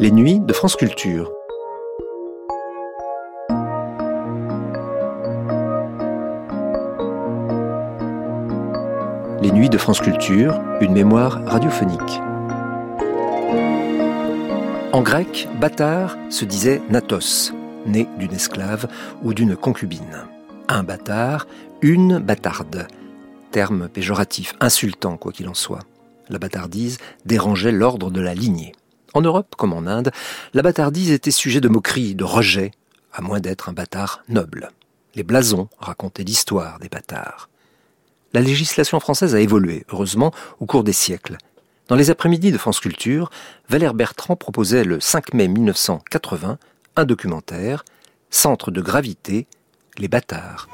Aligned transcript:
Les 0.00 0.10
nuits 0.10 0.40
de 0.40 0.52
France 0.52 0.74
Culture. 0.74 1.30
Les 9.40 9.52
nuits 9.52 9.68
de 9.68 9.78
France 9.78 10.00
Culture, 10.00 10.60
une 10.80 10.94
mémoire 10.94 11.44
radiophonique. 11.46 12.20
En 14.92 15.00
grec, 15.00 15.48
bâtard 15.60 16.16
se 16.28 16.44
disait 16.44 16.82
natos, 16.90 17.52
né 17.86 18.08
d'une 18.18 18.34
esclave 18.34 18.88
ou 19.22 19.32
d'une 19.32 19.54
concubine. 19.54 20.24
Un 20.66 20.82
bâtard, 20.82 21.46
une 21.82 22.18
bâtarde, 22.18 22.88
terme 23.52 23.88
péjoratif, 23.88 24.54
insultant 24.58 25.16
quoi 25.16 25.30
qu'il 25.30 25.48
en 25.48 25.54
soit. 25.54 25.82
La 26.30 26.40
bâtardise 26.40 26.98
dérangeait 27.24 27.70
l'ordre 27.70 28.10
de 28.10 28.20
la 28.20 28.34
lignée. 28.34 28.72
En 29.14 29.20
Europe, 29.20 29.54
comme 29.56 29.72
en 29.72 29.86
Inde, 29.86 30.10
la 30.52 30.62
bâtardise 30.62 31.12
était 31.12 31.30
sujet 31.30 31.60
de 31.60 31.68
moquerie, 31.68 32.16
de 32.16 32.24
rejet, 32.24 32.72
à 33.12 33.22
moins 33.22 33.40
d'être 33.40 33.68
un 33.68 33.72
bâtard 33.72 34.22
noble. 34.28 34.70
Les 35.14 35.22
blasons 35.22 35.68
racontaient 35.78 36.24
l'histoire 36.24 36.80
des 36.80 36.88
bâtards. 36.88 37.48
La 38.32 38.40
législation 38.40 38.98
française 38.98 39.36
a 39.36 39.40
évolué, 39.40 39.86
heureusement, 39.92 40.32
au 40.58 40.66
cours 40.66 40.82
des 40.82 40.92
siècles. 40.92 41.38
Dans 41.86 41.94
les 41.94 42.10
après-midi 42.10 42.50
de 42.50 42.58
France 42.58 42.80
Culture, 42.80 43.30
Valère 43.68 43.94
Bertrand 43.94 44.34
proposait 44.34 44.84
le 44.84 44.98
5 44.98 45.32
mai 45.34 45.46
1980 45.46 46.58
un 46.96 47.04
documentaire, 47.04 47.84
Centre 48.30 48.72
de 48.72 48.80
gravité, 48.80 49.46
les 49.98 50.08
bâtards. 50.08 50.68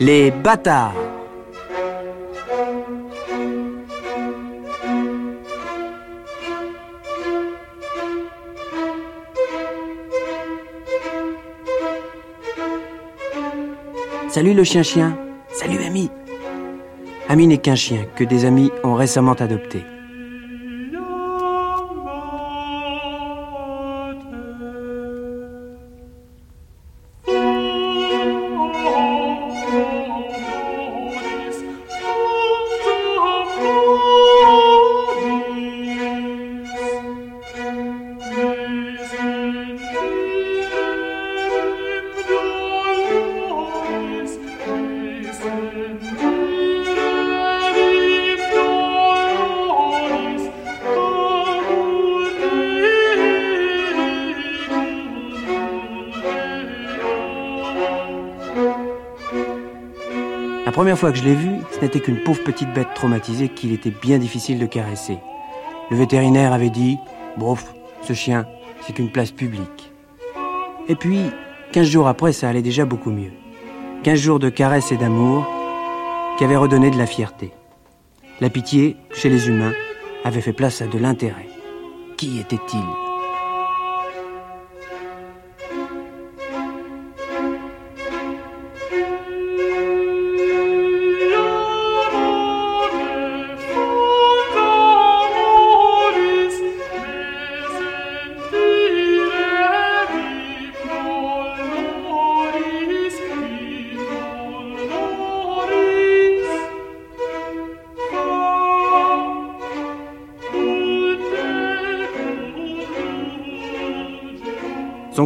Les 0.00 0.30
bâtards. 0.30 0.94
Salut 14.28 14.54
le 14.54 14.62
chien-chien. 14.62 15.18
Salut 15.48 15.78
Ami. 15.84 16.12
Ami 17.28 17.48
n'est 17.48 17.58
qu'un 17.58 17.74
chien 17.74 18.06
que 18.14 18.22
des 18.22 18.44
amis 18.44 18.70
ont 18.84 18.94
récemment 18.94 19.32
adopté. 19.32 19.82
Première 60.78 60.96
fois 60.96 61.10
que 61.10 61.18
je 61.18 61.24
l'ai 61.24 61.34
vu, 61.34 61.56
ce 61.72 61.80
n'était 61.80 61.98
qu'une 61.98 62.22
pauvre 62.22 62.40
petite 62.44 62.72
bête 62.72 62.94
traumatisée 62.94 63.48
qu'il 63.48 63.72
était 63.72 63.90
bien 63.90 64.18
difficile 64.18 64.60
de 64.60 64.66
caresser. 64.66 65.18
Le 65.90 65.96
vétérinaire 65.96 66.52
avait 66.52 66.70
dit 66.70 66.98
Bof, 67.36 67.74
ce 68.02 68.12
chien, 68.12 68.46
c'est 68.82 68.92
qu'une 68.92 69.10
place 69.10 69.32
publique. 69.32 69.92
Et 70.86 70.94
puis, 70.94 71.18
15 71.72 71.84
jours 71.84 72.06
après, 72.06 72.32
ça 72.32 72.48
allait 72.48 72.62
déjà 72.62 72.84
beaucoup 72.84 73.10
mieux. 73.10 73.32
15 74.04 74.20
jours 74.20 74.38
de 74.38 74.50
caresses 74.50 74.92
et 74.92 74.96
d'amour 74.96 75.44
qui 76.38 76.44
avaient 76.44 76.54
redonné 76.54 76.92
de 76.92 76.98
la 76.98 77.06
fierté. 77.06 77.52
La 78.40 78.48
pitié, 78.48 78.96
chez 79.12 79.30
les 79.30 79.48
humains, 79.48 79.72
avait 80.24 80.40
fait 80.40 80.52
place 80.52 80.80
à 80.80 80.86
de 80.86 80.98
l'intérêt. 80.98 81.48
Qui 82.16 82.38
était-il? 82.38 83.07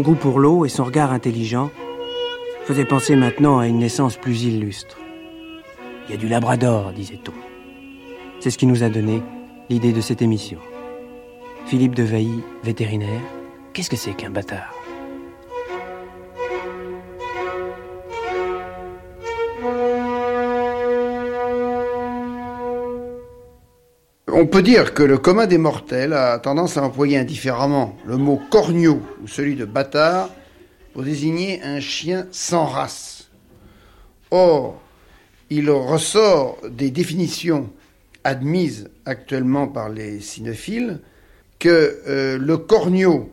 Goût 0.02 0.14
pour 0.14 0.38
l'eau 0.38 0.64
et 0.64 0.68
son 0.68 0.84
regard 0.84 1.12
intelligent 1.12 1.70
faisaient 2.64 2.84
penser 2.84 3.16
maintenant 3.16 3.58
à 3.58 3.66
une 3.66 3.78
naissance 3.78 4.16
plus 4.16 4.44
illustre. 4.44 4.98
Il 6.06 6.12
y 6.12 6.14
a 6.14 6.16
du 6.16 6.28
labrador, 6.28 6.92
disait-on. 6.92 7.32
C'est 8.40 8.50
ce 8.50 8.58
qui 8.58 8.66
nous 8.66 8.82
a 8.82 8.88
donné 8.88 9.22
l'idée 9.70 9.92
de 9.92 10.00
cette 10.00 10.20
émission. 10.22 10.58
Philippe 11.66 11.94
de 11.94 12.02
Vailly, 12.02 12.42
vétérinaire, 12.64 13.22
qu'est-ce 13.72 13.90
que 13.90 13.96
c'est 13.96 14.14
qu'un 14.14 14.30
bâtard? 14.30 14.81
On 24.34 24.46
peut 24.46 24.62
dire 24.62 24.94
que 24.94 25.02
le 25.02 25.18
commun 25.18 25.46
des 25.46 25.58
mortels 25.58 26.14
a 26.14 26.38
tendance 26.38 26.78
à 26.78 26.82
employer 26.82 27.18
indifféremment 27.18 27.98
le 28.06 28.16
mot 28.16 28.40
corneau 28.50 29.02
ou 29.22 29.28
celui 29.28 29.56
de 29.56 29.66
bâtard 29.66 30.30
pour 30.94 31.02
désigner 31.02 31.62
un 31.62 31.80
chien 31.80 32.26
sans 32.30 32.64
race. 32.64 33.30
Or, 34.30 34.80
il 35.50 35.68
ressort 35.68 36.56
des 36.66 36.90
définitions 36.90 37.70
admises 38.24 38.88
actuellement 39.04 39.68
par 39.68 39.90
les 39.90 40.20
cynophiles 40.20 41.00
que 41.58 42.00
euh, 42.08 42.38
le 42.38 42.56
corneau 42.56 43.30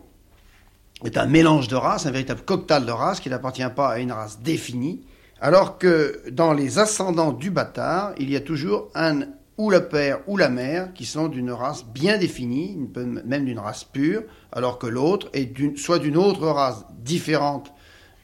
est 1.05 1.17
un 1.17 1.27
mélange 1.27 1.69
de 1.69 1.77
races, 1.77 2.07
un 2.07 2.11
véritable 2.11 2.41
cocktail 2.41 2.85
de 2.85 2.91
races 2.91 3.21
qui 3.21 3.29
n'appartient 3.29 3.63
pas 3.73 3.87
à 3.87 3.99
une 3.99 4.11
race 4.11 4.41
définie, 4.41 5.05
alors 5.39 5.77
que 5.77 6.23
dans 6.29 6.51
les 6.51 6.77
ascendants 6.77 7.31
du 7.31 7.51
bâtard, 7.51 8.13
il 8.17 8.29
y 8.29 8.35
a 8.35 8.41
toujours 8.41 8.89
un 8.95 9.21
ou 9.59 9.69
le 9.69 9.89
père 9.89 10.21
ou 10.25 10.37
la 10.37 10.49
mère 10.49 10.93
qui 10.93 11.05
sont 11.05 11.27
d'une 11.27 11.51
race 11.51 11.85
bien 11.85 12.17
définie, 12.17 12.79
même 13.25 13.43
d'une 13.43 13.59
race 13.59 13.83
pure, 13.83 14.23
alors 14.53 14.79
que 14.79 14.87
l'autre 14.87 15.29
est 15.33 15.53
soit 15.77 15.99
d'une 15.99 16.15
autre 16.15 16.47
race 16.47 16.85
différente 17.03 17.73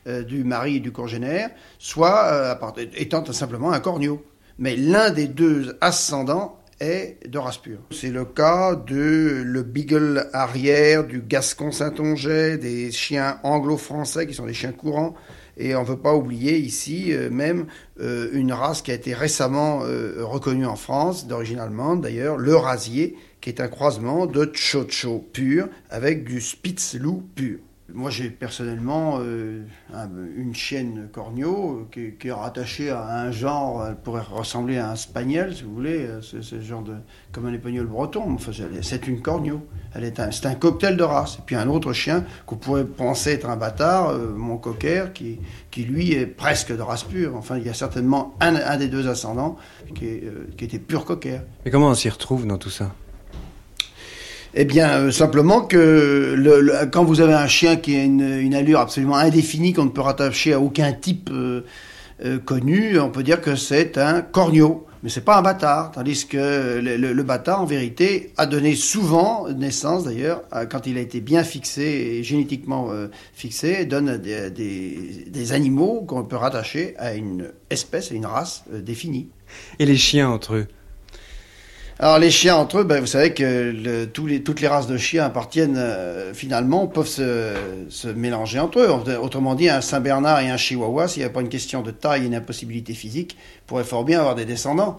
euh, 0.08 0.24
du 0.24 0.46
mari 0.46 0.78
et 0.78 0.80
du 0.80 0.94
congénère, 0.94 1.50
soit 1.78 2.24
euh, 2.32 2.56
étant 2.96 3.26
simplement 3.34 3.74
un 3.74 3.82
corneau. 3.82 4.24
Mais 4.58 4.78
l'un 4.78 5.10
des 5.10 5.28
deux 5.28 5.78
ascendants 5.82 6.58
est 6.80 7.18
de 7.28 7.38
race 7.38 7.58
pure. 7.58 7.80
C'est 7.92 8.12
le 8.12 8.24
cas 8.24 8.76
de 8.76 9.42
le 9.46 9.64
beagle 9.64 10.30
arrière, 10.32 11.06
du 11.06 11.22
gascon 11.22 11.72
saintongeais, 11.72 12.58
des 12.58 12.92
chiens 12.92 13.40
anglo-français 13.44 14.26
qui 14.26 14.34
sont 14.34 14.46
des 14.46 14.54
chiens 14.54 14.72
courants, 14.72 15.16
et 15.58 15.76
on 15.76 15.82
ne 15.82 15.88
veut 15.88 15.98
pas 15.98 16.16
oublier 16.16 16.58
ici 16.58 17.14
euh, 17.14 17.30
même 17.30 17.68
euh, 18.00 18.30
une 18.34 18.52
race 18.54 18.82
qui 18.82 18.92
a 18.92 18.94
été 18.94 19.14
récemment 19.14 19.82
euh, 19.84 20.24
reconnue 20.24 20.66
en 20.66 20.76
France, 20.76 21.28
d'origine 21.28 21.60
allemande 21.60 22.02
d'ailleurs, 22.02 22.38
le 22.38 22.56
rasier, 22.56 23.16
qui 23.42 23.50
est 23.50 23.62
un 23.62 23.68
croisement 23.68 24.26
de 24.26 24.50
Chocho 24.54 25.20
pur 25.20 25.68
avec 25.90 26.24
du 26.24 26.42
Spitzlou 26.42 27.24
pur. 27.36 27.60
Moi, 27.96 28.12
j'ai 28.12 28.30
personnellement 28.30 29.20
euh, 29.22 29.64
une 30.36 30.54
chienne 30.54 31.08
corneau 31.14 31.88
euh, 31.98 32.12
qui, 32.20 32.28
est 32.28 32.32
rattachée 32.32 32.90
à 32.90 33.22
un 33.22 33.32
genre, 33.32 33.86
elle 33.88 33.96
pourrait 33.96 34.22
ressembler 34.30 34.78
à 34.78 34.92
un 34.92 34.98
spaniel, 34.98 35.56
si 35.56 35.64
vous 35.64 35.74
voulez, 35.74 36.06
euh, 36.06 36.22
ce 36.22 36.60
genre 36.60 36.84
de. 36.84 36.96
comme 37.32 37.46
un 37.46 37.54
épagnol 37.54 37.86
breton. 37.86 38.34
Enfin, 38.34 38.52
c'est 38.82 39.08
une 39.08 39.22
corneau. 39.22 39.66
C'est 40.32 40.46
un 40.46 40.56
cocktail 40.56 40.98
de 40.98 41.04
race. 41.04 41.38
Et 41.40 41.42
puis 41.46 41.56
un 41.56 41.70
autre 41.70 41.94
chien 41.94 42.26
qu'on 42.46 42.58
pourrait 42.58 42.84
penser 42.84 43.32
être 43.32 43.50
un 43.50 43.56
bâtard, 43.56 44.14
mon 44.36 44.58
cocker, 44.58 45.14
qui, 45.14 45.40
qui 45.72 45.84
lui 45.86 46.12
est 46.12 46.26
presque 46.26 46.76
de 46.76 46.82
race 46.82 47.06
pure. 47.06 47.38
Enfin, 47.38 47.58
il 47.58 47.66
y 47.66 47.70
a 47.70 47.74
certainement 47.74 48.36
un, 48.42 48.76
des 48.76 48.90
deux 48.90 49.08
ascendants 49.08 49.56
qui, 49.96 50.20
qui 50.58 50.66
était 50.66 50.80
pur 50.80 51.06
cocker. 51.06 51.40
Mais 51.64 51.72
comment 51.72 51.88
on 51.88 51.96
s'y 51.96 52.10
retrouve 52.10 52.46
dans 52.46 52.58
tout 52.58 52.70
ça? 52.70 52.92
Eh 54.58 54.64
bien, 54.64 54.90
euh, 55.00 55.12
simplement 55.12 55.62
que 55.62 56.86
quand 56.92 57.04
vous 57.04 57.20
avez 57.20 57.34
un 57.34 57.48
chien 57.48 57.76
qui 57.76 57.96
a 57.96 58.04
une, 58.04 58.56
allure 58.56 58.80
absolument 58.80 59.18
indéfinie, 59.18 59.74
qu'on 59.74 59.86
ne 59.86 59.90
peut 59.90 60.02
rattacher 60.02 60.54
à 60.54 60.62
aucun 60.62 60.94
type 60.94 61.30
euh, 61.32 61.66
euh, 62.24 62.40
connu, 62.40 62.98
on 62.98 63.10
peut 63.10 63.24
dire 63.24 63.42
que 63.42 63.58
c'est 63.58 63.98
un 63.98 64.22
corneau. 64.22 64.86
Mais 65.04 65.10
c'est 65.10 65.26
pas 65.26 65.38
un 65.38 65.44
bâtard, 65.44 65.92
tandis 65.92 66.26
que 66.26 66.80
le, 66.82 67.24
bâtard, 67.24 67.62
en 67.62 67.66
vérité, 67.66 68.32
a 68.38 68.48
donné 68.48 68.74
souvent 68.74 69.48
naissance, 69.50 70.06
d'ailleurs, 70.06 70.42
quand 70.72 70.88
il 70.88 70.98
a 70.98 71.02
été 71.02 71.22
bien 71.22 71.44
fixé 71.44 71.84
et 71.84 72.24
génétiquement 72.24 72.90
fixé, 73.36 73.86
donne 73.86 74.18
des, 74.18 74.50
des 74.50 75.54
animaux 75.54 76.04
qu'on 76.08 76.24
peut 76.24 76.38
rattacher 76.38 76.96
à 76.98 77.14
une 77.14 77.52
espèce, 77.70 78.12
à 78.12 78.16
une 78.16 78.26
race 78.26 78.64
définie. 78.72 79.30
Et 79.78 79.86
les 79.86 79.98
chiens 79.98 80.28
entre 80.28 80.56
eux? 80.56 80.68
Alors 81.98 82.20
les 82.20 82.30
chiens 82.30 82.58
entre 82.58 82.80
eux, 82.80 82.84
ben, 82.84 83.00
vous 83.00 83.06
savez 83.06 83.34
que 83.34 84.04
toutes 84.06 84.60
les 84.60 84.68
races 84.68 84.88
de 84.88 84.98
chiens 84.98 85.26
appartiennent 85.26 85.78
euh, 85.78 86.34
finalement, 86.34 86.88
peuvent 86.88 87.08
se, 87.08 88.08
mélanger 88.14 88.60
entre 88.60 88.80
eux. 88.80 88.90
Autrement 89.18 89.56
dit, 89.56 89.70
un 89.70 89.80
Saint-Bernard 89.80 90.42
et 90.42 90.50
un 90.50 90.58
Chihuahua, 90.58 91.08
s'il 91.08 91.22
n'y 91.22 91.28
a 91.28 91.30
pas 91.30 91.40
une 91.40 91.50
question 91.50 91.82
de 91.82 91.92
taille 91.92 92.24
et 92.24 92.26
une 92.26 92.36
impossibilité 92.36 92.94
physique, 92.94 93.38
pourraient 93.66 93.86
fort 93.86 94.04
bien 94.04 94.20
avoir 94.20 94.36
des 94.36 94.44
descendants. 94.44 94.98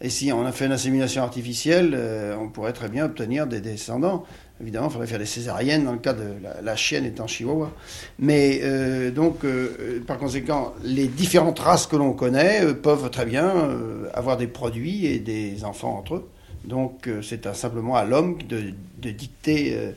Et 0.00 0.08
si 0.08 0.32
on 0.32 0.46
a 0.46 0.52
fait 0.52 0.64
une 0.64 0.72
insémination 0.72 1.22
artificielle, 1.22 1.92
euh, 1.94 2.34
on 2.40 2.48
pourrait 2.48 2.72
très 2.72 2.88
bien 2.88 3.04
obtenir 3.04 3.46
des 3.46 3.60
descendants. 3.60 4.24
Évidemment, 4.60 4.88
il 4.88 4.92
faudrait 4.92 5.06
faire 5.06 5.18
des 5.18 5.26
césariennes 5.26 5.84
dans 5.84 5.92
le 5.92 5.98
cas 5.98 6.12
de 6.12 6.24
la, 6.62 6.76
chienne 6.76 7.04
étant 7.04 7.26
chihuahua. 7.26 7.70
Mais 8.18 8.60
euh, 8.62 9.10
donc, 9.10 9.38
par 10.06 10.18
conséquent, 10.18 10.74
les 10.84 11.06
différentes 11.06 11.58
races 11.58 11.86
que 11.86 11.96
l'on 11.96 12.12
connaît 12.12 12.74
peuvent 12.74 13.10
très 13.10 13.26
bien 13.26 13.52
avoir 14.12 14.36
des 14.36 14.46
produits 14.46 15.06
et 15.06 15.18
des 15.18 15.64
enfants 15.64 15.96
entre 15.98 16.16
eux. 16.16 16.28
Donc 16.64 17.06
euh, 17.06 17.22
c'est 17.22 17.52
simplement 17.54 17.96
à 17.96 18.04
l'homme 18.04 18.38
de, 18.42 18.72
dicter 19.10 19.74
euh, 19.74 19.92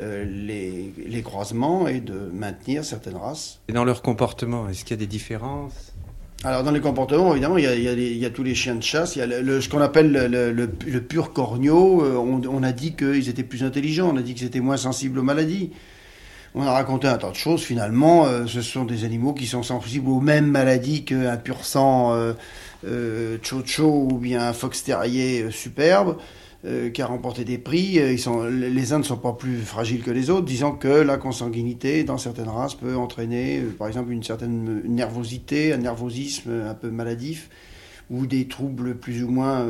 euh, 0.00 0.24
les, 0.24 1.22
croisements 1.22 1.88
et 1.88 2.00
de 2.00 2.30
maintenir 2.32 2.84
certaines 2.84 3.16
races. 3.16 3.60
Et 3.68 3.72
dans 3.72 3.84
leur 3.84 4.02
comportement, 4.02 4.68
est-ce 4.68 4.84
qu'il 4.84 4.92
y 4.92 4.94
a 4.94 5.00
des 5.00 5.06
différences? 5.06 5.92
Alors 6.44 6.62
dans 6.62 6.70
les 6.70 6.80
comportements, 6.80 7.32
évidemment, 7.32 7.56
il 7.56 7.64
y 7.64 8.24
a, 8.24 8.30
tous 8.30 8.42
les 8.42 8.54
chiens 8.54 8.74
de 8.74 8.82
chasse. 8.82 9.16
Il 9.16 9.20
y 9.20 9.22
a 9.22 9.60
ce 9.60 9.68
qu'on 9.68 9.80
appelle 9.80 10.12
le, 10.12 11.00
pur 11.00 11.32
corneau. 11.32 12.04
On, 12.04 12.62
a 12.62 12.72
dit 12.72 12.94
qu'ils 12.94 13.28
étaient 13.28 13.42
plus 13.42 13.64
intelligents. 13.64 14.10
On 14.12 14.16
a 14.16 14.22
dit 14.22 14.34
qu'ils 14.34 14.46
étaient 14.46 14.60
moins 14.60 14.76
sensibles 14.76 15.18
aux 15.18 15.22
maladies. 15.22 15.70
On 16.54 16.62
a 16.62 16.72
raconté 16.72 17.08
un 17.08 17.16
tas 17.16 17.30
de 17.30 17.36
choses. 17.36 17.62
Finalement, 17.62 18.26
ce 18.46 18.60
sont 18.60 18.84
des 18.84 19.04
animaux 19.04 19.32
qui 19.32 19.46
sont 19.46 19.62
sensibles 19.62 20.08
aux 20.08 20.20
mêmes 20.20 20.46
maladies 20.46 21.04
qu'un 21.04 21.36
pur 21.38 21.64
sang 21.64 22.14
euh, 22.86 23.38
Chocho 23.42 24.08
ou 24.10 24.18
bien 24.18 24.48
un 24.48 24.52
fox 24.52 24.84
terrier 24.84 25.42
euh, 25.42 25.50
superbe 25.50 26.18
euh, 26.64 26.90
qui 26.90 27.02
a 27.02 27.06
remporté 27.06 27.44
des 27.44 27.58
prix. 27.58 28.18
Sont, 28.18 28.44
les 28.44 28.92
uns 28.92 28.98
ne 28.98 29.04
sont 29.04 29.16
pas 29.16 29.32
plus 29.32 29.58
fragiles 29.58 30.02
que 30.02 30.10
les 30.10 30.30
autres, 30.30 30.46
disant 30.46 30.72
que 30.72 30.88
la 30.88 31.16
consanguinité 31.16 32.04
dans 32.04 32.18
certaines 32.18 32.48
races 32.48 32.74
peut 32.74 32.96
entraîner, 32.96 33.60
par 33.78 33.88
exemple, 33.88 34.10
une 34.12 34.22
certaine 34.22 34.82
nervosité, 34.84 35.72
un 35.72 35.78
nervosisme 35.78 36.50
un 36.66 36.74
peu 36.74 36.90
maladif, 36.90 37.50
ou 38.08 38.26
des 38.26 38.46
troubles 38.46 38.94
plus 38.94 39.22
ou 39.24 39.28
moins 39.28 39.66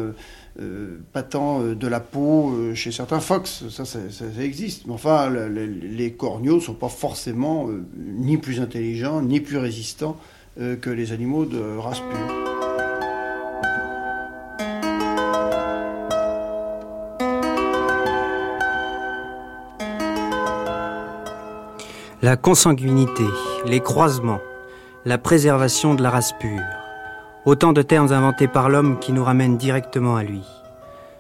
patents 1.13 1.63
de 1.63 1.87
la 1.87 2.01
peau 2.01 2.55
chez 2.75 2.93
certains 2.93 3.21
phoques. 3.21 3.47
Ça, 3.47 3.85
ça, 3.85 3.99
existe. 4.41 4.87
Mais 4.87 4.93
enfin, 4.93 5.31
les 5.31 6.13
corneaux 6.13 6.57
ne 6.57 6.61
sont 6.61 6.75
pas 6.75 6.89
forcément 6.89 7.69
ni 7.97 8.37
plus 8.37 8.61
intelligents, 8.61 9.23
ni 9.23 9.41
plus 9.41 9.57
résistants 9.57 10.19
que 10.59 10.91
les 10.91 11.13
animaux 11.13 11.47
de 11.47 11.61
race 11.79 12.01
pure. 12.01 12.66
La 22.23 22.39
consanguinité, 22.39 23.25
les 23.67 23.81
croisements, 23.81 24.41
la 25.05 25.19
préservation 25.19 25.95
de 25.95 26.03
la 26.03 26.09
race 26.09 26.33
pure. 26.41 26.63
Autant 27.45 27.75
de 27.75 27.83
termes 27.83 28.11
inventés 28.11 28.49
par 28.49 28.71
l'homme 28.71 28.99
qui 28.99 29.13
nous 29.13 29.23
ramènent 29.23 29.59
directement 29.59 30.17
à 30.17 30.23
lui. 30.23 30.41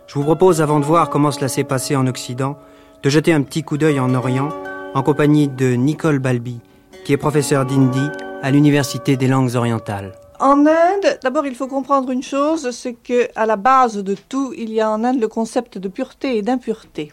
Je 0.07 0.15
vous 0.15 0.25
propose, 0.25 0.63
avant 0.63 0.81
de 0.81 0.87
voir 0.87 1.11
comment 1.11 1.33
cela 1.33 1.49
s'est 1.49 1.65
passé 1.65 1.97
en 1.97 2.07
Occident, 2.07 2.57
de 3.03 3.11
jeter 3.11 3.35
un 3.35 3.43
petit 3.43 3.63
coup 3.63 3.77
d'œil 3.77 4.01
en 4.01 4.15
Orient 4.15 4.49
en 4.95 5.03
compagnie 5.03 5.49
de 5.49 5.75
Nicole 5.75 6.19
Balbi, 6.19 6.61
qui 7.05 7.13
est 7.13 7.19
professeur 7.19 7.67
d'hindi 7.67 8.09
à 8.43 8.51
l'Université 8.51 9.19
des 9.19 9.29
langues 9.29 9.55
orientales. 9.55 10.13
En 10.41 10.65
Inde, 10.67 11.19
d'abord, 11.23 11.47
il 11.47 11.55
faut 11.55 11.69
comprendre 11.69 12.11
une 12.11 12.23
chose, 12.23 12.71
c'est 12.71 12.95
que 12.95 13.29
à 13.37 13.45
la 13.45 13.57
base 13.57 13.99
de 13.99 14.17
tout, 14.31 14.55
il 14.57 14.73
y 14.73 14.81
a 14.81 14.91
en 14.91 15.05
Inde 15.05 15.21
le 15.21 15.29
concept 15.29 15.77
de 15.77 15.89
pureté 15.89 16.39
et 16.39 16.43
d'impureté. 16.43 17.13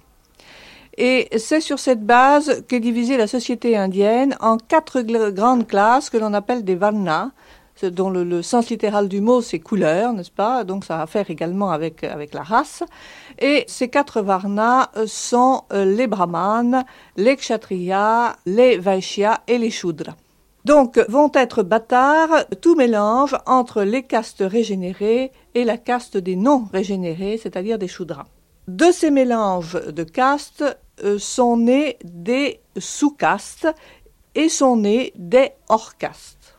Et 0.98 1.28
c'est 1.38 1.62
sur 1.62 1.80
cette 1.80 2.06
base 2.06 2.64
qu'est 2.68 2.80
divisée 2.80 3.18
la 3.18 3.28
société 3.28 3.76
indienne 3.76 4.36
en 4.40 4.58
quatre 4.58 5.02
grandes 5.32 5.68
classes 5.68 6.10
que 6.10 6.18
l'on 6.18 6.34
appelle 6.34 6.64
des 6.64 6.76
varnas, 6.76 7.32
dont 7.82 8.12
le, 8.12 8.42
sens 8.44 8.70
littéral 8.70 9.08
du 9.08 9.20
mot 9.20 9.42
c'est 9.42 9.60
couleur, 9.60 10.14
n'est-ce 10.14 10.32
pas? 10.32 10.64
Donc 10.64 10.86
ça 10.86 11.00
a 11.00 11.04
à 11.04 11.08
faire 11.08 11.32
également 11.32 11.72
avec, 11.72 12.04
avec 12.04 12.34
la 12.34 12.44
race. 12.44 12.84
Et 13.40 13.64
ces 13.68 13.88
quatre 13.88 14.22
varnas 14.22 14.90
sont 15.08 15.64
euh, 15.74 15.84
les 15.84 16.06
brahmanes, 16.06 16.86
les 17.18 17.36
kshatriyas, 17.36 18.36
les 18.46 18.78
vaishyas 18.78 19.42
et 19.48 19.58
les 19.58 19.72
shudras. 19.72 20.16
Donc 20.66 20.98
vont 21.10 21.32
être 21.34 21.64
bâtards 21.64 22.46
tout 22.62 22.76
mélange 22.76 23.36
entre 23.48 23.82
les 23.82 24.04
castes 24.04 24.44
régénérées 24.46 25.32
et 25.56 25.66
la 25.66 25.78
caste 25.78 26.18
des 26.18 26.36
non 26.36 26.68
régénérés, 26.72 27.38
c'est-à-dire 27.42 27.80
des 27.80 27.88
shudras. 27.88 28.28
De 28.68 28.92
ces 28.92 29.12
mélanges 29.12 29.74
de 29.74 30.04
castes 30.04 30.64
euh, 31.04 31.20
sont 31.20 31.58
nés 31.58 31.98
des 32.06 32.62
sous-castes 32.78 33.68
et 34.36 34.48
sont 34.48 34.78
nés 34.78 35.12
des 35.18 35.52
hors-castes. 35.68 36.58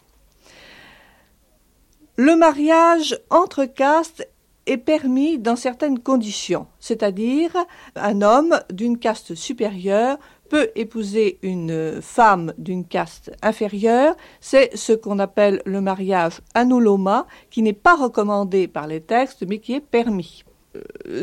Le 2.16 2.36
mariage 2.36 3.18
entre 3.30 3.64
castes 3.64 4.28
est 4.66 4.76
permis 4.76 5.38
dans 5.38 5.56
certaines 5.56 5.98
conditions, 5.98 6.66
c'est-à-dire 6.78 7.56
un 7.96 8.20
homme 8.20 8.60
d'une 8.70 8.98
caste 8.98 9.34
supérieure 9.34 10.18
peut 10.50 10.70
épouser 10.74 11.38
une 11.42 12.02
femme 12.02 12.52
d'une 12.58 12.86
caste 12.86 13.32
inférieure, 13.42 14.14
c'est 14.40 14.76
ce 14.76 14.92
qu'on 14.92 15.18
appelle 15.18 15.62
le 15.64 15.80
mariage 15.80 16.42
anuloma, 16.52 17.26
qui 17.50 17.62
n'est 17.62 17.72
pas 17.72 17.96
recommandé 17.96 18.68
par 18.68 18.86
les 18.86 19.00
textes, 19.00 19.44
mais 19.48 19.58
qui 19.58 19.72
est 19.72 19.80
permis 19.80 20.44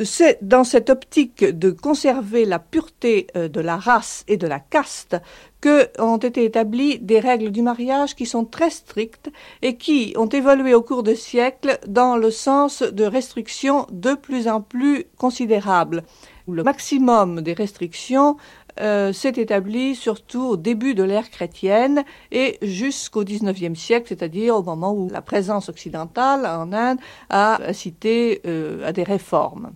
c'est 0.04 0.40
dans 0.42 0.64
cette 0.64 0.90
optique 0.90 1.44
de 1.44 1.72
conserver 1.72 2.46
la 2.46 2.60
pureté 2.60 3.28
euh, 3.36 3.48
de 3.48 3.60
la 3.62 3.78
race 3.78 4.24
et 4.28 4.38
de 4.38 4.48
la 4.48 4.60
caste 4.60 5.18
que 5.60 5.90
ont 6.00 6.18
été 6.18 6.44
établies 6.44 7.00
des 7.00 7.20
règles 7.20 7.52
du 7.52 7.62
mariage 7.62 8.16
qui 8.16 8.26
sont 8.26 8.46
très 8.46 8.70
strictes 8.70 9.32
et 9.62 9.78
qui 9.78 10.14
ont 10.18 10.28
évolué 10.28 10.74
au 10.74 10.82
cours 10.82 11.04
des 11.04 11.16
siècles 11.16 11.80
dans 11.88 12.18
le 12.18 12.32
sens 12.32 12.82
de 12.82 13.04
restrictions 13.04 13.86
de 13.92 14.16
plus 14.16 14.48
en 14.48 14.62
plus 14.62 15.06
considérables. 15.18 16.04
Le 16.48 16.64
maximum 16.64 17.42
des 17.42 17.54
restrictions 17.54 18.36
euh, 18.80 19.14
s'est 19.14 19.34
établi 19.38 19.96
surtout 19.96 20.42
au 20.42 20.58
début 20.58 20.94
de 20.94 21.04
l'ère 21.04 21.30
chrétienne 21.30 22.04
et 22.32 22.58
jusqu'au 22.62 23.24
XIXe 23.24 23.78
siècle, 23.80 24.08
c'est-à-dire 24.10 24.56
au 24.56 24.64
moment 24.64 24.94
où 24.94 25.10
la 25.10 25.22
présence 25.22 25.70
occidentale 25.70 26.46
en 26.46 26.72
Inde 26.74 27.00
a 27.30 27.62
incité 27.68 28.42
euh, 28.46 28.88
à 28.88 28.94
des 28.94 29.04
réformes. 29.04 29.72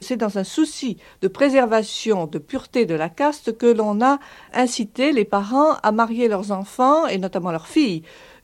C'est 0.00 0.16
dans 0.16 0.38
un 0.38 0.44
souci 0.44 0.96
de 1.22 1.28
préservation 1.28 2.26
de 2.26 2.38
pureté 2.38 2.86
de 2.86 2.94
la 2.94 3.08
caste 3.08 3.56
que 3.58 3.66
l'on 3.66 4.00
a 4.00 4.18
incité 4.54 5.12
les 5.12 5.24
parents 5.24 5.74
à 5.82 5.90
marier 5.92 6.28
leurs 6.28 6.52
enfants, 6.52 7.06
et 7.06 7.18
notamment 7.18 7.50
leurs 7.50 7.66
filles, 7.66 8.02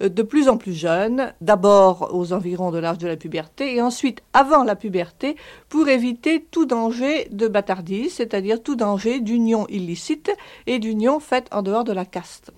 de 0.09 0.23
plus 0.23 0.49
en 0.49 0.57
plus 0.57 0.75
jeunes, 0.75 1.33
d'abord 1.41 2.11
aux 2.13 2.33
environs 2.33 2.71
de 2.71 2.79
l'âge 2.79 2.99
de 2.99 3.09
la 3.09 3.17
puberté, 3.17 3.77
et 3.77 3.83
ensuite 3.83 4.23
avant 4.33 4.65
la 4.65 4.77
puberté, 4.77 5.37
pour 5.69 5.89
éviter 5.89 6.47
tout 6.51 6.67
danger 6.67 7.29
de 7.31 7.49
bâtardise, 7.49 8.15
c'est-à-dire 8.15 8.63
tout 8.63 8.77
danger 8.77 9.21
d'union 9.21 9.67
illicite 9.69 10.31
et 10.67 10.79
d'union 10.79 11.21
faite 11.21 11.49
en 11.53 11.63
dehors 11.63 11.85
de 11.85 11.93
la 11.93 12.05
caste. 12.05 12.53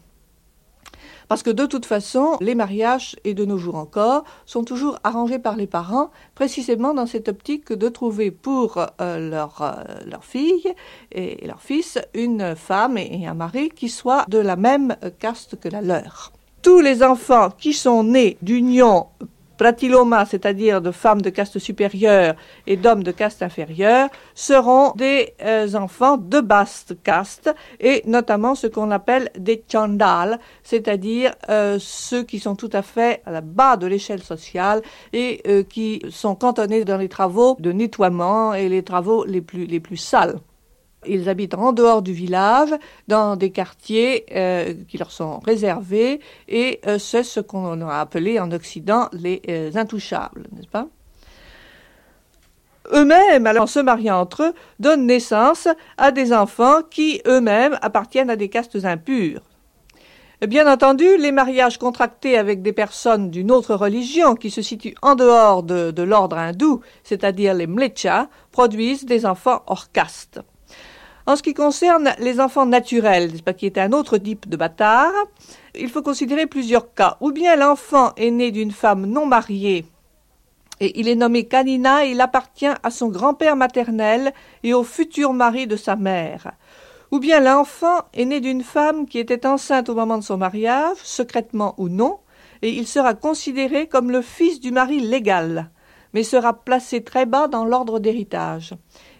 Parce 1.28 1.42
que 1.42 1.50
de 1.50 1.66
toute 1.66 1.86
façon, 1.86 2.36
les 2.40 2.54
mariages, 2.54 3.16
et 3.24 3.34
de 3.34 3.44
nos 3.44 3.58
jours 3.58 3.74
encore, 3.76 4.24
sont 4.44 4.62
toujours 4.62 4.98
arrangés 5.02 5.40
par 5.40 5.56
les 5.56 5.66
parents, 5.66 6.10
précisément 6.34 6.94
dans 6.94 7.06
cette 7.06 7.28
optique 7.28 7.72
de 7.72 7.88
trouver 7.88 8.30
pour 8.30 8.78
euh, 8.78 8.86
euh, 9.00 9.28
leur 10.06 10.24
fille 10.24 10.72
et 11.10 11.44
leur 11.46 11.60
fils 11.60 11.98
une 12.14 12.54
femme 12.54 12.96
et 12.96 13.26
un 13.26 13.34
mari 13.34 13.70
qui 13.70 13.88
soient 13.88 14.24
de 14.28 14.38
la 14.38 14.56
même 14.56 14.96
caste 15.18 15.58
que 15.58 15.68
la 15.68 15.82
leur. 15.82 16.32
Tous 16.66 16.80
les 16.80 17.04
enfants 17.04 17.50
qui 17.56 17.72
sont 17.72 18.02
nés 18.02 18.38
d'union 18.42 19.06
pratiloma, 19.56 20.24
c'est-à-dire 20.24 20.82
de 20.82 20.90
femmes 20.90 21.22
de 21.22 21.30
caste 21.30 21.60
supérieure 21.60 22.34
et 22.66 22.76
d'hommes 22.76 23.04
de 23.04 23.12
caste 23.12 23.40
inférieure, 23.44 24.08
seront 24.34 24.90
des 24.96 25.32
euh, 25.44 25.72
enfants 25.74 26.16
de 26.16 26.40
basse 26.40 26.86
caste 27.04 27.54
et 27.78 28.02
notamment 28.04 28.56
ce 28.56 28.66
qu'on 28.66 28.90
appelle 28.90 29.30
des 29.38 29.62
chandals, 29.70 30.40
c'est-à-dire 30.64 31.36
euh, 31.50 31.76
ceux 31.78 32.24
qui 32.24 32.40
sont 32.40 32.56
tout 32.56 32.70
à 32.72 32.82
fait 32.82 33.22
à 33.26 33.30
la 33.30 33.42
bas 33.42 33.76
de 33.76 33.86
l'échelle 33.86 34.24
sociale 34.24 34.82
et 35.12 35.42
euh, 35.46 35.62
qui 35.62 36.02
sont 36.10 36.34
cantonnés 36.34 36.84
dans 36.84 36.98
les 36.98 37.08
travaux 37.08 37.56
de 37.60 37.70
nettoiement 37.70 38.54
et 38.54 38.68
les 38.68 38.82
travaux 38.82 39.24
les 39.24 39.40
plus, 39.40 39.66
les 39.66 39.78
plus 39.78 39.98
sales. 39.98 40.40
Ils 41.08 41.28
habitent 41.28 41.54
en 41.54 41.72
dehors 41.72 42.02
du 42.02 42.12
village, 42.12 42.74
dans 43.08 43.36
des 43.36 43.50
quartiers 43.50 44.26
euh, 44.32 44.74
qui 44.88 44.98
leur 44.98 45.10
sont 45.10 45.38
réservés, 45.40 46.20
et 46.48 46.80
euh, 46.86 46.98
c'est 46.98 47.22
ce 47.22 47.40
qu'on 47.40 47.80
a 47.82 47.98
appelé 47.98 48.38
en 48.38 48.50
Occident 48.52 49.08
les 49.12 49.42
euh, 49.48 49.70
intouchables, 49.74 50.44
n'est-ce 50.52 50.68
pas? 50.68 50.86
Eux-mêmes, 52.92 53.46
en 53.58 53.66
se 53.66 53.80
mariant 53.80 54.20
entre 54.20 54.44
eux, 54.44 54.54
donnent 54.78 55.06
naissance 55.06 55.66
à 55.98 56.12
des 56.12 56.32
enfants 56.32 56.82
qui 56.88 57.20
eux-mêmes 57.26 57.76
appartiennent 57.82 58.30
à 58.30 58.36
des 58.36 58.48
castes 58.48 58.84
impures. 58.84 59.42
Bien 60.46 60.70
entendu, 60.70 61.16
les 61.16 61.32
mariages 61.32 61.78
contractés 61.78 62.36
avec 62.36 62.60
des 62.60 62.74
personnes 62.74 63.30
d'une 63.30 63.50
autre 63.50 63.74
religion 63.74 64.34
qui 64.34 64.50
se 64.50 64.60
situent 64.60 64.94
en 65.00 65.14
dehors 65.14 65.62
de, 65.62 65.90
de 65.90 66.02
l'ordre 66.02 66.36
hindou, 66.36 66.82
c'est-à-dire 67.02 67.54
les 67.54 67.66
mlechas, 67.66 68.28
produisent 68.52 69.06
des 69.06 69.24
enfants 69.24 69.62
hors 69.66 69.90
caste. 69.90 70.40
En 71.26 71.34
ce 71.34 71.42
qui 71.42 71.54
concerne 71.54 72.14
les 72.20 72.38
enfants 72.40 72.66
naturels, 72.66 73.32
qui 73.56 73.66
est 73.66 73.78
un 73.78 73.92
autre 73.92 74.16
type 74.16 74.48
de 74.48 74.56
bâtard, 74.56 75.12
il 75.74 75.88
faut 75.88 76.02
considérer 76.02 76.46
plusieurs 76.46 76.94
cas. 76.94 77.16
Ou 77.20 77.32
bien 77.32 77.56
l'enfant 77.56 78.12
est 78.16 78.30
né 78.30 78.52
d'une 78.52 78.70
femme 78.70 79.06
non 79.06 79.26
mariée 79.26 79.86
et 80.80 80.98
il 81.00 81.08
est 81.08 81.14
nommé 81.14 81.44
Kanina 81.44 82.04
et 82.04 82.10
il 82.10 82.20
appartient 82.20 82.66
à 82.66 82.90
son 82.90 83.08
grand-père 83.08 83.56
maternel 83.56 84.32
et 84.62 84.74
au 84.74 84.84
futur 84.84 85.32
mari 85.32 85.66
de 85.66 85.76
sa 85.76 85.96
mère. 85.96 86.52
Ou 87.10 87.18
bien 87.18 87.40
l'enfant 87.40 88.02
est 88.14 88.24
né 88.24 88.40
d'une 88.40 88.62
femme 88.62 89.06
qui 89.06 89.18
était 89.18 89.46
enceinte 89.46 89.88
au 89.88 89.94
moment 89.94 90.18
de 90.18 90.24
son 90.24 90.36
mariage, 90.36 90.98
secrètement 91.02 91.74
ou 91.78 91.88
non, 91.88 92.18
et 92.62 92.70
il 92.70 92.86
sera 92.86 93.14
considéré 93.14 93.86
comme 93.86 94.10
le 94.10 94.22
fils 94.22 94.60
du 94.60 94.72
mari 94.72 95.00
légal, 95.00 95.70
mais 96.12 96.22
sera 96.22 96.52
placé 96.52 97.02
très 97.02 97.26
bas 97.26 97.48
dans 97.48 97.64
l'ordre 97.64 97.98
d'héritage. 97.98 98.74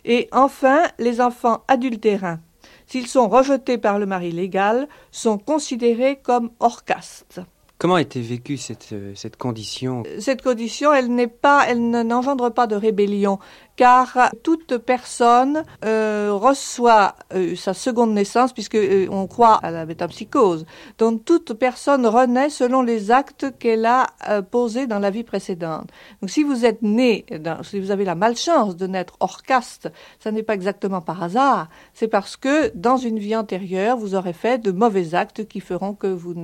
Et 0.07 0.29
enfin, 0.31 0.85
les 1.01 1.21
enfants 1.21 1.65
adultérins, 1.67 2.39
s'ils 2.87 3.09
sont 3.09 3.29
rejetés 3.29 3.77
par 3.77 3.99
le 3.99 4.07
mari 4.07 4.31
légal, 4.31 4.89
sont 5.11 5.37
considérés 5.37 6.21
comme 6.23 6.51
hors 6.61 6.85
caste. 6.85 7.41
Comment 7.79 7.97
a 7.97 8.01
été 8.01 8.23
vécue 8.23 8.57
cette, 8.57 8.91
euh, 8.93 9.13
cette 9.15 9.37
condition? 9.37 10.05
Cette 10.19 10.41
condition, 10.41 10.95
elle 10.95 11.15
n'est 11.15 11.27
pas, 11.27 11.67
elle 11.69 11.91
n'engendre 11.91 12.49
pas 12.51 12.67
de 12.67 12.77
rébellion 12.77 13.39
car 13.77 14.31
toute 14.43 14.79
personne 14.79 15.63
euh, 15.85 16.31
reçoit 16.33 17.15
euh, 17.35 17.55
sa 17.57 17.75
seconde 17.75 18.13
naissance, 18.13 18.53
puisque 18.53 18.75
euh, 18.75 19.07
on 19.11 19.27
croit 19.27 19.57
à 19.57 19.71
la 19.71 19.87
métapsychose. 19.87 20.65
Donc 20.99 21.25
toute 21.25 21.53
personne 21.53 22.07
renaît 22.07 22.51
selon 22.51 22.83
les 22.83 23.11
actes 23.11 23.47
qu'elle 23.59 23.87
a 23.87 24.07
posés 24.51 24.87
dans 24.87 24.99
la 24.99 25.11
vie 25.11 25.25
précédente. 25.25 25.91
Donc 26.21 26.31
si 26.31 26.43
vous 26.43 26.65
êtes 26.65 26.83
né, 26.83 27.27
si 27.63 27.81
vous 27.81 27.91
avez 27.91 28.05
la 28.05 28.15
malchance 28.15 28.77
de 28.77 28.87
naître 28.87 29.15
hors 29.21 29.43
caste, 29.43 29.91
ça 30.19 30.33
n'est 30.33 30.43
pas 30.43 30.55
exactement 30.55 31.01
par 31.01 31.23
hasard, 31.23 31.69
c'est 31.93 32.09
parce 32.09 32.37
que 32.37 32.73
dans 32.75 32.97
une 32.97 33.19
vie 33.19 33.37
antérieure, 33.37 33.97
vous 33.97 34.15
aurez 34.15 34.33
fait 34.33 34.59
de 34.59 34.73
mauvais 34.73 35.15
actes 35.15 35.47
qui 35.47 35.61
feront 35.61 35.95
que 35.95 36.07
vous, 36.07 36.35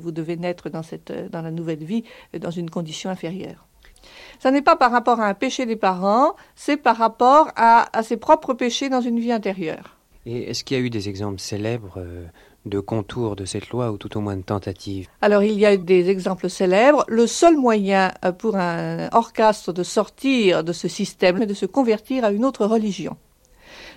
vous 0.00 0.12
devez 0.12 0.36
naître 0.36 0.68
dans, 0.68 0.82
cette, 0.82 1.12
dans 1.30 1.42
la 1.42 1.50
nouvelle 1.50 1.84
vie 1.84 2.04
dans 2.38 2.50
une 2.50 2.70
condition 2.70 3.10
inférieure. 3.10 3.66
Ce 4.42 4.48
n'est 4.48 4.62
pas 4.62 4.76
par 4.76 4.90
rapport 4.90 5.20
à 5.20 5.26
un 5.26 5.34
péché 5.34 5.66
des 5.66 5.76
parents, 5.76 6.34
c'est 6.54 6.76
par 6.76 6.96
rapport 6.96 7.48
à, 7.56 7.88
ses 8.02 8.16
propres 8.16 8.54
péchés 8.54 8.88
dans 8.88 9.00
une 9.00 9.18
vie 9.18 9.32
intérieure. 9.32 9.96
Et 10.26 10.50
est-ce 10.50 10.64
qu'il 10.64 10.76
y 10.76 10.80
a 10.80 10.82
eu 10.82 10.90
des 10.90 11.08
exemples 11.08 11.38
célèbres 11.38 11.98
euh, 11.98 12.24
de 12.64 12.80
contours 12.80 13.36
de 13.36 13.44
cette 13.44 13.68
loi 13.70 13.92
ou 13.92 13.98
tout 13.98 14.16
au 14.16 14.20
moins 14.20 14.36
de 14.36 14.42
tentatives? 14.42 15.06
Alors 15.20 15.42
il 15.42 15.58
y 15.58 15.66
a 15.66 15.74
eu 15.74 15.78
des 15.78 16.08
exemples 16.08 16.48
célèbres. 16.48 17.04
Le 17.08 17.26
seul 17.26 17.56
moyen 17.56 18.12
euh, 18.24 18.32
pour 18.32 18.56
un 18.56 19.08
orchestre 19.12 19.72
de 19.72 19.82
sortir 19.82 20.64
de 20.64 20.72
ce 20.72 20.88
système 20.88 21.42
est 21.42 21.46
de 21.46 21.54
se 21.54 21.66
convertir 21.66 22.24
à 22.24 22.30
une 22.30 22.44
autre 22.44 22.64
religion. 22.64 23.16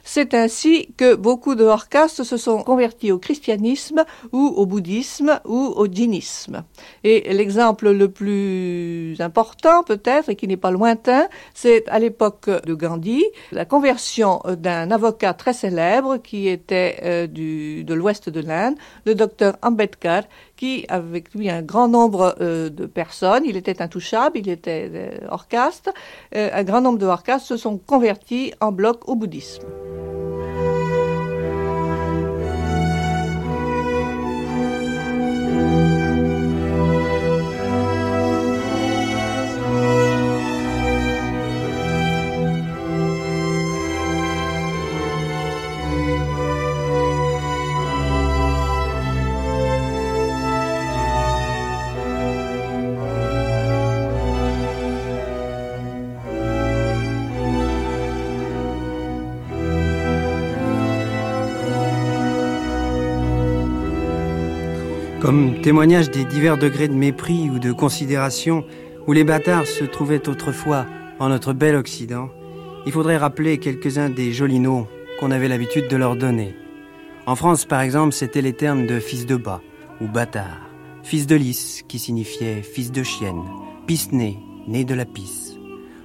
C'est 0.09 0.33
ainsi 0.33 0.87
que 0.95 1.15
beaucoup 1.15 1.55
de 1.55 1.65
hors 1.65 1.87
se 2.07 2.37
sont 2.37 2.63
convertis 2.63 3.11
au 3.11 3.19
christianisme 3.19 4.05
ou 4.31 4.53
au 4.55 4.65
bouddhisme 4.65 5.41
ou 5.43 5.73
au 5.75 5.85
djinisme. 5.85 6.63
Et 7.03 7.33
l'exemple 7.33 7.91
le 7.91 8.09
plus 8.09 9.17
important 9.19 9.83
peut-être 9.83 10.29
et 10.29 10.37
qui 10.37 10.47
n'est 10.47 10.55
pas 10.55 10.71
lointain, 10.71 11.27
c'est 11.53 11.83
à 11.89 11.99
l'époque 11.99 12.49
de 12.49 12.73
Gandhi, 12.73 13.25
la 13.51 13.65
conversion 13.65 14.41
d'un 14.45 14.91
avocat 14.91 15.33
très 15.33 15.51
célèbre 15.51 16.15
qui 16.17 16.47
était 16.47 16.99
euh, 17.03 17.27
de 17.27 17.93
l'ouest 17.93 18.29
de 18.29 18.39
l'Inde, 18.39 18.75
le 19.05 19.13
docteur 19.13 19.57
Ambedkar, 19.61 20.23
qui, 20.55 20.85
avec 20.87 21.33
lui, 21.33 21.49
un 21.49 21.61
grand 21.61 21.89
nombre 21.89 22.33
euh, 22.39 22.69
de 22.69 22.85
personnes, 22.85 23.43
il 23.45 23.57
était 23.57 23.81
intouchable, 23.81 24.37
il 24.37 24.47
était 24.47 24.89
euh, 24.93 25.27
hors 25.29 25.49
caste, 25.49 25.91
un 26.33 26.63
grand 26.63 26.79
nombre 26.79 26.97
de 26.97 27.05
hors 27.05 27.23
se 27.41 27.57
sont 27.57 27.77
convertis 27.77 28.53
en 28.61 28.71
bloc 28.71 29.09
au 29.09 29.15
bouddhisme. 29.15 29.67
Comme 65.19 65.61
témoignage 65.61 66.11
des 66.11 66.25
divers 66.25 66.59
degrés 66.59 66.87
de 66.87 66.93
mépris 66.93 67.49
ou 67.49 67.57
de 67.57 67.71
considération 67.71 68.63
où 69.07 69.13
les 69.13 69.23
bâtards 69.23 69.65
se 69.65 69.83
trouvaient 69.83 70.29
autrefois 70.29 70.85
en 71.17 71.29
notre 71.29 71.53
bel 71.53 71.75
Occident, 71.75 72.29
il 72.85 72.91
faudrait 72.91 73.17
rappeler 73.17 73.57
quelques-uns 73.57 74.11
des 74.11 74.31
jolis 74.31 74.59
noms 74.59 74.87
qu'on 75.19 75.31
avait 75.31 75.47
l'habitude 75.47 75.87
de 75.87 75.97
leur 75.97 76.17
donner. 76.17 76.55
En 77.25 77.35
France, 77.35 77.65
par 77.65 77.81
exemple, 77.81 78.13
c'était 78.13 78.43
les 78.43 78.53
termes 78.53 78.85
de 78.85 78.99
fils 78.99 79.25
de 79.25 79.35
bas 79.35 79.61
ou 80.01 80.07
bâtard, 80.07 80.69
fils 81.01 81.25
de 81.25 81.35
lys 81.35 81.83
qui 81.87 81.97
signifiait 81.97 82.61
fils 82.61 82.91
de 82.91 83.01
chienne, 83.01 83.41
pisse-né, 83.87 84.37
né 84.67 84.83
de 84.83 84.93
la 84.93 85.05
pisse. 85.05 85.57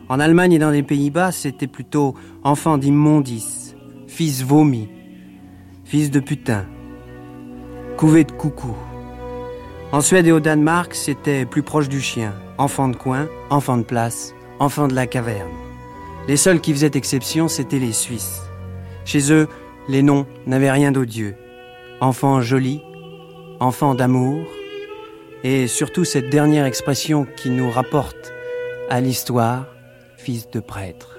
En 0.09 0.21
Allemagne 0.21 0.54
et 0.54 0.59
dans 0.59 0.71
les 0.71 0.83
Pays-Bas, 0.83 1.33
c'était 1.33 1.66
plutôt 1.66 2.14
enfant 2.45 2.78
d'immondice, 2.78 3.76
fils 4.07 4.42
vomi, 4.42 4.88
fils 5.85 6.11
de 6.11 6.21
putain, 6.21 6.64
couvé 7.99 8.25
de 8.25 8.33
coucou. 8.33 8.75
En 9.92 10.00
Suède 10.00 10.26
et 10.26 10.32
au 10.32 10.40
Danemark, 10.40 10.94
c'était 10.94 11.44
plus 11.44 11.62
proche 11.62 11.90
du 11.90 12.00
chien. 12.00 12.32
Enfant 12.56 12.88
de 12.88 12.96
coin, 12.96 13.28
enfant 13.50 13.76
de 13.76 13.82
place, 13.82 14.32
enfant 14.58 14.88
de 14.88 14.94
la 14.94 15.06
caverne. 15.06 15.50
Les 16.26 16.38
seuls 16.38 16.62
qui 16.62 16.72
faisaient 16.72 16.92
exception, 16.94 17.46
c'étaient 17.46 17.78
les 17.78 17.92
Suisses. 17.92 18.40
Chez 19.04 19.30
eux, 19.30 19.49
les 19.90 20.02
noms 20.02 20.26
n'avaient 20.46 20.70
rien 20.70 20.92
d'odieux. 20.92 21.34
Enfant 22.00 22.40
joli, 22.40 22.80
enfant 23.61 23.94
d'amour, 23.94 24.46
et 25.44 25.66
surtout 25.66 26.06
cette 26.06 26.30
dernière 26.30 26.64
expression 26.64 27.26
qui 27.37 27.50
nous 27.50 27.70
rapporte 27.70 28.32
à 28.88 29.02
l'histoire, 29.02 29.66
fils 30.16 30.49
de 30.50 30.61
prêtre. 30.61 31.12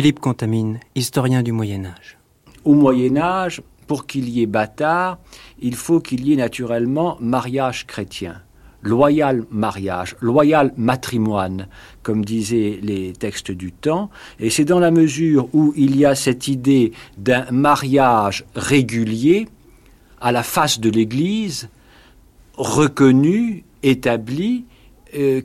Philippe 0.00 0.20
Contamine, 0.20 0.80
historien 0.94 1.42
du 1.42 1.52
Moyen 1.52 1.84
Âge. 1.84 2.16
Au 2.64 2.72
Moyen 2.72 3.18
Âge, 3.18 3.60
pour 3.86 4.06
qu'il 4.06 4.30
y 4.30 4.40
ait 4.40 4.46
bâtard, 4.46 5.18
il 5.60 5.74
faut 5.74 6.00
qu'il 6.00 6.26
y 6.26 6.32
ait 6.32 6.36
naturellement 6.36 7.18
mariage 7.20 7.86
chrétien 7.86 8.40
loyal 8.80 9.44
mariage, 9.50 10.16
loyal 10.22 10.72
matrimoine, 10.78 11.68
comme 12.02 12.24
disaient 12.24 12.78
les 12.82 13.12
textes 13.12 13.50
du 13.50 13.72
temps. 13.72 14.08
Et 14.38 14.48
c'est 14.48 14.64
dans 14.64 14.78
la 14.78 14.90
mesure 14.90 15.50
où 15.52 15.74
il 15.76 15.94
y 15.96 16.06
a 16.06 16.14
cette 16.14 16.48
idée 16.48 16.92
d'un 17.18 17.44
mariage 17.50 18.46
régulier 18.54 19.48
à 20.18 20.32
la 20.32 20.42
face 20.42 20.80
de 20.80 20.88
l'Église, 20.88 21.68
reconnu, 22.56 23.64
établi, 23.82 24.64
euh, 25.14 25.42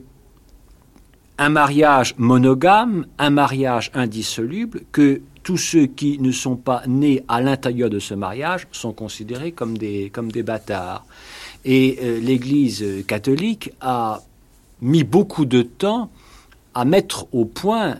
un 1.38 1.48
mariage 1.48 2.14
monogame, 2.18 3.06
un 3.18 3.30
mariage 3.30 3.90
indissoluble, 3.94 4.82
que 4.92 5.20
tous 5.42 5.58
ceux 5.58 5.86
qui 5.86 6.18
ne 6.18 6.32
sont 6.32 6.56
pas 6.56 6.82
nés 6.86 7.22
à 7.28 7.40
l'intérieur 7.40 7.90
de 7.90 7.98
ce 7.98 8.14
mariage 8.14 8.66
sont 8.72 8.92
considérés 8.92 9.52
comme 9.52 9.78
des, 9.78 10.10
comme 10.10 10.32
des 10.32 10.42
bâtards. 10.42 11.04
Et 11.64 11.98
euh, 12.02 12.20
l'Église 12.20 12.84
catholique 13.06 13.70
a 13.80 14.22
mis 14.80 15.04
beaucoup 15.04 15.44
de 15.44 15.62
temps 15.62 16.10
à 16.74 16.84
mettre 16.84 17.26
au 17.32 17.44
point 17.44 17.98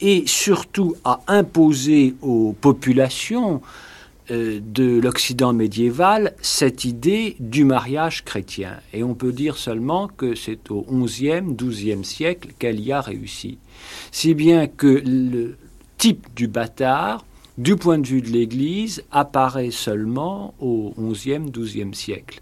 et 0.00 0.24
surtout 0.26 0.96
à 1.04 1.20
imposer 1.26 2.14
aux 2.22 2.54
populations 2.60 3.62
de 4.30 5.00
l'Occident 5.00 5.52
médiéval 5.52 6.34
cette 6.40 6.84
idée 6.84 7.36
du 7.40 7.64
mariage 7.64 8.24
chrétien. 8.24 8.80
Et 8.92 9.02
on 9.02 9.14
peut 9.14 9.32
dire 9.32 9.56
seulement 9.56 10.08
que 10.08 10.34
c'est 10.34 10.70
au 10.70 10.82
XIe, 10.82 11.42
XIIe 11.42 12.04
siècle 12.04 12.48
qu'elle 12.58 12.80
y 12.80 12.92
a 12.92 13.00
réussi. 13.00 13.58
Si 14.10 14.34
bien 14.34 14.66
que 14.66 15.02
le 15.04 15.56
type 15.98 16.26
du 16.34 16.48
bâtard, 16.48 17.24
du 17.58 17.76
point 17.76 17.98
de 17.98 18.06
vue 18.06 18.22
de 18.22 18.30
l'Église, 18.30 19.04
apparaît 19.10 19.70
seulement 19.70 20.54
au 20.58 20.92
XIe, 20.98 21.50
XIIe 21.50 21.94
siècle. 21.94 22.40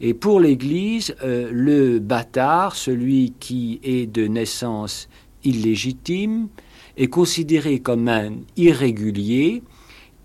Et 0.00 0.14
pour 0.14 0.40
l'Église, 0.40 1.14
euh, 1.22 1.50
le 1.52 1.98
bâtard, 1.98 2.74
celui 2.74 3.34
qui 3.38 3.80
est 3.82 4.06
de 4.06 4.26
naissance 4.26 5.08
illégitime, 5.44 6.48
est 6.96 7.08
considéré 7.08 7.80
comme 7.80 8.08
un 8.08 8.32
irrégulier 8.56 9.62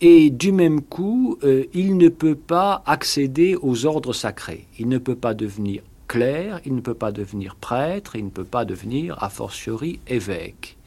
et 0.02 0.30
du 0.30 0.52
même 0.52 0.82
coup, 0.82 1.38
euh, 1.44 1.66
il 1.74 1.98
ne 1.98 2.10
peut 2.10 2.36
pas 2.36 2.84
accéder 2.86 3.56
aux 3.62 3.86
ordres 3.86 4.14
sacrés. 4.14 4.68
Il 4.78 4.90
ne 4.90 4.98
peut 4.98 5.16
pas 5.16 5.34
devenir 5.34 5.84
clerc, 6.08 6.60
il 6.66 6.76
ne 6.76 6.82
peut 6.82 6.94
pas 6.94 7.12
devenir 7.12 7.56
prêtre, 7.56 8.16
il 8.16 8.26
ne 8.26 8.30
peut 8.30 8.44
pas 8.44 8.66
devenir, 8.66 9.22
a 9.24 9.30
fortiori, 9.30 10.00
évêque. 10.08 10.78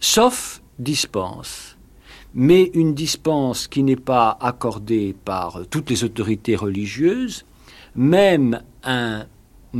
Sauf 0.00 0.62
dispense. 0.78 1.76
Mais 2.34 2.70
une 2.74 2.94
dispense 2.94 3.68
qui 3.68 3.84
n'est 3.84 3.94
pas 3.94 4.36
accordée 4.40 5.14
par 5.24 5.60
toutes 5.70 5.88
les 5.90 6.02
autorités 6.02 6.56
religieuses, 6.56 7.44
même 7.94 8.60
un 8.82 9.26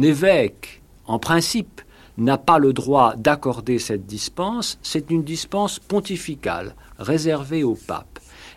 évêque, 0.00 0.80
en 1.06 1.18
principe, 1.18 1.80
n'a 2.16 2.38
pas 2.38 2.58
le 2.58 2.72
droit 2.72 3.16
d'accorder 3.16 3.80
cette 3.80 4.06
dispense, 4.06 4.78
c'est 4.82 5.10
une 5.10 5.24
dispense 5.24 5.80
pontificale, 5.80 6.76
réservée 6.98 7.64
au 7.64 7.74
pape. 7.74 8.13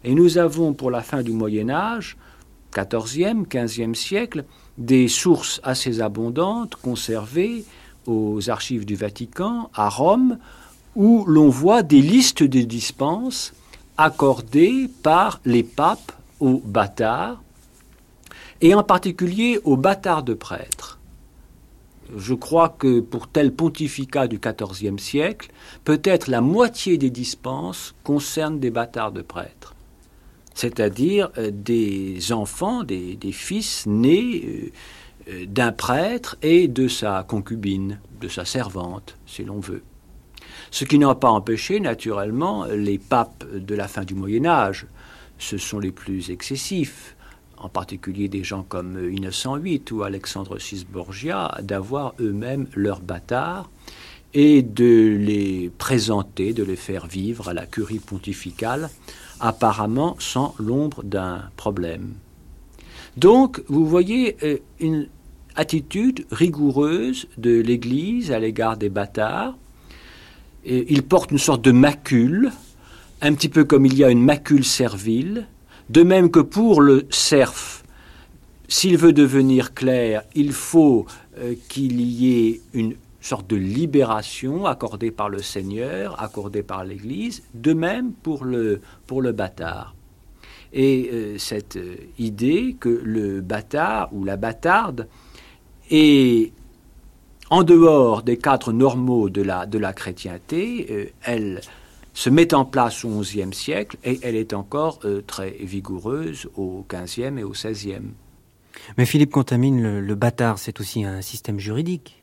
Et 0.07 0.15
nous 0.15 0.37
avons, 0.37 0.71
pour 0.71 0.89
la 0.89 1.01
fin 1.01 1.21
du 1.21 1.33
Moyen 1.33 1.69
Âge, 1.69 2.15
14e, 2.73 3.45
15e 3.45 3.93
siècle, 3.93 4.45
des 4.77 5.09
sources 5.09 5.59
assez 5.63 5.99
abondantes 5.99 6.77
conservées 6.77 7.65
aux 8.05 8.49
archives 8.49 8.85
du 8.85 8.95
Vatican, 8.95 9.69
à 9.73 9.89
Rome, 9.89 10.37
où 10.95 11.25
l'on 11.27 11.49
voit 11.49 11.83
des 11.83 12.01
listes 12.01 12.41
de 12.41 12.61
dispenses 12.61 13.51
accordées 13.97 14.89
par 15.03 15.41
les 15.43 15.63
papes 15.63 16.13
aux 16.39 16.61
bâtards, 16.63 17.43
et 18.61 18.73
en 18.73 18.83
particulier 18.83 19.59
aux 19.65 19.75
bâtards 19.75 20.23
de 20.23 20.35
prêtres. 20.35 20.99
Je 22.15 22.33
crois 22.33 22.69
que 22.69 23.01
pour 23.01 23.27
tel 23.27 23.53
pontificat 23.53 24.29
du 24.29 24.39
XIVe 24.39 24.99
siècle, 24.99 25.51
peut-être 25.83 26.29
la 26.29 26.39
moitié 26.39 26.97
des 26.97 27.09
dispenses 27.09 27.93
concernent 28.05 28.61
des 28.61 28.71
bâtards 28.71 29.11
de 29.11 29.21
prêtres, 29.21 29.75
c'est-à-dire 30.57 31.29
euh, 31.37 31.51
des 31.53 32.31
enfants, 32.31 32.83
des, 32.83 33.17
fils 33.31 33.85
nés 33.85 34.43
euh, 34.43 34.71
euh, 35.29 35.45
d'un 35.45 35.71
prêtre 35.71 36.35
et 36.41 36.67
de 36.67 36.87
sa 36.87 37.23
concubine, 37.23 37.99
de 38.19 38.27
sa 38.27 38.43
servante, 38.43 39.17
si 39.27 39.43
l'on 39.43 39.59
veut. 39.59 39.83
Ce 40.71 40.83
qui 40.83 40.97
n'a 40.97 41.13
pas 41.13 41.29
empêché, 41.29 41.79
naturellement, 41.79 42.65
les 42.65 42.97
papes 42.97 43.45
de 43.53 43.75
la 43.75 43.87
fin 43.87 44.03
du 44.03 44.15
Moyen 44.15 44.47
Âge, 44.47 44.87
ce 45.37 45.59
sont 45.59 45.77
les 45.77 45.91
plus 45.91 46.31
excessifs, 46.31 47.15
en 47.57 47.69
particulier 47.69 48.27
des 48.27 48.43
gens 48.43 48.63
comme 48.63 49.11
Innocent 49.11 49.57
VIII 49.57 49.83
ou 49.91 50.01
Alexandre 50.01 50.57
VI 50.57 50.87
Borgia, 50.91 51.55
d'avoir 51.61 52.15
eux-mêmes 52.19 52.65
leurs 52.73 53.01
bâtards 53.01 53.69
et 54.33 54.63
de 54.63 55.17
les 55.19 55.71
présenter, 55.77 56.53
de 56.53 56.63
les 56.63 56.75
faire 56.75 57.05
vivre 57.05 57.47
à 57.47 57.53
la 57.53 57.67
curie 57.67 57.99
pontificale, 57.99 58.89
apparemment 59.39 60.15
sans 60.19 60.55
l'ombre 60.59 61.03
d'un 61.03 61.43
problème. 61.55 62.13
Donc, 63.15 63.61
vous 63.67 63.85
voyez 63.85 64.37
euh, 64.43 64.57
une 64.79 65.07
attitude 65.55 66.25
rigoureuse 66.31 67.27
de 67.37 67.59
l'Église 67.59 68.31
à 68.31 68.39
l'égard 68.39 68.77
des 68.77 68.89
bâtards. 68.89 69.57
ils 70.65 71.01
portent 71.01 71.31
une 71.31 71.39
sorte 71.39 71.63
de 71.63 71.71
macule, 71.71 72.51
un 73.21 73.33
petit 73.33 73.49
peu 73.49 73.63
comme 73.63 73.85
il 73.85 73.95
y 73.95 74.03
a 74.03 74.11
une 74.11 74.23
macule 74.23 74.63
servile, 74.63 75.47
de 75.89 76.03
même 76.03 76.29
que 76.29 76.39
pour 76.39 76.81
le 76.81 77.07
cerf, 77.09 77.83
s'il 78.67 78.97
veut 78.97 79.13
devenir 79.13 79.73
clair, 79.73 80.23
il 80.35 80.51
faut 80.51 81.05
euh, 81.39 81.55
qu'il 81.69 82.01
y 82.01 82.47
ait 82.47 82.61
une 82.73 82.95
sorte 83.27 83.47
de 83.49 83.55
libération 83.55 84.65
accordée 84.65 85.11
par 85.11 85.29
le 85.29 85.41
Seigneur, 85.41 86.21
accordée 86.21 86.63
par 86.63 86.83
l'Église, 86.83 87.43
de 87.53 87.73
même 87.73 88.13
pour 88.13 88.45
le, 88.45 88.81
pour 89.05 89.21
le 89.21 89.31
bâtard. 89.31 89.95
Et 90.73 91.09
euh, 91.11 91.37
cette 91.37 91.77
euh, 91.77 91.95
idée 92.19 92.75
que 92.79 92.89
le 92.89 93.41
bâtard 93.41 94.09
ou 94.13 94.23
la 94.23 94.37
bâtarde 94.37 95.07
est 95.89 96.51
en 97.49 97.63
dehors 97.63 98.23
des 98.23 98.37
cadres 98.37 98.73
normaux 98.73 99.29
de 99.29 99.41
la, 99.41 99.65
de 99.65 99.77
la 99.77 99.93
chrétienté, 99.93 101.13
elle 101.23 101.61
se 102.17 102.31
met 102.31 102.55
en 102.55 102.65
place 102.65 103.05
au 103.05 103.19
XIe 103.19 103.53
siècle 103.53 103.95
et 104.03 104.19
elle 104.23 104.35
est 104.35 104.53
encore 104.53 104.99
euh, 105.05 105.21
très 105.21 105.51
vigoureuse 105.51 106.49
au 106.57 106.83
XVe 106.89 107.37
et 107.37 107.43
au 107.43 107.51
XVIe. 107.51 108.09
Mais 108.97 109.05
Philippe 109.05 109.29
Contamine, 109.29 109.99
le, 109.99 110.15
bâtard, 110.15 110.57
c'est 110.57 110.79
aussi 110.79 111.03
un 111.03 111.21
système 111.21 111.59
juridique. 111.59 112.16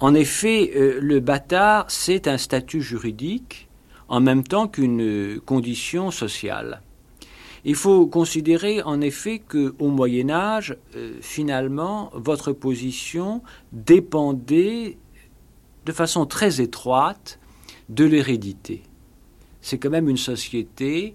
En 0.00 0.14
effet, 0.14 0.72
euh, 0.74 0.98
le 1.00 1.20
bâtard, 1.20 1.90
c'est 1.90 2.26
un 2.26 2.38
statut 2.38 2.80
juridique 2.80 3.68
en 4.08 4.20
même 4.20 4.42
temps 4.42 4.66
qu'une 4.66 5.40
condition 5.44 6.10
sociale. 6.10 6.82
Il 7.64 7.74
faut 7.74 8.06
considérer 8.06 8.82
en 8.82 9.00
effet 9.00 9.40
qu'au 9.40 9.88
Moyen 9.88 10.30
Âge, 10.30 10.76
euh, 10.96 11.18
finalement, 11.20 12.10
votre 12.14 12.52
position 12.52 13.42
dépendait 13.72 14.96
de 15.84 15.92
façon 15.92 16.24
très 16.24 16.60
étroite 16.60 17.38
de 17.90 18.04
l'hérédité. 18.04 18.82
C'est 19.60 19.78
quand 19.78 19.90
même 19.90 20.08
une 20.08 20.16
société 20.16 21.14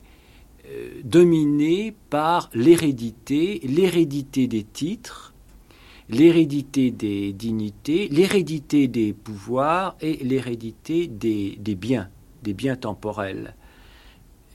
euh, 0.67 1.01
dominée 1.03 1.95
par 2.09 2.49
l'hérédité, 2.53 3.61
l'hérédité 3.63 4.47
des 4.47 4.63
titres, 4.63 5.33
l'hérédité 6.09 6.91
des 6.91 7.33
dignités, 7.33 8.07
l'hérédité 8.09 8.87
des 8.87 9.13
pouvoirs 9.13 9.95
et 10.01 10.17
l'hérédité 10.23 11.07
des, 11.07 11.57
biens, 11.75 12.09
des 12.43 12.53
biens 12.53 12.75
temporels. 12.75 13.55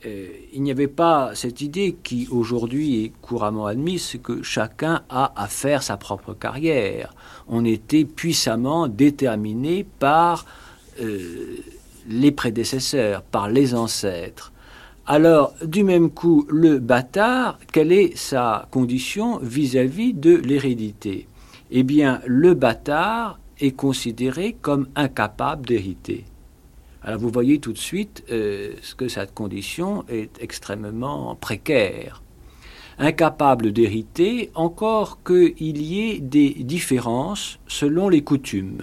Euh, 0.07 0.29
il 0.55 0.63
n'y 0.63 0.71
avait 0.71 0.89
pas 0.89 1.35
cette 1.35 1.61
idée 1.61 1.97
qui 2.03 2.27
aujourd'hui 2.31 3.05
est 3.05 3.13
couramment 3.21 3.67
admise 3.67 4.17
que 4.23 4.43
chacun 4.43 5.03
a 5.11 5.33
à 5.37 5.47
faire 5.47 5.83
sa 5.83 5.99
propre 5.99 6.33
carrière. 6.33 7.15
On 7.49 7.65
était 7.67 8.07
puissamment 8.07 8.89
déterminé 8.89 9.85
par 9.99 10.47
euh, 11.01 11.57
les 12.09 12.31
prédécesseurs, 12.31 13.23
par 13.23 13.51
les 13.51 13.75
ancêtres. 13.75 14.53
Alors, 15.07 15.55
du 15.65 15.83
même 15.83 16.11
coup, 16.11 16.47
le 16.49 16.79
bâtard, 16.79 17.59
quelle 17.73 17.93
est 17.93 18.17
sa 18.17 18.69
condition 18.71 19.39
vis-à-vis 19.39 20.15
de 20.15 20.37
l'hérédité? 20.37 21.27
Eh 21.71 21.83
bien, 21.83 22.21
le 22.27 22.55
bâtard 22.55 23.39
est 23.59 23.73
considéré 23.73 24.57
comme 24.61 24.89
incapable 24.97 25.67
d'hériter. 25.67 26.25
Alors 27.03 27.21
vous 27.21 27.31
voyez 27.31 27.59
tout 27.61 27.73
de 27.73 27.79
suite 27.79 28.25
euh, 28.31 28.75
que 28.97 29.09
cette 29.09 29.33
condition 29.33 30.05
est 30.09 30.43
extrêmement 30.43 31.35
précaire. 31.37 32.23
Incapable 32.99 33.73
d'hériter, 33.73 34.51
encore 34.55 35.23
qu'il 35.23 35.81
y 35.81 36.11
ait 36.11 36.19
des 36.19 36.51
différences 36.51 37.59
selon 37.67 38.09
les 38.09 38.23
coutumes 38.23 38.83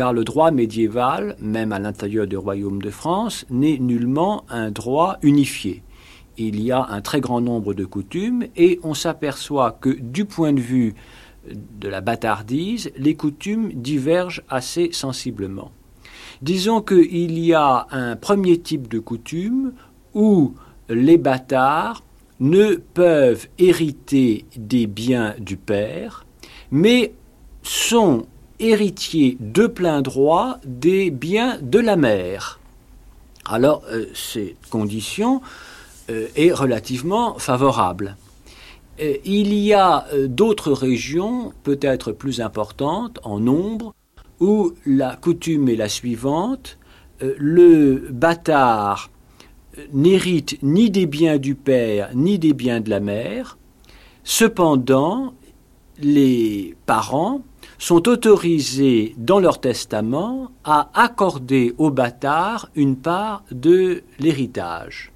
car 0.00 0.14
le 0.14 0.24
droit 0.24 0.50
médiéval, 0.50 1.36
même 1.40 1.72
à 1.72 1.78
l'intérieur 1.78 2.26
du 2.26 2.36
royaume 2.36 2.80
de 2.80 2.88
France, 2.88 3.44
n'est 3.50 3.76
nullement 3.76 4.44
un 4.48 4.70
droit 4.70 5.18
unifié. 5.20 5.82
Il 6.38 6.58
y 6.58 6.72
a 6.72 6.86
un 6.88 7.02
très 7.02 7.20
grand 7.20 7.42
nombre 7.42 7.74
de 7.74 7.84
coutumes 7.84 8.44
et 8.56 8.80
on 8.82 8.94
s'aperçoit 8.94 9.72
que 9.72 9.90
du 9.90 10.24
point 10.24 10.54
de 10.54 10.60
vue 10.60 10.94
de 11.48 11.88
la 11.88 12.00
bâtardise, 12.00 12.90
les 12.96 13.14
coutumes 13.16 13.72
divergent 13.72 14.42
assez 14.48 14.90
sensiblement. 14.92 15.72
Disons 16.42 16.80
qu'il 16.80 17.38
y 17.38 17.54
a 17.54 17.86
un 17.90 18.16
premier 18.16 18.58
type 18.60 18.88
de 18.88 18.98
coutume 18.98 19.72
où 20.14 20.54
les 20.88 21.18
bâtards 21.18 22.02
ne 22.40 22.76
peuvent 22.76 23.46
hériter 23.58 24.46
des 24.56 24.86
biens 24.86 25.34
du 25.38 25.56
père, 25.56 26.24
mais 26.70 27.12
sont 27.62 28.26
héritiers 28.58 29.36
de 29.40 29.66
plein 29.66 30.02
droit 30.02 30.58
des 30.64 31.10
biens 31.10 31.58
de 31.60 31.78
la 31.78 31.96
mère. 31.96 32.60
Alors, 33.46 33.82
euh, 33.90 34.06
cette 34.14 34.68
condition 34.70 35.40
euh, 36.10 36.28
est 36.36 36.52
relativement 36.52 37.38
favorable. 37.38 38.16
Euh, 39.00 39.16
il 39.24 39.54
y 39.54 39.72
a 39.72 40.06
d'autres 40.26 40.72
régions, 40.72 41.52
peut-être 41.62 42.12
plus 42.12 42.40
importantes 42.40 43.18
en 43.22 43.40
nombre, 43.40 43.94
où 44.40 44.72
la 44.86 45.16
coutume 45.16 45.68
est 45.68 45.76
la 45.76 45.88
suivante. 45.88 46.78
le 47.20 48.08
bâtard 48.10 49.10
n'hérite 49.92 50.58
ni 50.62 50.90
des 50.90 51.06
biens 51.06 51.38
du 51.38 51.54
père 51.54 52.10
ni 52.14 52.38
des 52.38 52.54
biens 52.54 52.80
de 52.80 52.88
la 52.88 53.00
mère. 53.00 53.58
Cependant, 54.24 55.34
les 55.98 56.76
parents 56.86 57.42
sont 57.78 58.08
autorisés 58.08 59.14
dans 59.16 59.40
leur 59.40 59.60
testament 59.60 60.50
à 60.64 60.90
accorder 60.94 61.74
au 61.78 61.90
bâtard 61.90 62.68
une 62.74 62.96
part 62.96 63.42
de 63.50 64.02
l'héritage. 64.18 65.12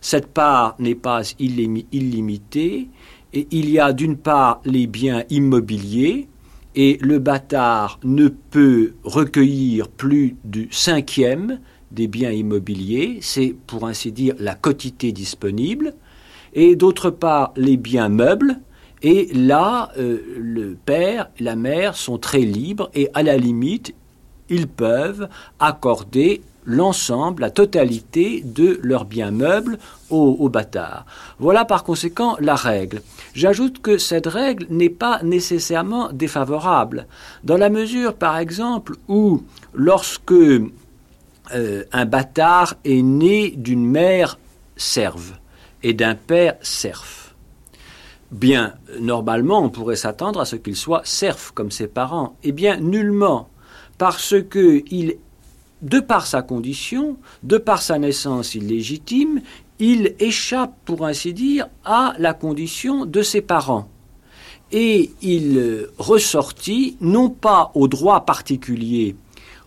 Cette 0.00 0.26
part 0.26 0.74
n'est 0.78 0.96
pas 0.96 1.22
illimitée 1.38 2.88
et 3.32 3.46
il 3.50 3.70
y 3.70 3.78
a 3.78 3.92
d'une 3.92 4.16
part 4.16 4.60
les 4.64 4.86
biens 4.86 5.24
immobiliers 5.30 6.28
et 6.74 6.98
le 7.00 7.18
bâtard 7.18 7.98
ne 8.02 8.28
peut 8.28 8.94
recueillir 9.04 9.88
plus 9.88 10.36
du 10.44 10.68
cinquième 10.70 11.60
des 11.90 12.08
biens 12.08 12.30
immobiliers, 12.30 13.18
c'est 13.20 13.54
pour 13.66 13.86
ainsi 13.86 14.12
dire 14.12 14.34
la 14.38 14.54
quotité 14.54 15.12
disponible, 15.12 15.94
et 16.54 16.74
d'autre 16.76 17.10
part 17.10 17.52
les 17.56 17.76
biens 17.76 18.08
meubles, 18.08 18.58
et 19.02 19.28
là, 19.34 19.90
euh, 19.98 20.18
le 20.38 20.74
père 20.74 21.30
la 21.40 21.56
mère 21.56 21.96
sont 21.96 22.18
très 22.18 22.40
libres 22.40 22.90
et 22.94 23.08
à 23.14 23.22
la 23.22 23.36
limite, 23.36 23.94
ils 24.48 24.68
peuvent 24.68 25.28
accorder 25.58 26.42
l'ensemble, 26.64 27.42
la 27.42 27.50
totalité 27.50 28.42
de 28.44 28.78
leurs 28.82 29.04
biens 29.04 29.30
meubles 29.30 29.78
aux, 30.10 30.48
bâtards. 30.48 31.06
Voilà 31.38 31.64
par 31.64 31.84
conséquent 31.84 32.36
la 32.38 32.54
règle. 32.54 33.00
J'ajoute 33.34 33.80
que 33.80 33.96
cette 33.96 34.26
règle 34.26 34.66
n'est 34.68 34.90
pas 34.90 35.20
nécessairement 35.22 36.12
défavorable, 36.12 37.06
dans 37.44 37.56
la 37.56 37.70
mesure 37.70 38.14
par 38.14 38.36
exemple 38.36 38.94
où 39.08 39.42
lorsque 39.72 40.32
euh, 40.32 41.84
un 41.92 42.04
bâtard 42.04 42.74
est 42.84 43.02
né 43.02 43.54
d'une 43.56 43.86
mère 43.86 44.38
serve 44.76 45.32
et 45.82 45.94
d'un 45.94 46.14
père 46.14 46.56
serf. 46.60 47.34
Bien, 48.30 48.74
normalement, 48.98 49.62
on 49.62 49.68
pourrait 49.68 49.96
s'attendre 49.96 50.40
à 50.40 50.44
ce 50.46 50.56
qu'il 50.56 50.76
soit 50.76 51.02
serf 51.04 51.52
comme 51.52 51.70
ses 51.70 51.86
parents. 51.86 52.36
Eh 52.42 52.52
bien, 52.52 52.76
nullement, 52.76 53.48
parce 53.98 54.34
que 54.48 54.82
il, 54.90 55.16
de 55.82 56.00
par 56.00 56.26
sa 56.26 56.42
condition, 56.42 57.16
de 57.42 57.58
par 57.58 57.82
sa 57.82 57.98
naissance 57.98 58.54
illégitime, 58.54 59.40
il 59.78 60.14
échappe, 60.20 60.74
pour 60.84 61.04
ainsi 61.04 61.34
dire, 61.34 61.68
à 61.84 62.14
la 62.18 62.34
condition 62.34 63.04
de 63.04 63.22
ses 63.22 63.40
parents. 63.40 63.88
Et 64.70 65.10
il 65.20 65.88
ressortit 65.98 66.96
non 67.00 67.28
pas 67.28 67.72
au 67.74 67.88
droit 67.88 68.24
particulier 68.24 69.16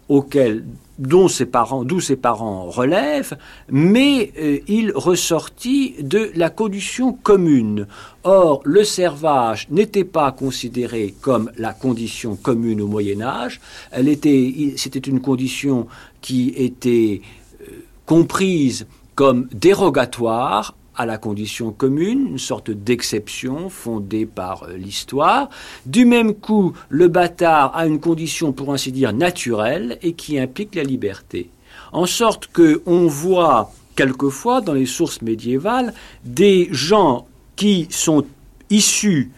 auquel 0.09 0.65
dont 0.97 1.27
ses 1.27 1.45
parents, 1.45 1.83
d'où 1.83 1.99
ses 1.99 2.15
parents 2.15 2.69
relèvent, 2.69 3.37
mais 3.69 4.31
euh, 4.39 4.59
il 4.67 4.91
ressortit 4.93 5.95
de 6.01 6.31
la 6.35 6.49
condition 6.49 7.13
commune. 7.13 7.87
Or, 8.23 8.61
le 8.63 8.83
servage 8.83 9.67
n'était 9.69 10.05
pas 10.05 10.31
considéré 10.31 11.13
comme 11.21 11.51
la 11.57 11.73
condition 11.73 12.35
commune 12.35 12.81
au 12.81 12.87
Moyen 12.87 13.21
Âge. 13.21 13.59
Elle 13.91 14.07
était, 14.07 14.73
c'était 14.77 14.99
une 14.99 15.19
condition 15.19 15.87
qui 16.21 16.53
était 16.55 17.21
euh, 17.61 17.65
comprise 18.05 18.87
comme 19.15 19.47
dérogatoire 19.51 20.75
à 20.97 21.05
la 21.05 21.17
condition 21.17 21.71
commune, 21.71 22.27
une 22.29 22.37
sorte 22.37 22.71
d'exception 22.71 23.69
fondée 23.69 24.25
par 24.25 24.63
euh, 24.63 24.77
l'histoire. 24.77 25.49
Du 25.85 26.05
même 26.05 26.33
coup, 26.33 26.73
le 26.89 27.07
bâtard 27.07 27.75
a 27.75 27.85
une 27.85 27.99
condition, 27.99 28.53
pour 28.53 28.73
ainsi 28.73 28.91
dire, 28.91 29.13
naturelle 29.13 29.97
et 30.01 30.13
qui 30.13 30.39
implique 30.39 30.75
la 30.75 30.83
liberté. 30.83 31.49
En 31.91 32.05
sorte 32.05 32.47
que 32.47 32.81
on 32.85 33.07
voit 33.07 33.71
quelquefois 33.95 34.61
dans 34.61 34.73
les 34.73 34.85
sources 34.85 35.21
médiévales 35.21 35.93
des 36.23 36.67
gens 36.71 37.27
qui 37.55 37.87
sont 37.89 38.25
issus 38.69 39.31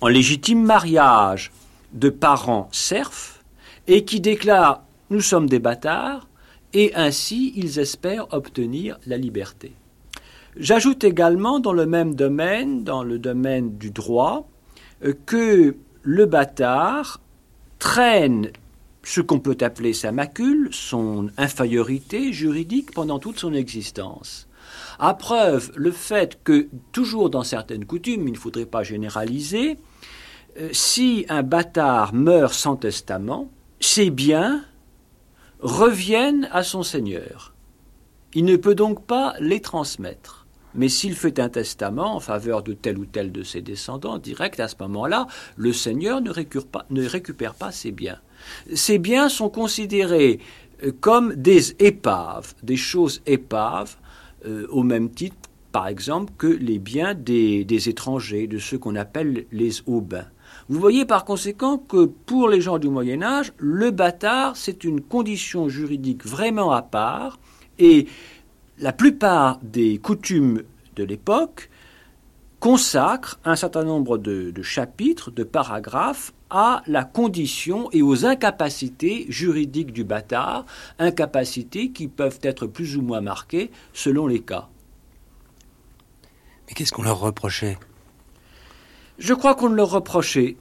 en 0.00 0.08
légitime 0.08 0.62
mariage 0.62 1.52
de 1.92 2.10
parents 2.10 2.68
serfs 2.72 3.42
et 3.86 4.04
qui 4.04 4.20
déclarent 4.20 4.82
nous 5.10 5.20
sommes 5.20 5.48
des 5.48 5.58
bâtards 5.58 6.28
et 6.72 6.92
ainsi 6.94 7.52
ils 7.56 7.78
espèrent 7.78 8.26
obtenir 8.32 8.98
la 9.06 9.16
liberté. 9.16 9.72
J'ajoute 10.58 11.04
également 11.04 11.60
dans 11.60 11.74
le 11.74 11.84
même 11.84 12.14
domaine, 12.14 12.82
dans 12.82 13.02
le 13.02 13.18
domaine 13.18 13.76
du 13.76 13.90
droit, 13.90 14.48
euh, 15.04 15.12
que 15.26 15.76
le 16.02 16.26
bâtard 16.26 17.20
traîne 17.78 18.50
ce 19.02 19.20
qu'on 19.20 19.38
peut 19.38 19.58
appeler 19.60 19.92
sa 19.92 20.12
macule, 20.12 20.70
son 20.72 21.28
infériorité 21.36 22.32
juridique 22.32 22.92
pendant 22.92 23.18
toute 23.18 23.38
son 23.38 23.52
existence. 23.52 24.48
À 24.98 25.12
preuve, 25.12 25.72
le 25.76 25.90
fait 25.90 26.42
que, 26.42 26.68
toujours 26.90 27.28
dans 27.28 27.44
certaines 27.44 27.84
coutumes, 27.84 28.26
il 28.26 28.32
ne 28.32 28.38
faudrait 28.38 28.64
pas 28.64 28.82
généraliser, 28.82 29.76
euh, 30.58 30.70
si 30.72 31.26
un 31.28 31.42
bâtard 31.42 32.14
meurt 32.14 32.54
sans 32.54 32.76
testament, 32.76 33.50
ses 33.78 34.08
biens 34.08 34.64
reviennent 35.60 36.48
à 36.50 36.62
son 36.62 36.82
seigneur. 36.82 37.52
Il 38.32 38.46
ne 38.46 38.56
peut 38.56 38.74
donc 38.74 39.04
pas 39.04 39.34
les 39.38 39.60
transmettre. 39.60 40.45
Mais 40.76 40.88
s'il 40.88 41.14
fait 41.14 41.38
un 41.38 41.48
testament 41.48 42.16
en 42.16 42.20
faveur 42.20 42.62
de 42.62 42.72
tel 42.72 42.98
ou 42.98 43.06
tel 43.06 43.32
de 43.32 43.42
ses 43.42 43.62
descendants, 43.62 44.18
direct 44.18 44.60
à 44.60 44.68
ce 44.68 44.76
moment-là, 44.80 45.26
le 45.56 45.72
Seigneur 45.72 46.20
ne 46.20 46.30
récupère, 46.30 47.54
pas, 47.54 47.72
ses 47.72 47.92
biens. 47.92 48.18
Ces 48.74 48.98
biens 48.98 49.28
sont 49.28 49.48
considérés 49.48 50.38
euh, 50.84 50.92
comme 51.00 51.34
des 51.34 51.74
épaves, 51.78 52.54
des 52.62 52.76
choses 52.76 53.22
épaves, 53.26 53.96
euh, 54.44 54.66
au 54.70 54.82
même 54.82 55.10
titre, 55.10 55.36
par 55.72 55.88
exemple, 55.88 56.32
que 56.38 56.46
les 56.46 56.78
biens 56.78 57.14
des, 57.14 57.64
des 57.64 57.88
étrangers, 57.88 58.46
de 58.46 58.58
ceux 58.58 58.78
qu'on 58.78 58.96
appelle 58.96 59.46
les 59.52 59.82
aubins. 59.86 60.26
Vous 60.68 60.80
voyez 60.80 61.04
par 61.04 61.24
conséquent 61.24 61.78
que 61.78 62.06
pour 62.06 62.48
les 62.48 62.60
gens 62.60 62.78
du 62.78 62.88
Moyen 62.88 63.22
Âge, 63.22 63.52
le 63.58 63.90
bâtard, 63.90 64.56
c'est 64.56 64.84
une 64.84 65.00
condition 65.00 65.68
juridique 65.68 66.24
vraiment 66.26 66.72
à 66.72 66.82
part, 66.82 67.38
et 67.78 68.06
la 68.78 68.92
plupart 68.92 69.58
des 69.62 69.98
coutumes 69.98 70.62
de 70.96 71.04
l'époque 71.04 71.70
consacrent 72.60 73.38
un 73.44 73.56
certain 73.56 73.84
nombre 73.84 74.18
de, 74.18 74.52
chapitres, 74.62 75.30
de 75.30 75.44
paragraphes 75.44 76.32
à 76.50 76.82
la 76.86 77.04
condition 77.04 77.90
et 77.92 78.02
aux 78.02 78.24
incapacités 78.24 79.26
juridiques 79.28 79.92
du 79.92 80.04
bâtard, 80.04 80.64
incapacités 80.98 81.90
qui 81.90 82.08
peuvent 82.08 82.40
être 82.42 82.66
plus 82.66 82.96
ou 82.96 83.02
moins 83.02 83.20
marquées 83.20 83.70
selon 83.92 84.26
les 84.26 84.40
cas. 84.40 84.68
Mais 86.66 86.74
qu'est-ce 86.74 86.92
qu'on 86.92 87.02
leur 87.02 87.20
reprochait? 87.20 87.78
Je 89.18 89.34
crois 89.34 89.54
qu'on 89.54 89.68
ne 89.68 89.76
leur 89.76 89.90
reprochait 89.90 90.56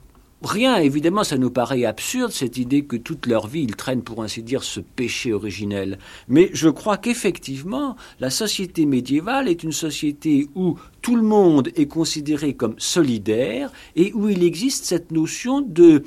Rien, 0.46 0.78
évidemment, 0.78 1.24
ça 1.24 1.40
nous 1.40 1.50
paraît 1.50 1.86
absurde, 1.86 2.32
cette 2.32 2.58
idée 2.58 2.86
que 2.86 2.98
toute 2.98 3.26
leur 3.26 3.48
vie, 3.48 3.64
ils 3.64 3.76
traînent, 3.76 4.04
pour 4.04 4.22
ainsi 4.22 4.44
dire, 4.44 4.64
ce 4.64 4.80
péché 4.80 5.34
originel. 5.34 5.98
Mais 6.28 6.52
je 6.54 6.70
crois 6.70 6.98
qu'effectivement, 6.98 7.96
la 8.20 8.30
société 8.30 8.86
médiévale 8.86 9.50
est 9.50 9.64
une 9.64 9.72
société 9.72 10.48
où 10.54 10.78
tout 11.02 11.16
le 11.16 11.24
monde 11.24 11.70
est 11.76 11.88
considéré 11.88 12.54
comme 12.54 12.76
solidaire 12.78 13.72
et 13.96 14.14
où 14.14 14.30
il 14.30 14.44
existe 14.44 14.86
cette 14.86 15.12
notion 15.12 15.62
de 15.62 16.04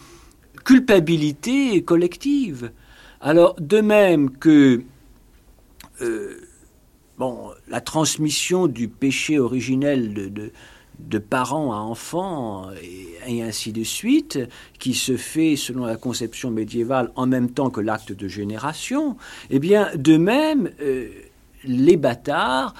culpabilité 0.64 1.82
collective. 1.82 2.70
Alors, 3.20 3.56
de 3.58 3.80
même 3.80 4.30
que 4.30 4.84
euh, 6.00 6.36
la 7.68 7.80
transmission 7.80 8.68
du 8.68 8.86
péché 8.86 9.40
originel 9.40 10.32
de 10.32 10.52
parents 11.18 11.72
à 11.72 11.76
enfants 11.76 12.70
et, 13.26 13.42
ainsi 13.42 13.72
de 13.72 13.84
suite, 13.84 14.38
qui 14.78 14.94
se 14.94 15.16
fait 15.16 15.56
selon 15.56 15.86
la 15.86 15.96
conception 15.96 16.50
médiévale 16.50 17.10
en 17.16 17.26
même 17.26 17.50
temps 17.50 17.70
que 17.70 17.80
l'acte 17.80 18.12
de 18.12 18.28
génération, 18.28 19.16
eh 19.50 19.58
bien, 19.58 19.90
de 19.94 20.16
même, 20.16 20.70
euh, 20.80 21.08
les 21.64 21.96
bâtards, 21.96 22.74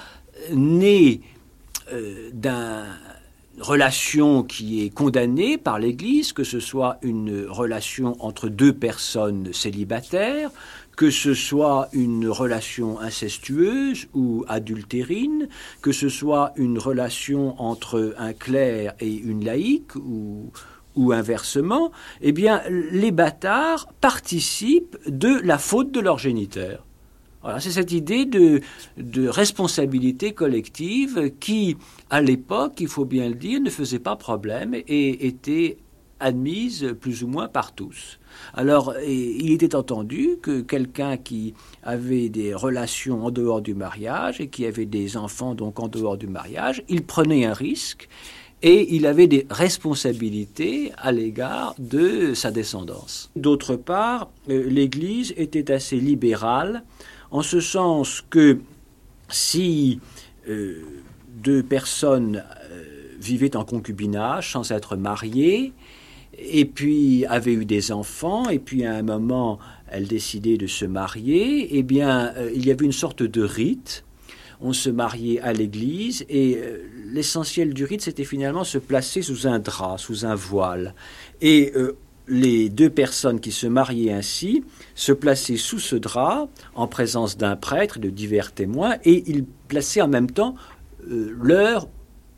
nés 0.52 1.20
euh, 1.92 2.30
d'un 2.32 2.84
relation 3.60 4.42
qui 4.44 4.84
est 4.84 4.90
condamnée 4.90 5.58
par 5.58 5.78
l'Église, 5.78 6.32
que 6.32 6.44
ce 6.44 6.60
soit 6.60 6.98
une 7.02 7.46
relation 7.48 8.16
entre 8.20 8.48
deux 8.48 8.72
personnes 8.72 9.52
célibataires, 9.52 10.50
que 10.98 11.10
ce 11.10 11.32
soit 11.32 11.88
une 11.92 12.26
relation 12.26 12.98
incestueuse 12.98 14.08
ou 14.14 14.44
adultérine, 14.48 15.48
que 15.80 15.92
ce 15.92 16.08
soit 16.08 16.52
une 16.56 16.76
relation 16.76 17.54
entre 17.62 18.16
un 18.18 18.32
clerc 18.32 18.94
et 18.98 19.14
une 19.14 19.44
laïque 19.44 19.94
ou, 19.94 20.50
ou 20.96 21.12
inversement, 21.12 21.92
eh 22.20 22.32
bien, 22.32 22.62
les 22.68 23.12
bâtards 23.12 23.86
participent 24.00 24.98
de 25.06 25.38
la 25.44 25.58
faute 25.58 25.92
de 25.92 26.00
leur 26.00 26.18
géniteur. 26.18 26.84
Voilà, 27.42 27.60
c'est 27.60 27.70
cette 27.70 27.92
idée 27.92 28.24
de, 28.24 28.60
de, 28.96 29.28
responsabilité 29.28 30.32
collective 30.32 31.30
qui, 31.38 31.76
à 32.10 32.20
l'époque, 32.20 32.80
il 32.80 32.88
faut 32.88 33.04
bien 33.04 33.28
le 33.28 33.36
dire, 33.36 33.60
ne 33.60 33.70
faisait 33.70 34.00
pas 34.00 34.16
problème 34.16 34.74
et 34.74 35.28
était 35.28 35.78
admise 36.20 36.94
plus 37.00 37.22
ou 37.22 37.28
moins 37.28 37.48
par 37.48 37.72
tous. 37.72 38.18
Alors, 38.54 38.94
il 39.06 39.52
était 39.52 39.74
entendu 39.74 40.38
que 40.42 40.60
quelqu'un 40.60 41.16
qui 41.16 41.54
avait 41.82 42.28
des 42.28 42.54
relations 42.54 43.24
en 43.24 43.30
dehors 43.30 43.62
du 43.62 43.74
mariage 43.74 44.40
et 44.40 44.48
qui 44.48 44.66
avait 44.66 44.86
des 44.86 45.16
enfants 45.16 45.54
donc 45.54 45.80
en 45.80 45.88
dehors 45.88 46.16
du 46.16 46.26
mariage, 46.26 46.82
il 46.88 47.04
prenait 47.04 47.44
un 47.44 47.52
risque 47.52 48.08
et 48.62 48.94
il 48.94 49.06
avait 49.06 49.28
des 49.28 49.46
responsabilités 49.50 50.92
à 50.98 51.12
l'égard 51.12 51.74
de 51.78 52.34
sa 52.34 52.50
descendance. 52.50 53.30
D'autre 53.36 53.76
part, 53.76 54.30
euh, 54.48 54.68
l'Église 54.68 55.32
était 55.36 55.70
assez 55.70 55.96
libérale 55.96 56.82
en 57.30 57.42
ce 57.42 57.60
sens 57.60 58.22
que 58.28 58.58
si 59.28 60.00
euh, 60.48 60.82
deux 61.36 61.62
personnes 61.62 62.42
euh, 62.70 62.84
vivaient 63.20 63.56
en 63.56 63.64
concubinage 63.64 64.52
sans 64.52 64.72
être 64.72 64.96
mariées, 64.96 65.72
et 66.38 66.64
puis 66.64 67.26
avaient 67.26 67.52
eu 67.52 67.64
des 67.64 67.92
enfants, 67.92 68.48
et 68.48 68.58
puis 68.58 68.84
à 68.84 68.94
un 68.94 69.02
moment, 69.02 69.58
elles 69.90 70.06
décidaient 70.06 70.56
de 70.56 70.66
se 70.66 70.84
marier, 70.84 71.68
eh 71.76 71.82
bien, 71.82 72.32
euh, 72.36 72.50
il 72.54 72.66
y 72.66 72.70
avait 72.70 72.84
une 72.84 72.92
sorte 72.92 73.22
de 73.22 73.42
rite. 73.42 74.04
On 74.60 74.72
se 74.72 74.90
mariait 74.90 75.38
à 75.40 75.52
l'église, 75.52 76.24
et 76.28 76.58
l'essentiel 77.12 77.72
du 77.72 77.84
rite, 77.84 78.02
c'était 78.02 78.24
finalement 78.24 78.64
se 78.64 78.78
placer 78.78 79.22
sous 79.22 79.46
un 79.46 79.60
drap, 79.60 79.98
sous 79.98 80.26
un 80.26 80.34
voile. 80.34 80.96
Et 81.40 81.72
les 82.28 82.68
deux 82.68 82.90
personnes 82.90 83.40
qui 83.40 83.52
se 83.52 83.66
mariaient 83.66 84.12
ainsi 84.12 84.64
se 84.94 85.12
plaçaient 85.12 85.56
sous 85.56 85.78
ce 85.78 85.96
drap 85.96 86.48
en 86.74 86.86
présence 86.86 87.36
d'un 87.36 87.56
prêtre 87.56 87.96
et 87.96 88.00
de 88.00 88.10
divers 88.10 88.52
témoins 88.52 88.96
et 89.04 89.24
ils 89.26 89.44
plaçaient 89.44 90.02
en 90.02 90.08
même 90.08 90.30
temps 90.30 90.54
euh, 91.10 91.34
leurs 91.40 91.88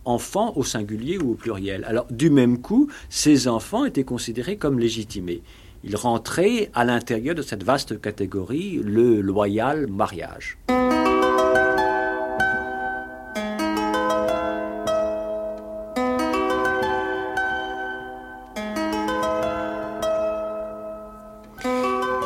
enfants 0.05 0.53
au 0.57 0.65
singulier 0.65 1.19
ou 1.19 1.33
au 1.33 1.35
pluriel. 1.35 1.85
Alors 1.85 2.07
du 2.11 2.31
même 2.31 2.61
coup, 2.61 2.89
ces 3.09 3.49
enfants 3.49 3.85
étaient 3.85 4.05
considérés 4.05 4.57
comme 4.57 4.79
légitimés. 4.79 5.43
Ils 5.83 5.97
rentraient 5.97 6.71
à 6.75 6.85
l'intérieur 6.85 7.35
de 7.35 7.43
cette 7.43 7.65
vaste 7.65 8.01
catégorie, 8.01 8.81
le 8.85 9.21
loyal 9.21 9.87
mariage. 9.87 10.59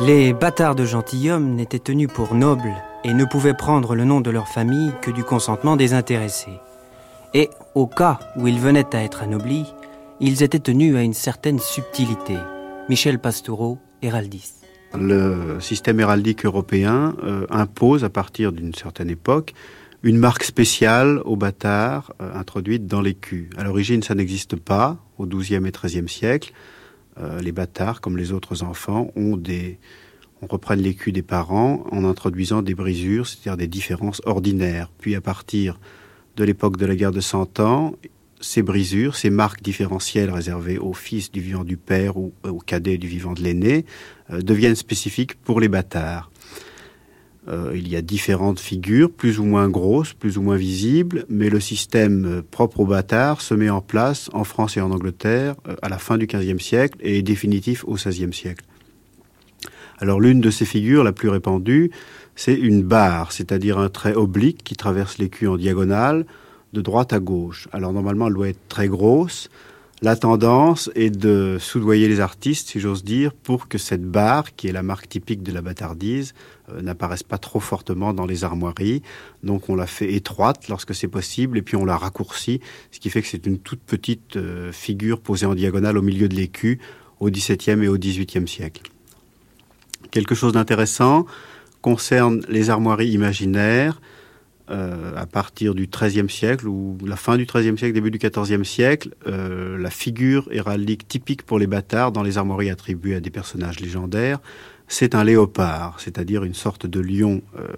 Les 0.07 0.35
bâtards 0.35 0.75
de 0.75 0.85
gentilshommes 0.85 1.55
n'étaient 1.55 1.79
tenus 1.79 2.09
pour 2.13 2.35
nobles 2.35 2.75
et 3.05 3.15
ne 3.15 3.25
pouvaient 3.25 3.55
prendre 3.55 3.95
le 3.95 4.05
nom 4.05 4.21
de 4.21 4.31
leur 4.31 4.49
famille 4.49 4.93
que 5.01 5.11
du 5.11 5.25
consentement 5.25 5.77
des 5.77 5.95
intéressés. 5.95 6.61
Et 7.37 7.51
au 7.75 7.89
cas 7.89 8.21
où 8.37 8.47
ils 8.47 8.61
venaient 8.61 8.95
à 8.95 9.03
être 9.03 9.25
anoblis, 9.25 9.67
ils 10.21 10.45
étaient 10.45 10.61
tenus 10.61 10.95
à 10.95 11.03
une 11.03 11.15
certaine 11.15 11.59
subtilité. 11.59 12.37
Michel 12.89 13.19
Pastoureau, 13.19 13.79
héraldiste. 14.03 14.65
Le 14.97 15.59
système 15.59 15.99
héraldique 15.99 16.45
européen 16.45 17.17
euh, 17.25 17.45
impose 17.51 18.05
à 18.05 18.09
partir 18.09 18.53
d'une 18.53 18.73
certaine 18.73 19.11
époque 19.11 19.53
une 20.05 20.17
marque 20.17 20.45
spéciale 20.45 21.21
aux 21.25 21.35
bâtards 21.35 22.15
euh, 22.23 22.33
introduite 22.35 22.87
dans 22.87 23.01
l'écu. 23.01 23.51
À 23.57 23.65
l'origine, 23.65 24.05
ça 24.05 24.15
n'existe 24.15 24.55
pas 24.55 24.99
au 25.19 25.27
XIIe 25.27 25.67
et 25.67 25.73
XIIIe 25.73 26.09
siècle. 26.09 26.53
Euh, 27.19 27.41
les 27.41 27.51
bâtards, 27.51 28.01
comme 28.01 28.17
les 28.17 28.31
autres 28.31 28.63
enfants, 28.63 29.11
ont 29.17 29.37
des, 29.37 29.81
on 30.41 30.47
reprenne 30.47 30.81
l'écu 30.81 31.11
des 31.11 31.23
parents 31.23 31.85
en 31.91 32.05
introduisant 32.05 32.63
des 32.63 32.77
brisures, 32.77 33.27
c'est-à-dire 33.27 33.57
des 33.57 33.67
différences 33.67 34.23
ordinaires. 34.25 34.91
Puis 34.99 35.17
à 35.17 35.21
partir 35.21 35.81
de 36.37 36.45
l'époque 36.45 36.77
de 36.77 36.87
la 36.87 36.97
guerre 36.97 37.13
de 37.13 37.21
Cent 37.21 37.61
Ans, 37.61 37.95
ces 38.41 38.63
brisures, 38.63 39.17
ces 39.17 39.31
marques 39.31 39.63
différentielles 39.63 40.31
réservées 40.31 40.79
aux 40.79 40.93
fils 40.93 41.33
du 41.33 41.41
vivant 41.41 41.65
du 41.65 41.77
père 41.77 42.17
ou 42.17 42.33
aux 42.43 42.59
cadets 42.59 42.99
du 42.99 43.07
vivant 43.07 43.33
de 43.33 43.43
l'aîné, 43.43 43.87
euh, 44.31 44.41
deviennent 44.41 44.75
spécifiques 44.75 45.35
pour 45.35 45.61
les 45.61 45.69
bâtards. 45.69 46.31
Euh, 47.49 47.73
il 47.75 47.89
y 47.89 47.97
a 47.97 48.03
différentes 48.03 48.59
figures, 48.59 49.11
plus 49.11 49.39
ou 49.39 49.45
moins 49.45 49.69
grosses, 49.69 50.15
plus 50.15 50.39
ou 50.39 50.43
moins 50.43 50.57
visibles, 50.57 51.27
mais 51.29 51.51
le 51.51 51.61
système 51.61 52.25
euh, 52.25 52.43
propre 52.43 52.81
aux 52.81 52.87
bâtards 52.87 53.43
se 53.43 53.53
met 53.53 53.69
en 53.69 53.83
place 53.83 54.31
en 54.33 54.45
France 54.45 54.79
et 54.79 54.81
en 54.81 54.91
Angleterre 54.91 55.55
euh, 55.69 55.77
à 55.83 55.91
la 55.91 55.99
fin 55.99 56.17
du 56.17 56.27
XVe 56.27 56.59
siècle 56.59 56.99
et 57.03 57.19
est 57.19 57.23
définitif 57.23 57.85
au 57.87 57.95
XVIe 57.95 58.33
siècle. 58.33 58.65
Alors 59.99 60.21
l'une 60.21 60.41
de 60.41 60.51
ces 60.51 60.65
figures, 60.65 61.05
la 61.05 61.13
plus 61.13 61.29
répandue, 61.29 61.91
c'est 62.37 62.55
une 62.55 62.83
barre, 62.83 63.33
c'est-à-dire 63.33 63.79
un 63.79 63.89
trait 63.89 64.15
oblique 64.15 64.63
qui 64.65 64.75
traverse 64.75 65.19
l'écu 65.19 65.47
en 65.47 65.57
diagonale 65.57 66.27
de 66.73 66.81
droite 66.81 67.13
à 67.13 67.21
gauche. 67.21 67.69
Alors 67.73 67.93
normalement, 67.93 68.27
elle 68.27 68.35
doit 68.35 68.49
être 68.49 68.69
très 68.69 68.89
grosse, 68.89 69.49
la 70.05 70.17
tendance 70.17 70.91
est 70.95 71.09
de 71.09 71.57
soudoyer 71.59 72.09
les 72.09 72.21
artistes, 72.21 72.69
si 72.69 72.79
j'ose 72.79 73.05
dire, 73.05 73.33
pour 73.33 73.69
que 73.69 73.79
cette 73.79 74.05
barre, 74.05 74.55
qui 74.55 74.69
est 74.69 74.73
la 74.73 74.83
marque 74.83 75.09
typique 75.09 75.43
de 75.43 75.51
la 75.51 75.63
bâtardise, 75.63 76.35
euh, 76.69 76.83
n'apparaisse 76.83 77.23
pas 77.23 77.39
trop 77.39 77.59
fortement 77.59 78.13
dans 78.13 78.27
les 78.27 78.45
armoiries. 78.45 79.01
Donc 79.45 79.71
on 79.71 79.77
la 79.77 79.87
fait 79.87 80.13
étroite 80.13 80.69
lorsque 80.69 80.95
c'est 80.95 81.09
possible, 81.09 81.57
et 81.57 81.63
puis 81.63 81.77
on 81.77 81.87
la 81.87 81.97
raccourcit, 81.97 82.61
ce 82.91 83.01
qui 83.01 83.09
fait 83.09 83.23
que 83.23 83.29
c'est 83.29 83.47
une 83.47 83.59
toute 83.59 83.81
petite 83.81 84.37
euh, 84.37 84.73
figure 84.73 85.21
posée 85.21 85.47
en 85.47 85.55
diagonale 85.55 85.97
au 85.97 86.03
milieu 86.03 86.29
de 86.29 86.35
l'écu 86.35 86.81
au 87.19 87.31
XVIIe 87.31 87.83
et 87.83 87.89
au 87.89 87.97
XVIIIe 87.97 88.47
siècle. 88.47 88.83
Quelque 90.11 90.35
chose 90.35 90.53
d'intéressant 90.53 91.25
concerne 91.85 92.41
les 92.49 92.71
armoiries 92.71 93.11
imaginaires. 93.11 94.01
Euh, 94.71 95.13
à 95.15 95.27
partir 95.27 95.75
du 95.75 95.87
XIIIe 95.87 96.31
siècle 96.31 96.67
ou 96.67 96.97
la 97.05 97.17
fin 97.17 97.37
du 97.37 97.45
XIIIe 97.45 97.77
siècle, 97.77 97.93
début 97.93 98.11
du 98.11 98.17
XIVe 98.17 98.65
siècle, 98.65 99.11
euh, 99.27 99.77
la 99.77 99.91
figure 99.91 100.49
héraldique 100.51 101.07
typique 101.07 101.43
pour 101.43 101.59
les 101.59 101.67
bâtards 101.67 102.13
dans 102.13 102.23
les 102.23 102.39
armoiries 102.39 102.71
attribuées 102.71 103.17
à 103.17 103.21
des 103.21 103.29
personnages 103.29 103.81
légendaires, 103.81 104.39
c'est 104.89 105.15
un 105.15 105.25
léopard, 105.25 106.01
c'est-à-dire 106.01 106.45
une 106.45 106.55
sorte 106.55 106.87
de 106.87 107.01
lion 107.01 107.43
euh, 107.59 107.69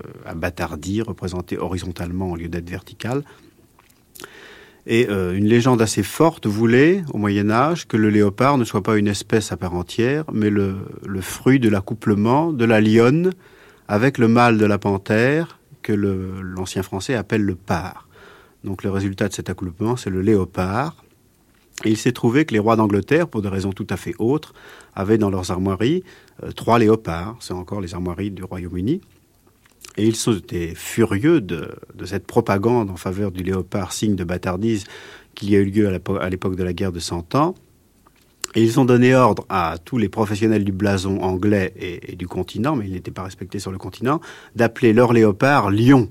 représenté 1.05 1.59
horizontalement 1.59 2.31
au 2.31 2.37
lieu 2.37 2.47
d'être 2.47 2.71
vertical. 2.71 3.25
Et 4.87 5.09
une 5.09 5.47
légende 5.47 5.83
assez 5.83 6.05
forte 6.05 6.47
voulait, 6.47 7.03
au 7.13 7.19
Moyen 7.19 7.51
Âge, 7.51 7.89
que 7.89 7.97
le 7.97 8.09
léopard 8.09 8.57
ne 8.57 8.63
soit 8.63 8.85
pas 8.85 8.97
une 8.97 9.09
espèce 9.09 9.51
à 9.51 9.57
part 9.57 9.75
entière, 9.75 10.25
mais 10.33 10.49
le 10.49 10.77
fruit 11.21 11.59
de 11.59 11.69
l'accouplement 11.69 12.53
de 12.53 12.65
la 12.65 12.81
lionne 12.81 13.33
avec 13.89 14.19
le 14.19 14.29
mâle 14.29 14.59
de 14.59 14.67
la 14.67 14.79
panthère, 14.79 15.59
que 15.83 15.93
l'ancien 15.93 16.83
français 16.83 17.15
appelle 17.15 17.43
le 17.43 17.55
par. 17.55 18.09
Donc 18.65 18.83
le 18.83 18.91
résultat 18.91 19.29
de 19.29 19.33
cet 19.33 19.49
accouplement, 19.49 19.97
c'est 19.97 20.11
le 20.11 20.21
léopard. 20.21 21.05
Et 21.85 21.91
il 21.91 21.97
s'est 21.97 22.13
trouvé 22.13 22.45
que 22.45 22.55
les 22.55 22.59
rois 22.59 22.75
d'Angleterre, 22.75 23.29
pour 23.29 23.43
des 23.43 23.49
raisons 23.49 23.73
tout 23.73 23.87
à 23.91 23.97
fait 23.97 24.15
autres, 24.19 24.55
avaient 24.95 25.19
dans 25.19 25.31
leurs 25.31 25.51
armoiries 25.51 26.03
euh, 26.43 26.51
trois 26.51 26.79
léopards. 26.79 27.37
C'est 27.41 27.53
encore 27.53 27.81
les 27.81 27.95
armoiries 27.95 28.31
du 28.31 28.43
Royaume-Uni. 28.43 29.01
Et 29.97 30.07
ils 30.07 30.37
étaient 30.37 30.75
furieux 30.75 31.41
de, 31.41 31.79
cette 32.05 32.27
propagande 32.27 32.91
en 32.91 32.97
faveur 32.97 33.31
du 33.31 33.43
léopard, 33.43 33.93
signe 33.93 34.17
de 34.17 34.25
bâtardise, 34.25 34.85
qu'il 35.35 35.51
y 35.51 35.57
a 35.57 35.61
eu 35.61 35.67
lieu 35.67 36.01
à 36.21 36.29
l'époque 36.29 36.57
de 36.57 36.65
la 36.65 36.73
guerre 36.73 36.93
de 36.93 36.99
Cent 36.99 37.35
Ans. 37.35 37.55
Ils 38.55 38.81
ont 38.81 38.85
donné 38.85 39.15
ordre 39.15 39.45
à 39.49 39.77
tous 39.85 39.99
les 39.99 40.09
professionnels 40.09 40.65
du 40.65 40.73
blason 40.73 41.21
anglais 41.21 41.73
et, 41.79 42.17
du 42.17 42.27
continent, 42.27 42.77
mais 42.77 42.87
ils 42.87 42.93
n'étaient 42.93 43.11
pas 43.11 43.25
respectés 43.25 43.59
sur 43.59 43.73
le 43.73 43.79
continent, 43.79 44.21
d'appeler 44.55 44.93
leurs 44.93 45.13
léopards 45.13 45.71
lions 45.71 46.09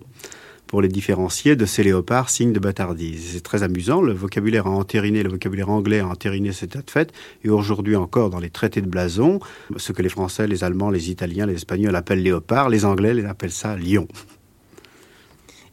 pour 0.68 0.82
les 0.82 0.88
différencier 0.88 1.56
de 1.56 1.66
ces 1.66 1.84
léopards 1.84 2.30
signes 2.30 2.54
de 2.54 2.60
bâtardise. 2.60 3.32
C'est 3.34 3.44
très 3.44 3.64
amusant, 3.64 4.02
le 4.02 4.14
vocabulaire 4.14 4.68
a 4.68 4.72
entériné, 4.72 5.24
le 5.24 5.30
vocabulaire 5.30 5.70
anglais 5.70 6.00
a 6.00 6.08
entériné 6.08 6.52
cet 6.52 6.72
état 6.72 6.82
de 6.82 6.92
fait, 6.92 7.14
et 7.44 7.50
aujourd'hui 7.50 7.96
encore 7.96 8.30
dans 8.30 8.40
les 8.40 8.50
traités 8.50 8.82
de 8.82 8.88
blason, 8.88 9.40
ce 9.78 9.92
que 9.92 10.02
les 10.02 10.10
Français, 10.10 10.48
les 10.48 10.64
Allemands, 10.64 10.90
les 10.90 11.10
Italiens, 11.10 11.46
les 11.46 11.56
Espagnols 11.56 11.96
appellent 11.96 12.24
léopard, 12.24 12.70
les 12.70 12.86
Anglais 12.86 13.14
les 13.14 13.26
appellent 13.26 13.52
ça 13.52 13.76
lion. 13.78 14.08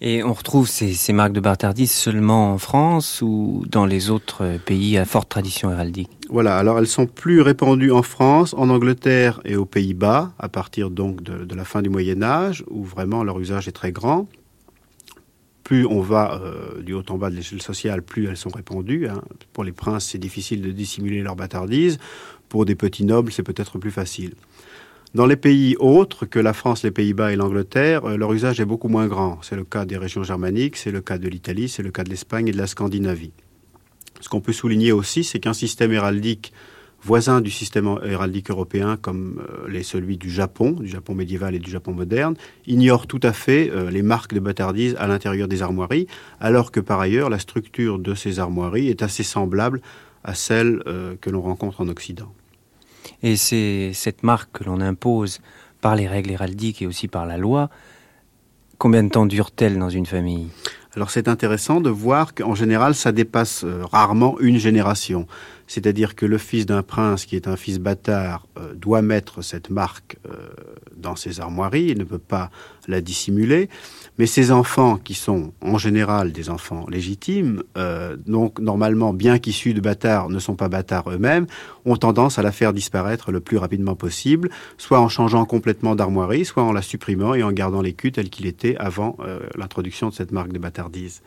Et 0.04 0.24
on 0.24 0.32
retrouve 0.32 0.68
ces, 0.68 1.12
marques 1.12 1.32
de 1.32 1.38
bâtardise 1.38 1.92
seulement 1.92 2.52
en 2.52 2.58
France 2.58 3.22
ou 3.22 3.62
dans 3.68 3.86
les 3.86 4.10
autres 4.10 4.58
pays 4.66 4.98
à 4.98 5.04
forte 5.04 5.28
tradition 5.28 5.70
héraldique 5.70 6.10
Voilà, 6.28 6.56
alors 6.58 6.80
elles 6.80 6.88
sont 6.88 7.06
plus 7.06 7.40
répandues 7.40 7.92
en 7.92 8.02
France, 8.02 8.52
en 8.58 8.68
Angleterre 8.68 9.40
et 9.44 9.54
aux 9.54 9.64
Pays-Bas, 9.64 10.32
à 10.40 10.48
partir 10.48 10.90
donc 10.90 11.22
de, 11.22 11.54
la 11.54 11.64
fin 11.64 11.82
du 11.82 11.88
Moyen 11.88 12.20
Âge, 12.20 12.64
où 12.68 12.82
vraiment 12.82 13.22
leur 13.22 13.38
usage 13.38 13.68
est 13.68 13.72
très 13.72 13.92
grand. 13.92 14.26
Plus 15.62 15.86
on 15.86 16.00
va 16.00 16.40
euh, 16.42 16.82
du 16.82 16.94
haut 16.94 17.04
en 17.08 17.16
bas 17.16 17.30
de 17.30 17.36
l'échelle 17.36 17.62
sociale, 17.62 18.02
plus 18.02 18.26
elles 18.26 18.36
sont 18.36 18.50
répandues. 18.50 19.06
Hein. 19.06 19.22
Pour 19.52 19.62
les 19.62 19.70
princes, 19.70 20.06
c'est 20.06 20.18
difficile 20.18 20.62
de 20.62 20.72
dissimuler 20.72 21.22
leur 21.22 21.36
bâtardise. 21.36 21.98
Pour 22.48 22.64
des 22.64 22.74
petits 22.74 23.04
nobles, 23.04 23.30
c'est 23.30 23.44
peut-être 23.44 23.78
plus 23.78 23.92
facile. 23.92 24.34
Dans 25.14 25.26
les 25.26 25.36
pays 25.36 25.76
autres 25.78 26.24
que 26.24 26.38
la 26.38 26.54
France, 26.54 26.84
les 26.84 26.90
Pays-Bas 26.90 27.34
et 27.34 27.36
l'Angleterre, 27.36 28.06
euh, 28.06 28.16
leur 28.16 28.32
usage 28.32 28.60
est 28.60 28.64
beaucoup 28.64 28.88
moins 28.88 29.06
grand. 29.08 29.38
C'est 29.42 29.56
le 29.56 29.64
cas 29.64 29.84
des 29.84 29.98
régions 29.98 30.22
germaniques, 30.22 30.78
c'est 30.78 30.90
le 30.90 31.02
cas 31.02 31.18
de 31.18 31.28
l'Italie, 31.28 31.68
c'est 31.68 31.82
le 31.82 31.90
cas 31.90 32.02
de 32.02 32.08
l'Espagne 32.08 32.48
et 32.48 32.52
de 32.52 32.56
la 32.56 32.66
Scandinavie. 32.66 33.32
Ce 34.22 34.30
qu'on 34.30 34.40
peut 34.40 34.54
souligner 34.54 34.90
aussi, 34.90 35.22
c'est 35.22 35.38
qu'un 35.38 35.52
système 35.52 35.92
héraldique 35.92 36.54
voisin 37.02 37.42
du 37.42 37.50
système 37.50 37.94
héraldique 38.02 38.50
européen 38.50 38.96
comme 38.96 39.44
euh, 39.68 39.82
celui 39.82 40.16
du 40.16 40.30
Japon, 40.30 40.70
du 40.70 40.88
Japon 40.88 41.14
médiéval 41.14 41.54
et 41.54 41.58
du 41.58 41.70
Japon 41.70 41.92
moderne, 41.92 42.34
ignore 42.66 43.06
tout 43.06 43.20
à 43.22 43.34
fait 43.34 43.70
euh, 43.70 43.90
les 43.90 44.02
marques 44.02 44.32
de 44.32 44.40
bâtardise 44.40 44.96
à 44.98 45.08
l'intérieur 45.08 45.46
des 45.46 45.60
armoiries, 45.60 46.06
alors 46.40 46.72
que 46.72 46.80
par 46.80 47.00
ailleurs 47.00 47.28
la 47.28 47.38
structure 47.38 47.98
de 47.98 48.14
ces 48.14 48.38
armoiries 48.38 48.88
est 48.88 49.02
assez 49.02 49.24
semblable 49.24 49.82
à 50.24 50.34
celle 50.34 50.82
que 51.20 51.30
l'on 51.30 51.42
rencontre 51.42 51.80
en 51.80 51.88
Occident. 51.88 52.32
Et 53.22 53.36
c'est 53.36 53.92
cette 53.94 54.22
marque 54.22 54.50
que 54.52 54.64
l'on 54.64 54.80
impose 54.80 55.40
par 55.80 55.96
les 55.96 56.08
règles 56.08 56.30
héraldiques 56.30 56.82
et 56.82 56.86
aussi 56.86 57.08
par 57.08 57.26
la 57.26 57.36
loi. 57.36 57.70
Combien 58.78 59.04
de 59.04 59.10
temps 59.10 59.26
dure-t-elle 59.26 59.78
dans 59.78 59.90
une 59.90 60.06
famille? 60.06 60.48
Alors 60.94 61.10
c'est 61.10 61.26
intéressant 61.26 61.80
de 61.80 61.88
voir 61.88 62.34
qu'en 62.34 62.54
général, 62.54 62.94
ça 62.94 63.12
dépasse 63.12 63.64
euh, 63.64 63.82
rarement 63.84 64.38
une 64.40 64.58
génération. 64.58 65.26
C'est-à-dire 65.66 66.14
que 66.14 66.26
le 66.26 66.36
fils 66.36 66.66
d'un 66.66 66.82
prince 66.82 67.24
qui 67.24 67.34
est 67.34 67.48
un 67.48 67.56
fils 67.56 67.78
bâtard 67.78 68.46
euh, 68.58 68.74
doit 68.74 69.00
mettre 69.00 69.40
cette 69.40 69.70
marque 69.70 70.18
euh, 70.26 70.50
dans 70.94 71.16
ses 71.16 71.40
armoiries, 71.40 71.86
il 71.86 71.98
ne 71.98 72.04
peut 72.04 72.18
pas 72.18 72.50
la 72.88 73.00
dissimuler. 73.00 73.70
Mais 74.22 74.26
ces 74.26 74.52
enfants, 74.52 74.98
qui 74.98 75.14
sont 75.14 75.52
en 75.60 75.78
général 75.78 76.30
des 76.30 76.48
enfants 76.48 76.86
légitimes, 76.88 77.64
euh, 77.76 78.16
donc 78.24 78.60
normalement, 78.60 79.12
bien 79.12 79.40
qu'issus 79.40 79.74
de 79.74 79.80
bâtards, 79.80 80.28
ne 80.28 80.38
sont 80.38 80.54
pas 80.54 80.68
bâtards 80.68 81.10
eux-mêmes, 81.10 81.48
ont 81.86 81.96
tendance 81.96 82.38
à 82.38 82.42
la 82.42 82.52
faire 82.52 82.72
disparaître 82.72 83.32
le 83.32 83.40
plus 83.40 83.56
rapidement 83.56 83.96
possible, 83.96 84.48
soit 84.78 85.00
en 85.00 85.08
changeant 85.08 85.44
complètement 85.44 85.96
d'armoirie, 85.96 86.44
soit 86.44 86.62
en 86.62 86.70
la 86.70 86.82
supprimant 86.82 87.34
et 87.34 87.42
en 87.42 87.50
gardant 87.50 87.82
l'écu 87.82 88.12
tel 88.12 88.30
qu'il 88.30 88.46
était 88.46 88.76
avant 88.76 89.16
euh, 89.26 89.40
l'introduction 89.56 90.10
de 90.10 90.14
cette 90.14 90.30
marque 90.30 90.52
de 90.52 90.60
bâtardise. 90.60 91.20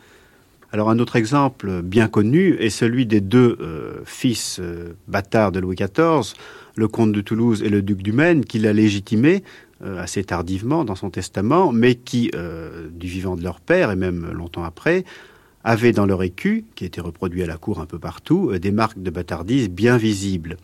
Alors 0.72 0.88
un 0.88 0.98
autre 0.98 1.16
exemple 1.16 1.82
bien 1.82 2.08
connu 2.08 2.54
est 2.54 2.70
celui 2.70 3.04
des 3.04 3.20
deux 3.20 3.58
euh, 3.60 4.00
fils 4.06 4.58
bâtards 5.06 5.52
de 5.52 5.60
Louis 5.60 5.76
XIV, 5.76 6.34
le 6.76 6.88
comte 6.88 7.12
de 7.12 7.20
Toulouse 7.20 7.62
et 7.62 7.68
le 7.68 7.82
duc 7.82 8.02
du 8.02 8.12
Maine, 8.12 8.44
qui 8.44 8.58
l'a 8.58 8.72
légitimé 8.72 9.42
assez 9.82 10.24
tardivement 10.24 10.84
dans 10.84 10.94
son 10.94 11.10
testament, 11.10 11.72
mais 11.72 11.94
qui, 11.94 12.30
euh, 12.34 12.88
du 12.90 13.06
vivant 13.06 13.36
de 13.36 13.42
leur 13.42 13.60
père 13.60 13.90
et 13.90 13.96
même 13.96 14.30
longtemps 14.32 14.64
après, 14.64 15.04
avaient 15.64 15.92
dans 15.92 16.06
leur 16.06 16.22
écu, 16.22 16.64
qui 16.74 16.84
était 16.84 17.00
reproduit 17.00 17.42
à 17.42 17.46
la 17.46 17.56
cour 17.56 17.80
un 17.80 17.86
peu 17.86 17.98
partout, 17.98 18.50
euh, 18.50 18.58
des 18.58 18.70
marques 18.70 19.02
de 19.02 19.10
bâtardise 19.10 19.68
bien 19.68 19.96
visibles. 19.96 20.56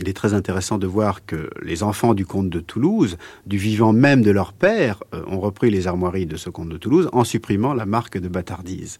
Il 0.00 0.08
est 0.08 0.14
très 0.14 0.32
intéressant 0.32 0.78
de 0.78 0.86
voir 0.86 1.26
que 1.26 1.50
les 1.60 1.82
enfants 1.82 2.14
du 2.14 2.24
comte 2.24 2.48
de 2.48 2.60
Toulouse, 2.60 3.18
du 3.46 3.58
vivant 3.58 3.92
même 3.92 4.22
de 4.22 4.30
leur 4.30 4.54
père, 4.54 5.04
ont 5.26 5.38
repris 5.38 5.70
les 5.70 5.86
armoiries 5.86 6.24
de 6.24 6.38
ce 6.38 6.48
comte 6.48 6.70
de 6.70 6.78
Toulouse 6.78 7.10
en 7.12 7.24
supprimant 7.24 7.74
la 7.74 7.84
marque 7.84 8.16
de 8.16 8.26
bâtardise. 8.26 8.98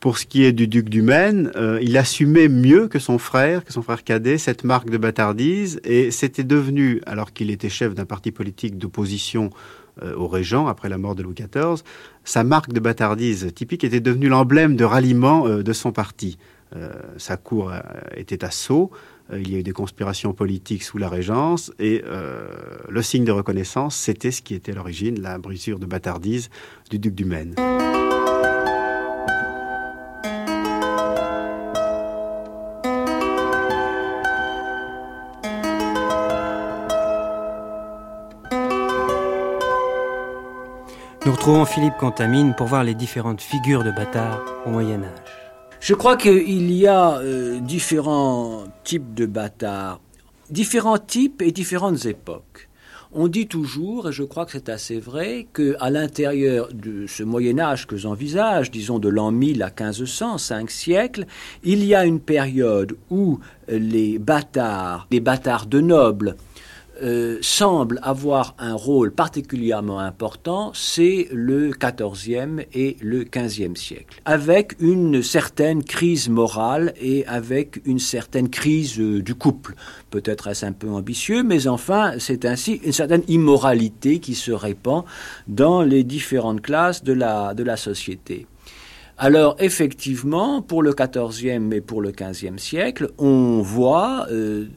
Pour 0.00 0.16
ce 0.16 0.24
qui 0.24 0.44
est 0.44 0.52
du 0.52 0.66
duc 0.66 0.88
du 0.88 1.02
Maine, 1.02 1.52
euh, 1.56 1.78
il 1.82 1.98
assumait 1.98 2.48
mieux 2.48 2.88
que 2.88 2.98
son 2.98 3.18
frère, 3.18 3.66
que 3.66 3.72
son 3.72 3.82
frère 3.82 4.02
cadet, 4.02 4.38
cette 4.38 4.64
marque 4.64 4.88
de 4.88 4.96
bâtardise, 4.96 5.78
et 5.84 6.10
c'était 6.10 6.42
devenu, 6.42 7.02
alors 7.04 7.34
qu'il 7.34 7.50
était 7.50 7.68
chef 7.68 7.94
d'un 7.94 8.06
parti 8.06 8.32
politique 8.32 8.78
d'opposition 8.78 9.50
euh, 10.02 10.14
au 10.16 10.26
régent 10.26 10.68
après 10.68 10.88
la 10.88 10.96
mort 10.96 11.14
de 11.14 11.22
Louis 11.22 11.34
XIV, 11.34 11.84
sa 12.24 12.44
marque 12.44 12.72
de 12.72 12.80
bâtardise 12.80 13.52
typique 13.54 13.84
était 13.84 14.00
devenue 14.00 14.28
l'emblème 14.28 14.74
de 14.74 14.84
ralliement 14.84 15.46
euh, 15.46 15.62
de 15.62 15.72
son 15.74 15.92
parti. 15.92 16.38
sa 17.16 17.36
cour 17.36 17.72
était 18.16 18.44
à 18.44 18.52
Sceaux, 18.52 18.92
il 19.32 19.50
y 19.50 19.56
a 19.56 19.58
eu 19.58 19.64
des 19.64 19.72
conspirations 19.72 20.32
politiques 20.32 20.84
sous 20.84 20.98
la 20.98 21.08
Régence, 21.08 21.72
et 21.80 22.04
le 22.88 23.02
signe 23.02 23.24
de 23.24 23.32
reconnaissance, 23.32 23.96
c'était 23.96 24.30
ce 24.30 24.40
qui 24.40 24.54
était 24.54 24.70
à 24.70 24.76
l'origine, 24.76 25.20
la 25.20 25.36
brisure 25.38 25.80
de 25.80 25.86
bâtardise 25.86 26.48
du 26.88 27.00
duc 27.00 27.16
du 27.16 27.24
Maine. 27.24 27.56
Nous 41.40 41.46
retrouvons 41.46 41.64
Philippe 41.64 41.96
Contamine 41.96 42.54
pour 42.54 42.66
voir 42.66 42.84
les 42.84 42.94
différentes 42.94 43.40
figures 43.40 43.82
de 43.82 43.90
bâtards 43.90 44.42
au 44.66 44.68
Moyen 44.68 45.02
Âge. 45.02 45.78
Je 45.80 45.94
crois 45.94 46.18
qu'il 46.18 46.70
y 46.70 46.86
a 46.86 47.16
euh, 47.16 47.60
différents 47.60 48.64
types 48.84 49.14
de 49.14 49.24
bâtards, 49.24 50.02
différents 50.50 50.98
types 50.98 51.40
et 51.40 51.50
différentes 51.50 52.04
époques. 52.04 52.68
On 53.12 53.26
dit 53.26 53.46
toujours, 53.46 54.10
et 54.10 54.12
je 54.12 54.22
crois 54.22 54.44
que 54.44 54.52
c'est 54.52 54.68
assez 54.68 55.00
vrai, 55.00 55.46
qu'à 55.54 55.88
l'intérieur 55.88 56.68
de 56.74 57.06
ce 57.06 57.22
Moyen 57.22 57.58
Âge 57.58 57.86
que 57.86 57.96
j'envisage, 57.96 58.70
disons 58.70 58.98
de 58.98 59.08
l'an 59.08 59.32
1000 59.32 59.62
à 59.62 59.70
1500, 59.70 60.36
cinq 60.36 60.70
siècles, 60.70 61.24
il 61.64 61.82
y 61.86 61.94
a 61.94 62.04
une 62.04 62.20
période 62.20 62.98
où 63.08 63.40
les 63.66 64.18
bâtards, 64.18 65.06
les 65.10 65.20
bâtards 65.20 65.64
de 65.64 65.80
nobles, 65.80 66.36
euh, 67.02 67.38
semble 67.40 67.98
avoir 68.02 68.54
un 68.58 68.74
rôle 68.74 69.12
particulièrement 69.12 69.98
important, 69.98 70.72
c'est 70.74 71.28
le 71.32 71.70
XIVe 71.70 72.64
et 72.74 72.96
le 73.00 73.24
XVe 73.24 73.74
siècle, 73.74 74.20
avec 74.24 74.74
une 74.80 75.22
certaine 75.22 75.82
crise 75.82 76.28
morale 76.28 76.92
et 77.00 77.26
avec 77.26 77.80
une 77.86 77.98
certaine 77.98 78.48
crise 78.48 78.98
euh, 79.00 79.22
du 79.22 79.34
couple. 79.34 79.74
Peut-être 80.10 80.48
est-ce 80.48 80.66
un 80.66 80.72
peu 80.72 80.88
ambitieux, 80.88 81.42
mais 81.42 81.66
enfin, 81.66 82.12
c'est 82.18 82.44
ainsi 82.44 82.80
une 82.84 82.92
certaine 82.92 83.22
immoralité 83.28 84.18
qui 84.18 84.34
se 84.34 84.52
répand 84.52 85.04
dans 85.48 85.82
les 85.82 86.04
différentes 86.04 86.60
classes 86.60 87.02
de 87.02 87.12
la, 87.12 87.54
de 87.54 87.62
la 87.62 87.76
société. 87.76 88.46
Alors 89.22 89.54
effectivement, 89.58 90.62
pour 90.62 90.82
le 90.82 90.94
XIVe 90.94 91.74
et 91.74 91.82
pour 91.82 92.00
le 92.00 92.10
XVe 92.10 92.56
siècle, 92.56 93.10
on 93.18 93.60
voit 93.60 94.26
euh, 94.30 94.68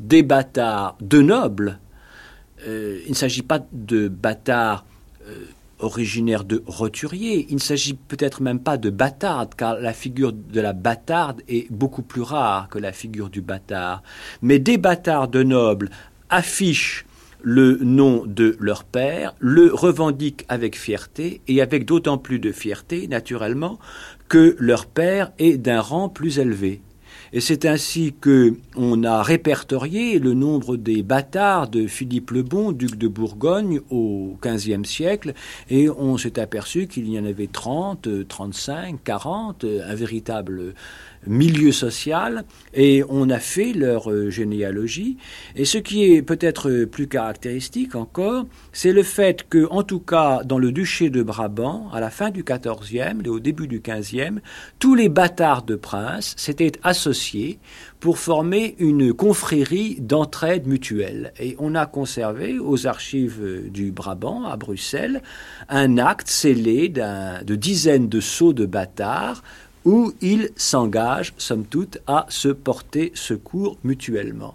des 0.00 0.22
bâtards 0.22 0.96
de 1.00 1.20
nobles. 1.20 1.78
Euh, 2.66 3.00
il 3.04 3.10
ne 3.10 3.16
s'agit 3.16 3.42
pas 3.42 3.60
de 3.72 4.08
bâtards 4.08 4.84
euh, 5.26 5.44
originaires 5.78 6.44
de 6.44 6.62
roturiers, 6.66 7.46
il 7.50 7.54
ne 7.54 7.60
s'agit 7.60 7.94
peut-être 7.94 8.42
même 8.42 8.60
pas 8.60 8.76
de 8.76 8.90
bâtardes, 8.90 9.54
car 9.54 9.74
la 9.74 9.92
figure 9.92 10.32
de 10.32 10.60
la 10.60 10.72
bâtarde 10.72 11.42
est 11.48 11.70
beaucoup 11.70 12.02
plus 12.02 12.22
rare 12.22 12.68
que 12.68 12.78
la 12.78 12.92
figure 12.92 13.30
du 13.30 13.40
bâtard. 13.40 14.02
Mais 14.42 14.58
des 14.58 14.76
bâtards 14.76 15.28
de 15.28 15.42
nobles 15.42 15.90
affichent 16.30 17.04
le 17.40 17.78
nom 17.80 18.24
de 18.26 18.56
leur 18.58 18.82
père, 18.84 19.34
le 19.38 19.72
revendiquent 19.72 20.44
avec 20.48 20.76
fierté, 20.76 21.40
et 21.46 21.62
avec 21.62 21.84
d'autant 21.84 22.18
plus 22.18 22.40
de 22.40 22.50
fierté, 22.50 23.06
naturellement, 23.06 23.78
que 24.28 24.56
leur 24.58 24.86
père 24.86 25.32
est 25.38 25.56
d'un 25.56 25.80
rang 25.80 26.08
plus 26.08 26.38
élevé. 26.38 26.82
Et 27.32 27.40
c'est 27.40 27.66
ainsi 27.66 28.14
que 28.18 28.54
on 28.76 29.04
a 29.04 29.22
répertorié 29.22 30.18
le 30.18 30.34
nombre 30.34 30.76
des 30.76 31.02
bâtards 31.02 31.68
de 31.68 31.86
Philippe 31.86 32.30
le 32.30 32.42
Bon, 32.42 32.72
duc 32.72 32.96
de 32.96 33.08
Bourgogne, 33.08 33.80
au 33.90 34.36
XVe 34.42 34.84
siècle, 34.84 35.34
et 35.68 35.90
on 35.90 36.16
s'est 36.16 36.38
aperçu 36.38 36.86
qu'il 36.86 37.08
y 37.08 37.18
en 37.18 37.24
avait 37.24 37.48
30, 37.48 38.26
35, 38.26 39.02
40, 39.04 39.64
un 39.64 39.94
véritable 39.94 40.74
milieu 41.26 41.72
social 41.72 42.44
et 42.74 43.02
on 43.08 43.28
a 43.28 43.40
fait 43.40 43.72
leur 43.72 44.10
euh, 44.10 44.30
généalogie. 44.30 45.16
Et 45.56 45.64
ce 45.64 45.78
qui 45.78 46.12
est 46.12 46.22
peut-être 46.22 46.84
plus 46.84 47.08
caractéristique 47.08 47.96
encore, 47.96 48.46
c'est 48.72 48.92
le 48.92 49.02
fait 49.02 49.46
que, 49.48 49.66
en 49.70 49.82
tout 49.82 49.98
cas, 49.98 50.42
dans 50.44 50.58
le 50.58 50.70
duché 50.70 51.10
de 51.10 51.22
Brabant, 51.22 51.90
à 51.92 52.00
la 52.00 52.10
fin 52.10 52.30
du 52.30 52.44
XIVe 52.44 53.22
et 53.24 53.28
au 53.28 53.40
début 53.40 53.66
du 53.66 53.80
XVe, 53.80 54.40
tous 54.78 54.94
les 54.94 55.08
bâtards 55.08 55.64
de 55.64 55.74
princes 55.74 56.34
s'étaient 56.36 56.72
associés 56.82 57.17
pour 58.00 58.18
former 58.18 58.76
une 58.78 59.12
confrérie 59.12 59.96
d'entraide 60.00 60.66
mutuelle. 60.66 61.32
Et 61.38 61.56
on 61.58 61.74
a 61.74 61.86
conservé 61.86 62.58
aux 62.58 62.86
archives 62.86 63.68
du 63.70 63.92
Brabant, 63.92 64.44
à 64.44 64.56
Bruxelles, 64.56 65.22
un 65.68 65.98
acte 65.98 66.28
scellé 66.28 66.88
de 66.88 67.54
dizaines 67.54 68.08
de 68.08 68.20
sceaux 68.20 68.52
de 68.52 68.66
bâtards 68.66 69.42
où 69.84 70.12
ils 70.20 70.50
s'engagent, 70.56 71.34
somme 71.38 71.64
toute, 71.64 71.98
à 72.06 72.26
se 72.28 72.48
porter 72.48 73.12
secours 73.14 73.78
mutuellement. 73.84 74.54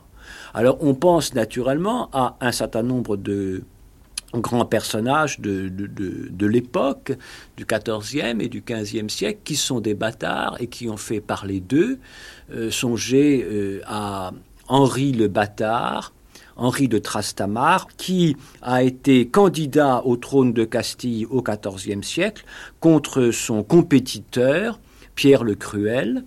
Alors 0.53 0.77
on 0.81 0.93
pense 0.93 1.33
naturellement 1.33 2.09
à 2.13 2.37
un 2.39 2.51
certain 2.51 2.83
nombre 2.83 3.17
de 3.17 3.63
grands 4.39 4.65
personnages 4.65 5.39
de, 5.39 6.45
l'époque, 6.45 7.13
du 7.57 7.65
XIVe 7.65 8.41
et 8.41 8.49
du 8.49 8.61
XVe 8.61 9.09
siècle, 9.09 9.39
qui 9.43 9.55
sont 9.55 9.79
des 9.79 9.93
bâtards 9.93 10.57
et 10.59 10.67
qui 10.67 10.89
ont 10.89 10.97
fait 10.97 11.21
parler 11.21 11.59
d'eux. 11.59 11.99
Euh, 12.51 12.71
songez 12.71 13.45
euh, 13.49 13.81
à 13.85 14.31
Henri 14.67 15.11
le 15.11 15.27
Bâtard, 15.27 16.13
Henri 16.55 16.87
de 16.87 16.99
Trastamare, 16.99 17.87
qui 17.97 18.35
a 18.61 18.83
été 18.83 19.27
candidat 19.27 20.01
au 20.05 20.17
trône 20.17 20.53
de 20.53 20.65
Castille 20.65 21.25
au 21.25 21.41
XIVe 21.41 22.03
siècle 22.03 22.45
contre 22.79 23.31
son 23.31 23.63
compétiteur, 23.63 24.79
Pierre 25.15 25.43
le 25.43 25.55
Cruel. 25.55 26.25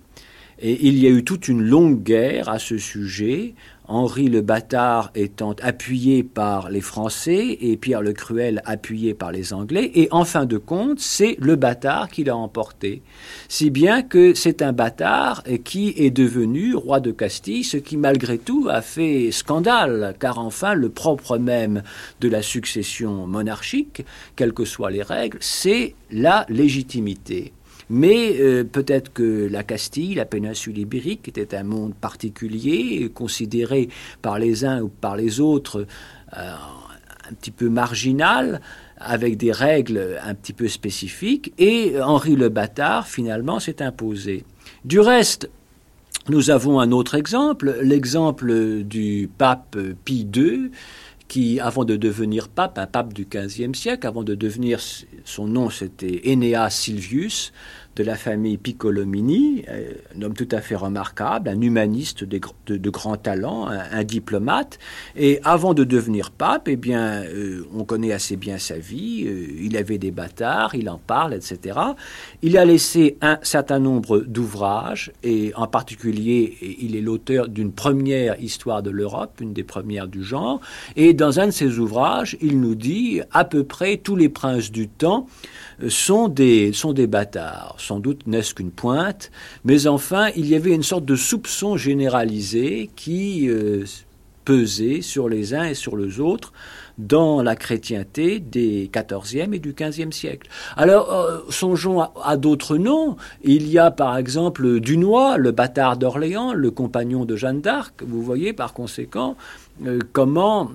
Et 0.59 0.87
il 0.87 0.97
y 0.97 1.05
a 1.05 1.09
eu 1.09 1.23
toute 1.23 1.47
une 1.47 1.61
longue 1.61 2.01
guerre 2.01 2.49
à 2.49 2.57
ce 2.57 2.79
sujet 2.79 3.53
Henri 3.87 4.27
le 4.27 4.41
Bâtard 4.41 5.11
étant 5.15 5.55
appuyé 5.61 6.23
par 6.23 6.69
les 6.69 6.81
Français 6.81 7.57
et 7.61 7.77
Pierre 7.77 8.01
le 8.01 8.13
Cruel 8.13 8.61
appuyé 8.65 9.13
par 9.13 9.31
les 9.31 9.53
Anglais. 9.53 9.91
Et 9.95 10.09
en 10.11 10.25
fin 10.25 10.45
de 10.45 10.57
compte, 10.57 10.99
c'est 10.99 11.37
le 11.39 11.55
Bâtard 11.55 12.09
qui 12.09 12.23
l'a 12.23 12.35
emporté. 12.35 13.01
Si 13.47 13.69
bien 13.69 14.01
que 14.01 14.33
c'est 14.33 14.61
un 14.61 14.73
Bâtard 14.73 15.43
qui 15.63 15.93
est 15.97 16.11
devenu 16.11 16.75
roi 16.75 16.99
de 16.99 17.11
Castille, 17.11 17.63
ce 17.63 17.77
qui 17.77 17.97
malgré 17.97 18.37
tout 18.37 18.67
a 18.69 18.81
fait 18.81 19.31
scandale, 19.31 20.15
car 20.19 20.39
enfin 20.39 20.73
le 20.73 20.89
propre 20.89 21.37
même 21.37 21.83
de 22.19 22.29
la 22.29 22.41
succession 22.41 23.25
monarchique, 23.27 24.05
quelles 24.35 24.53
que 24.53 24.65
soient 24.65 24.91
les 24.91 25.03
règles, 25.03 25.37
c'est 25.41 25.95
la 26.11 26.45
légitimité. 26.49 27.53
Mais 27.89 28.37
euh, 28.39 28.63
peut-être 28.63 29.13
que 29.13 29.47
la 29.49 29.63
Castille, 29.63 30.15
la 30.15 30.25
péninsule 30.25 30.77
ibérique, 30.77 31.27
était 31.27 31.55
un 31.55 31.63
monde 31.63 31.93
particulier, 31.95 33.09
considéré 33.13 33.89
par 34.21 34.39
les 34.39 34.65
uns 34.65 34.81
ou 34.81 34.89
par 34.89 35.15
les 35.15 35.39
autres 35.39 35.85
euh, 36.37 36.53
un 37.29 37.33
petit 37.33 37.51
peu 37.51 37.69
marginal, 37.69 38.61
avec 38.99 39.37
des 39.37 39.51
règles 39.51 40.19
un 40.23 40.33
petit 40.33 40.53
peu 40.53 40.67
spécifiques, 40.67 41.53
et 41.57 41.99
Henri 42.01 42.35
le 42.35 42.49
Bâtard, 42.49 43.07
finalement, 43.07 43.59
s'est 43.59 43.81
imposé. 43.81 44.43
Du 44.85 44.99
reste, 44.99 45.49
nous 46.29 46.49
avons 46.49 46.79
un 46.79 46.91
autre 46.91 47.15
exemple, 47.15 47.77
l'exemple 47.81 48.83
du 48.83 49.29
pape 49.37 49.77
Pie 50.03 50.27
II, 50.35 50.71
qui, 51.27 51.59
avant 51.59 51.85
de 51.85 51.95
devenir 51.95 52.47
pape, 52.47 52.77
un 52.77 52.87
pape 52.87 53.13
du 53.13 53.25
XVe 53.25 53.73
siècle, 53.73 54.07
avant 54.07 54.23
de 54.23 54.35
devenir, 54.35 54.79
son 55.25 55.47
nom 55.47 55.69
c'était 55.69 56.21
Enea 56.25 56.69
Silvius, 56.69 57.51
de 57.97 58.03
la 58.03 58.15
famille 58.15 58.57
Piccolomini, 58.57 59.65
euh, 59.69 59.93
un 60.15 60.21
homme 60.21 60.33
tout 60.33 60.47
à 60.51 60.61
fait 60.61 60.75
remarquable, 60.75 61.49
un 61.49 61.59
humaniste 61.59 62.23
de, 62.23 62.39
de, 62.67 62.89
grand 62.91 63.17
talent, 63.17 63.67
un, 63.67 64.03
diplomate. 64.03 64.77
Et 65.15 65.39
avant 65.43 65.73
de 65.73 65.83
devenir 65.83 66.29
pape, 66.29 66.67
eh 66.67 66.75
bien, 66.75 67.23
euh, 67.23 67.65
on 67.75 67.85
connaît 67.85 68.11
assez 68.11 68.35
bien 68.35 68.59
sa 68.59 68.77
vie. 68.77 69.25
Euh, 69.25 69.47
il 69.59 69.75
avait 69.75 69.97
des 69.97 70.11
bâtards, 70.11 70.75
il 70.75 70.89
en 70.89 70.99
parle, 70.99 71.33
etc. 71.33 71.79
Il 72.43 72.57
a 72.57 72.65
laissé 72.65 73.17
un 73.21 73.39
certain 73.41 73.79
nombre 73.79 74.19
d'ouvrages, 74.19 75.11
et 75.23 75.51
en 75.55 75.67
particulier, 75.67 76.55
il 76.79 76.95
est 76.95 77.01
l'auteur 77.01 77.47
d'une 77.47 77.71
première 77.71 78.39
histoire 78.39 78.83
de 78.83 78.91
l'Europe, 78.91 79.39
une 79.41 79.53
des 79.53 79.63
premières 79.63 80.07
du 80.07 80.23
genre. 80.23 80.61
Et 80.95 81.15
dans 81.15 81.39
un 81.39 81.47
de 81.47 81.51
ses 81.51 81.79
ouvrages, 81.79 82.37
il 82.41 82.61
nous 82.61 82.75
dit 82.75 83.21
à 83.31 83.43
peu 83.43 83.63
près 83.63 83.97
tous 83.97 84.15
les 84.15 84.29
princes 84.29 84.71
du 84.71 84.87
temps 84.87 85.27
sont 85.89 86.27
des, 86.27 86.73
sont 86.73 86.93
des 86.93 87.07
bâtards. 87.07 87.75
Sans 87.77 87.99
doute 87.99 88.27
n'est-ce 88.27 88.53
qu'une 88.53 88.71
pointe, 88.71 89.31
mais 89.63 89.87
enfin, 89.87 90.29
il 90.35 90.47
y 90.47 90.55
avait 90.55 90.73
une 90.73 90.83
sorte 90.83 91.05
de 91.05 91.15
soupçon 91.15 91.77
généralisé 91.77 92.89
qui 92.95 93.49
euh, 93.49 93.85
pesait 94.45 95.01
sur 95.01 95.29
les 95.29 95.53
uns 95.53 95.65
et 95.65 95.73
sur 95.73 95.97
les 95.97 96.19
autres 96.19 96.53
dans 96.97 97.43
la 97.43 97.55
chrétienté 97.55 98.39
des 98.39 98.89
XIVe 98.91 99.53
et 99.53 99.59
du 99.59 99.73
XVe 99.73 100.11
siècle. 100.11 100.49
Alors, 100.75 101.13
euh, 101.13 101.39
songeons 101.49 102.01
à, 102.01 102.37
d'autres 102.37 102.77
noms. 102.77 103.17
Il 103.43 103.67
y 103.67 103.77
a 103.77 103.91
par 103.91 104.17
exemple 104.17 104.79
Dunois, 104.79 105.37
le 105.37 105.51
bâtard 105.51 105.97
d'Orléans, 105.97 106.53
le 106.53 106.71
compagnon 106.71 107.25
de 107.25 107.35
Jeanne 107.35 107.61
d'Arc. 107.61 108.03
Vous 108.03 108.23
voyez 108.23 108.53
par 108.53 108.73
conséquent 108.73 109.35
euh, 109.85 109.99
comment 110.11 110.71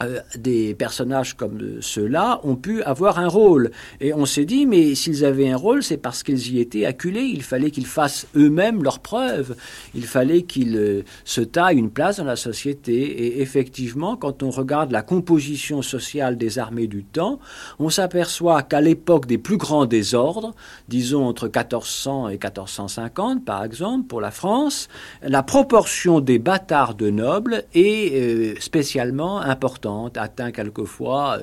euh, 0.00 0.20
des 0.36 0.74
personnages 0.74 1.34
comme 1.34 1.80
ceux-là 1.80 2.40
ont 2.44 2.54
pu 2.54 2.82
avoir 2.84 3.18
un 3.18 3.26
rôle. 3.26 3.72
Et 4.00 4.14
on 4.14 4.26
s'est 4.26 4.44
dit, 4.44 4.64
mais 4.64 4.94
s'ils 4.94 5.24
avaient 5.24 5.50
un 5.50 5.56
rôle, 5.56 5.82
c'est 5.82 5.96
parce 5.96 6.22
qu'ils 6.22 6.54
y 6.54 6.60
étaient 6.60 6.84
acculés. 6.84 7.24
Il 7.24 7.42
fallait 7.42 7.72
qu'ils 7.72 7.86
fassent 7.86 8.28
eux-mêmes 8.36 8.84
leurs 8.84 9.00
preuves. 9.00 9.56
Il 9.96 10.06
fallait 10.06 10.42
qu'ils 10.42 10.76
euh, 10.76 11.02
se 11.24 11.40
taillent 11.40 11.78
une 11.78 11.90
place 11.90 12.18
dans 12.18 12.24
la 12.24 12.36
société. 12.36 12.94
Et 12.94 13.40
effectivement, 13.42 14.16
quand 14.16 14.44
on 14.44 14.50
regarde 14.50 14.92
la 14.92 15.02
composition 15.02 15.82
sociale 15.82 16.38
des 16.38 16.60
armées 16.60 16.86
du 16.86 17.02
temps, 17.02 17.40
on 17.80 17.90
s'aperçoit 17.90 18.62
qu'à 18.62 18.80
l'époque 18.80 19.26
des 19.26 19.38
plus 19.38 19.56
grands 19.56 19.86
désordres, 19.86 20.54
disons 20.88 21.24
entre 21.24 21.46
1400 21.46 22.28
et 22.28 22.32
1450 22.32 23.44
par 23.44 23.64
exemple, 23.64 24.06
pour 24.06 24.20
la 24.20 24.30
France, 24.30 24.88
la 25.22 25.42
proportion 25.42 26.20
des 26.20 26.38
bâtards 26.38 26.94
de 26.94 27.10
nobles 27.10 27.64
est 27.74 28.14
euh, 28.14 28.54
spécialement 28.60 29.40
importante 29.40 29.87
atteint 30.14 30.50
quelquefois 30.52 31.38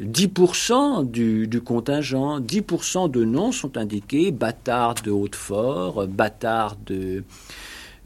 10% 0.00 1.00
euh, 1.00 1.46
du, 1.46 1.60
contingent, 1.60 2.40
10% 2.40 3.10
de 3.10 3.24
noms 3.24 3.52
sont 3.52 3.76
indiqués, 3.76 4.30
bâtard 4.30 4.94
de 5.04 5.10
Hautefort, 5.10 6.06
bâtard 6.06 6.76
de... 6.86 7.24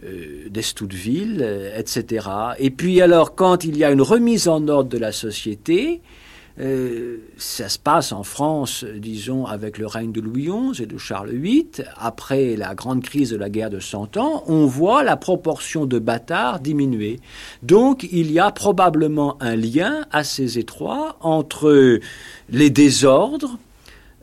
Euh, 0.04 0.48
d'Estouteville, 0.48 1.38
euh, 1.40 1.76
etc. 1.76 2.28
Et 2.60 2.70
puis 2.70 3.00
alors, 3.00 3.34
quand 3.34 3.64
il 3.64 3.76
y 3.76 3.82
a 3.82 3.90
une 3.90 4.00
remise 4.00 4.46
en 4.46 4.68
ordre 4.68 4.88
de 4.88 4.96
la 4.96 5.10
société, 5.10 6.00
euh, 6.60 7.18
ça 7.36 7.68
se 7.68 7.78
passe 7.78 8.10
en 8.10 8.24
France, 8.24 8.84
disons, 8.84 9.46
avec 9.46 9.78
le 9.78 9.86
règne 9.86 10.10
de 10.10 10.20
Louis 10.20 10.48
XI 10.48 10.82
et 10.82 10.86
de 10.86 10.98
Charles 10.98 11.30
VIII. 11.30 11.70
Après 11.96 12.56
la 12.56 12.74
grande 12.74 13.02
crise 13.02 13.30
de 13.30 13.36
la 13.36 13.48
guerre 13.48 13.70
de 13.70 13.78
Cent 13.78 14.16
Ans, 14.16 14.42
on 14.46 14.66
voit 14.66 15.04
la 15.04 15.16
proportion 15.16 15.86
de 15.86 15.98
bâtards 15.98 16.60
diminuer. 16.60 17.20
Donc, 17.62 18.08
il 18.10 18.32
y 18.32 18.40
a 18.40 18.50
probablement 18.50 19.36
un 19.40 19.54
lien 19.54 20.04
assez 20.10 20.58
étroit 20.58 21.16
entre 21.20 22.00
les 22.50 22.70
désordres 22.70 23.58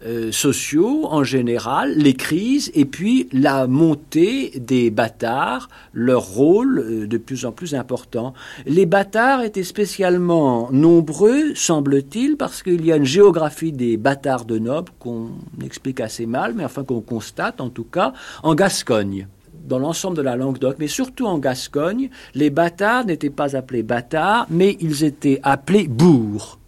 euh, 0.06 0.32
sociaux 0.32 1.08
en 1.10 1.24
général, 1.24 1.96
les 1.98 2.14
crises 2.14 2.72
et 2.76 2.86
puis 2.86 3.28
la 3.32 3.66
montée 3.66 4.52
des 4.60 4.92
bâtards, 4.92 5.68
leur 5.94 6.22
rôle 6.22 6.80
euh, 6.80 7.08
de 7.08 7.18
plus 7.18 7.46
en 7.46 7.52
plus 7.52 7.74
important. 7.74 8.34
Les 8.68 8.86
bâtards 8.86 9.42
étaient 9.42 9.64
spécialement 9.64 10.70
nombreux, 10.72 11.56
semble-t-il, 11.56 12.38
parce 12.38 12.62
qu'il 12.62 12.86
y 12.86 12.92
a 12.92 12.98
une 12.98 13.06
géographie 13.06 13.72
des 13.72 13.98
bâtards 13.98 14.46
de 14.46 14.60
nobles 14.60 14.92
qu'on 15.00 15.32
explique 15.64 16.00
assez 16.00 16.28
mal, 16.28 16.54
mais 16.56 16.66
enfin 16.66 16.84
qu'on 16.84 17.02
constate 17.02 17.60
en 17.60 17.70
tout 17.70 17.84
cas 17.84 18.14
en 18.44 18.54
Gascogne 18.54 19.28
dans 19.68 19.80
l'ensemble 19.80 20.18
de 20.18 20.22
la 20.22 20.36
Languedoc, 20.36 20.76
mais 20.78 20.88
surtout 20.88 21.26
en 21.26 21.40
Gascogne, 21.40 22.10
les 22.36 22.52
bâtards 22.52 23.06
n'étaient 23.06 23.32
pas 23.32 23.56
appelés 23.56 23.82
bâtards, 23.82 24.46
mais 24.50 24.78
ils 24.80 25.04
étaient 25.04 25.40
appelés 25.42 25.88
bourgs. 25.88 26.60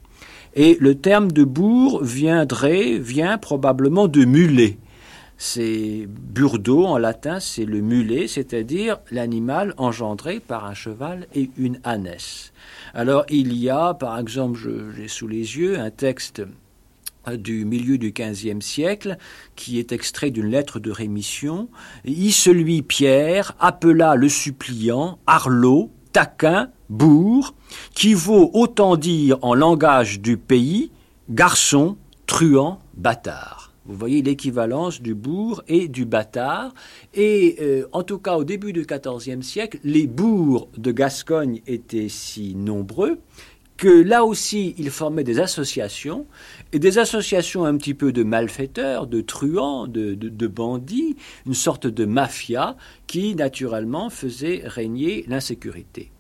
Et 0.59 0.75
le 0.79 0.95
terme 0.95 1.31
de 1.31 1.43
bourg 1.43 2.03
viendrait, 2.03 2.97
vient 2.97 3.37
probablement 3.37 4.07
de 4.07 4.25
mulet. 4.25 4.79
C'est 5.37 6.07
burdo 6.09 6.83
en 6.83 6.97
latin, 6.97 7.39
c'est 7.39 7.63
le 7.63 7.81
mulet, 7.81 8.27
c'est-à-dire 8.27 8.97
l'animal 9.11 9.75
engendré 9.77 10.39
par 10.39 10.65
un 10.65 10.73
cheval 10.73 11.27
et 11.35 11.51
une 11.59 11.79
ânesse. 11.83 12.53
Alors 12.95 13.23
il 13.29 13.53
y 13.53 13.69
a, 13.69 13.93
par 13.93 14.17
exemple, 14.17 14.57
j'ai 14.95 15.07
sous 15.07 15.27
les 15.27 15.57
yeux 15.57 15.77
un 15.77 15.91
texte 15.91 16.41
du 17.35 17.63
milieu 17.63 17.99
du 17.99 18.11
XVe 18.11 18.61
siècle, 18.61 19.17
qui 19.55 19.77
est 19.77 19.91
extrait 19.91 20.31
d'une 20.31 20.47
lettre 20.47 20.79
de 20.79 20.89
rémission. 20.89 21.69
Y 22.03 22.31
celui 22.31 22.81
Pierre 22.81 23.55
appela 23.59 24.15
le 24.15 24.29
suppliant 24.29 25.19
Arlot, 25.27 25.91
bourg, 26.89 27.53
qui 27.93 28.13
vaut 28.13 28.49
autant 28.53 28.95
dire 28.95 29.37
en 29.41 29.53
langage 29.53 30.19
du 30.19 30.37
pays 30.37 30.91
garçon, 31.29 31.97
truand, 32.25 32.79
bâtard. 32.95 33.73
Vous 33.85 33.95
voyez 33.95 34.21
l'équivalence 34.21 35.01
du 35.01 35.15
bourg 35.15 35.63
et 35.69 35.87
du 35.87 36.05
bâtard. 36.05 36.73
Et 37.13 37.55
euh, 37.61 37.87
en 37.93 38.03
tout 38.03 38.19
cas, 38.19 38.35
au 38.35 38.43
début 38.43 38.73
du 38.73 38.85
XIVe 38.85 39.41
siècle, 39.41 39.79
les 39.85 40.07
bourgs 40.07 40.67
de 40.77 40.91
Gascogne 40.91 41.61
étaient 41.67 42.09
si 42.09 42.53
nombreux 42.55 43.19
que 43.77 43.87
là 43.87 44.25
aussi, 44.25 44.73
ils 44.77 44.89
formaient 44.89 45.23
des 45.23 45.39
associations, 45.39 46.25
et 46.73 46.79
des 46.79 46.97
associations 46.97 47.63
un 47.63 47.77
petit 47.77 47.93
peu 47.93 48.11
de 48.11 48.23
malfaiteurs, 48.23 49.07
de 49.07 49.21
truands, 49.21 49.87
de, 49.87 50.15
de 50.15 50.47
bandits, 50.47 51.15
une 51.45 51.53
sorte 51.53 51.87
de 51.87 52.05
mafia 52.05 52.75
qui, 53.05 53.35
naturellement, 53.35 54.09
faisait 54.09 54.63
régner 54.65 55.23
l'insécurité. 55.27 56.11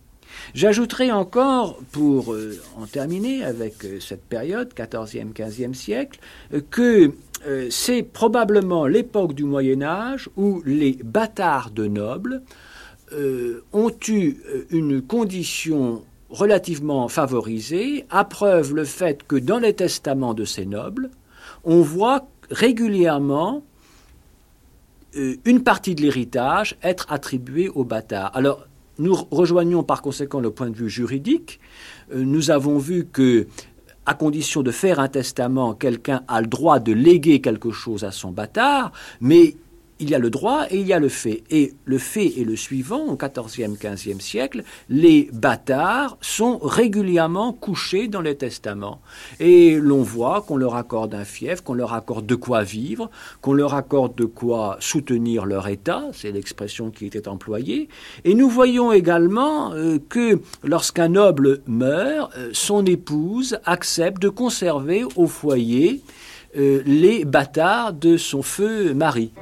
J'ajouterai 0.53 1.11
encore, 1.11 1.79
pour 1.91 2.33
euh, 2.33 2.57
en 2.77 2.85
terminer 2.85 3.43
avec 3.43 3.83
euh, 3.85 3.99
cette 3.99 4.23
période, 4.23 4.73
14e, 4.73 5.33
15e 5.33 5.73
siècle, 5.73 6.19
euh, 6.53 6.61
que 6.69 7.11
c'est 7.69 8.01
probablement 8.01 8.87
l'époque 8.87 9.33
du 9.33 9.43
Moyen 9.43 9.83
Âge 9.83 10.27
où 10.37 10.63
les 10.65 10.97
bâtards 11.03 11.69
de 11.69 11.85
nobles 11.85 12.41
ont 13.73 13.91
eu 14.07 14.37
une 14.71 15.03
condition 15.03 16.01
relativement 16.29 17.07
favorisés, 17.07 18.05
appreuvent 18.09 18.73
le 18.73 18.83
fait 18.83 19.23
que 19.23 19.35
dans 19.35 19.59
les 19.59 19.73
testaments 19.73 20.33
de 20.33 20.45
ces 20.45 20.65
nobles, 20.65 21.09
on 21.63 21.81
voit 21.81 22.27
régulièrement 22.49 23.63
euh, 25.15 25.35
une 25.45 25.63
partie 25.63 25.95
de 25.95 26.01
l'héritage 26.01 26.75
être 26.83 27.05
attribuée 27.09 27.69
aux 27.69 27.83
bâtards. 27.83 28.31
Alors, 28.35 28.67
nous 28.99 29.15
rejoignons 29.31 29.83
par 29.83 30.01
conséquent 30.01 30.39
le 30.39 30.51
point 30.51 30.69
de 30.69 30.75
vue 30.75 30.89
juridique. 30.89 31.59
Euh, 32.13 32.23
nous 32.23 32.51
avons 32.51 32.77
vu 32.77 33.05
que, 33.05 33.47
à 34.05 34.13
condition 34.13 34.63
de 34.63 34.71
faire 34.71 34.99
un 34.99 35.07
testament, 35.07 35.73
quelqu'un 35.73 36.23
a 36.27 36.41
le 36.41 36.47
droit 36.47 36.79
de 36.79 36.93
léguer 36.93 37.41
quelque 37.41 37.71
chose 37.71 38.03
à 38.03 38.11
son 38.11 38.31
bâtard, 38.31 38.91
mais 39.21 39.55
il 39.99 40.09
y 40.09 40.15
a 40.15 40.19
le 40.19 40.29
droit 40.29 40.65
et 40.69 40.79
il 40.79 40.87
y 40.87 40.93
a 40.93 40.99
le 40.99 41.09
fait. 41.09 41.43
Et 41.49 41.73
le 41.85 41.97
fait 41.97 42.27
est 42.39 42.43
le 42.43 42.55
suivant, 42.55 43.05
au 43.05 43.17
XIVe, 43.17 43.77
XVe 43.77 44.19
siècle, 44.19 44.63
les 44.89 45.29
bâtards 45.33 46.17
sont 46.21 46.57
régulièrement 46.59 47.53
couchés 47.53 48.07
dans 48.07 48.21
les 48.21 48.35
testaments. 48.35 49.01
Et 49.39 49.75
l'on 49.79 50.03
voit 50.03 50.41
qu'on 50.41 50.57
leur 50.57 50.75
accorde 50.75 51.13
un 51.15 51.25
fief, 51.25 51.61
qu'on 51.61 51.73
leur 51.73 51.93
accorde 51.93 52.25
de 52.25 52.35
quoi 52.35 52.63
vivre, 52.63 53.09
qu'on 53.41 53.53
leur 53.53 53.73
accorde 53.73 54.15
de 54.15 54.25
quoi 54.25 54.77
soutenir 54.79 55.45
leur 55.45 55.67
état, 55.67 56.03
c'est 56.13 56.31
l'expression 56.31 56.91
qui 56.91 57.05
était 57.05 57.27
employée. 57.27 57.89
Et 58.23 58.33
nous 58.33 58.49
voyons 58.49 58.91
également 58.91 59.73
euh, 59.73 59.97
que 60.09 60.39
lorsqu'un 60.63 61.09
noble 61.09 61.61
meurt, 61.67 62.31
euh, 62.37 62.49
son 62.53 62.85
épouse 62.85 63.59
accepte 63.65 64.21
de 64.21 64.29
conserver 64.29 65.03
au 65.15 65.27
foyer 65.27 66.01
les 66.55 67.25
bâtards 67.25 67.93
de 67.93 68.17
son 68.17 68.41
feu 68.41 68.93
mari. 68.93 69.33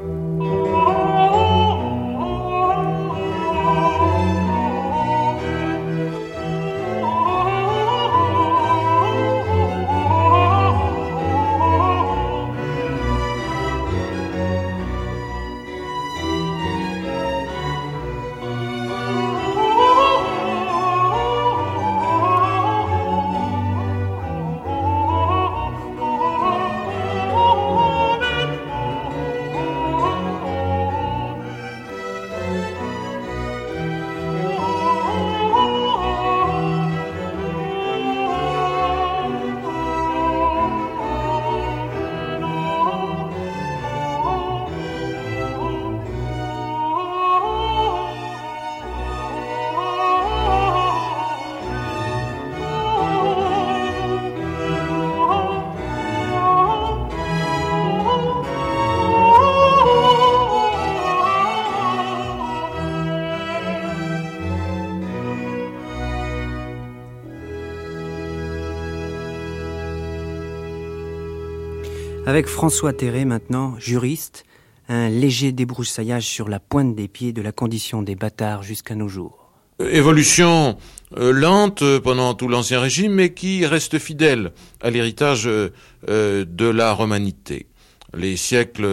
Avec 72.27 72.47
François 72.47 72.91
Terré 72.91 73.23
maintenant, 73.23 73.75
juriste, 73.77 74.45
un 74.89 75.09
léger 75.09 75.51
débroussaillage 75.51 76.25
sur 76.25 76.49
la 76.49 76.59
pointe 76.59 76.95
des 76.95 77.07
pieds 77.07 77.33
de 77.33 77.41
la 77.43 77.51
condition 77.51 78.01
des 78.01 78.15
bâtards 78.15 78.63
jusqu'à 78.63 78.95
nos 78.95 79.07
jours. 79.07 79.51
Évolution 79.79 80.75
euh, 81.17 81.31
lente 81.31 81.83
pendant 81.99 82.33
tout 82.33 82.47
l'Ancien 82.47 82.79
Régime, 82.79 83.13
mais 83.13 83.33
qui 83.35 83.63
reste 83.67 83.99
fidèle 83.99 84.53
à 84.81 84.89
l'héritage 84.89 85.47
euh, 85.47 85.69
de 86.07 86.65
la 86.65 86.93
romanité. 86.93 87.67
Les 88.15 88.37
siècles 88.37 88.87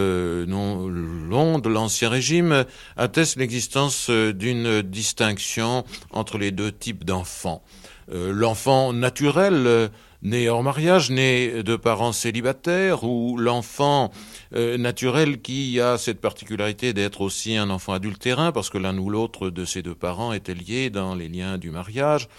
non 0.45 0.87
longs 0.87 1.57
de 1.57 1.69
l'Ancien 1.69 2.09
Régime 2.09 2.65
attestent 2.97 3.37
l'existence 3.37 4.11
d'une 4.11 4.83
distinction 4.83 5.85
entre 6.11 6.37
les 6.37 6.51
deux 6.51 6.71
types 6.71 7.03
d'enfants. 7.03 7.63
Euh, 8.13 8.31
l'enfant 8.31 8.93
naturel 8.93 9.89
né 10.23 10.47
hors 10.47 10.63
mariage, 10.63 11.11
né 11.11 11.63
de 11.63 11.75
parents 11.75 12.13
célibataires, 12.13 13.03
ou 13.03 13.37
l'enfant 13.37 14.11
euh, 14.55 14.77
naturel 14.77 15.41
qui 15.41 15.79
a 15.81 15.97
cette 15.97 16.21
particularité 16.21 16.93
d'être 16.93 17.21
aussi 17.21 17.57
un 17.57 17.69
enfant 17.69 17.93
adultérin, 17.93 18.51
parce 18.51 18.69
que 18.69 18.77
l'un 18.77 18.97
ou 18.97 19.09
l'autre 19.09 19.49
de 19.49 19.65
ses 19.65 19.81
deux 19.81 19.95
parents 19.95 20.31
était 20.31 20.53
lié 20.53 20.89
dans 20.89 21.13
les 21.13 21.27
liens 21.27 21.57
du 21.57 21.71
mariage. 21.71 22.29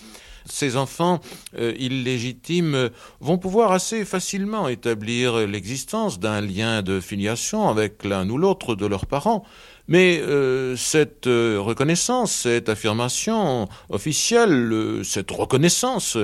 Ces 0.47 0.77
enfants 0.77 1.21
euh, 1.59 1.75
illégitimes 1.79 2.91
vont 3.21 3.39
pouvoir 3.39 3.73
assez 3.73 4.05
facilement 4.05 4.69
établir 4.69 5.47
l'existence 5.47 6.19
d'un 6.19 6.41
lien 6.41 6.83
de 6.83 7.01
filiation 7.01 7.69
avec 7.69 8.05
l'un 8.05 8.29
ou 8.29 8.37
l'autre 8.39 8.75
de 8.75 8.87
leurs 8.87 9.07
parents. 9.07 9.45
Mais 9.87 10.19
euh, 10.21 10.77
cette 10.77 11.27
reconnaissance, 11.27 12.33
cette 12.33 12.69
affirmation 12.69 13.69
officielle, 13.91 15.03
cette 15.05 15.31
reconnaissance 15.31 16.17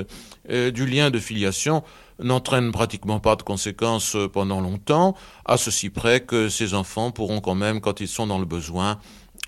euh, 0.48 0.70
du 0.70 0.86
lien 0.86 1.10
de 1.10 1.18
filiation 1.18 1.82
n'entraîne 2.22 2.72
pratiquement 2.72 3.20
pas 3.20 3.36
de 3.36 3.42
conséquences 3.42 4.16
euh, 4.16 4.28
pendant 4.28 4.60
longtemps, 4.60 5.14
à 5.44 5.56
ceci 5.56 5.90
près 5.90 6.20
que 6.20 6.48
ces 6.48 6.74
enfants 6.74 7.10
pourront 7.10 7.40
quand 7.40 7.54
même, 7.54 7.80
quand 7.80 8.00
ils 8.00 8.08
sont 8.08 8.26
dans 8.26 8.38
le 8.38 8.44
besoin, 8.44 8.98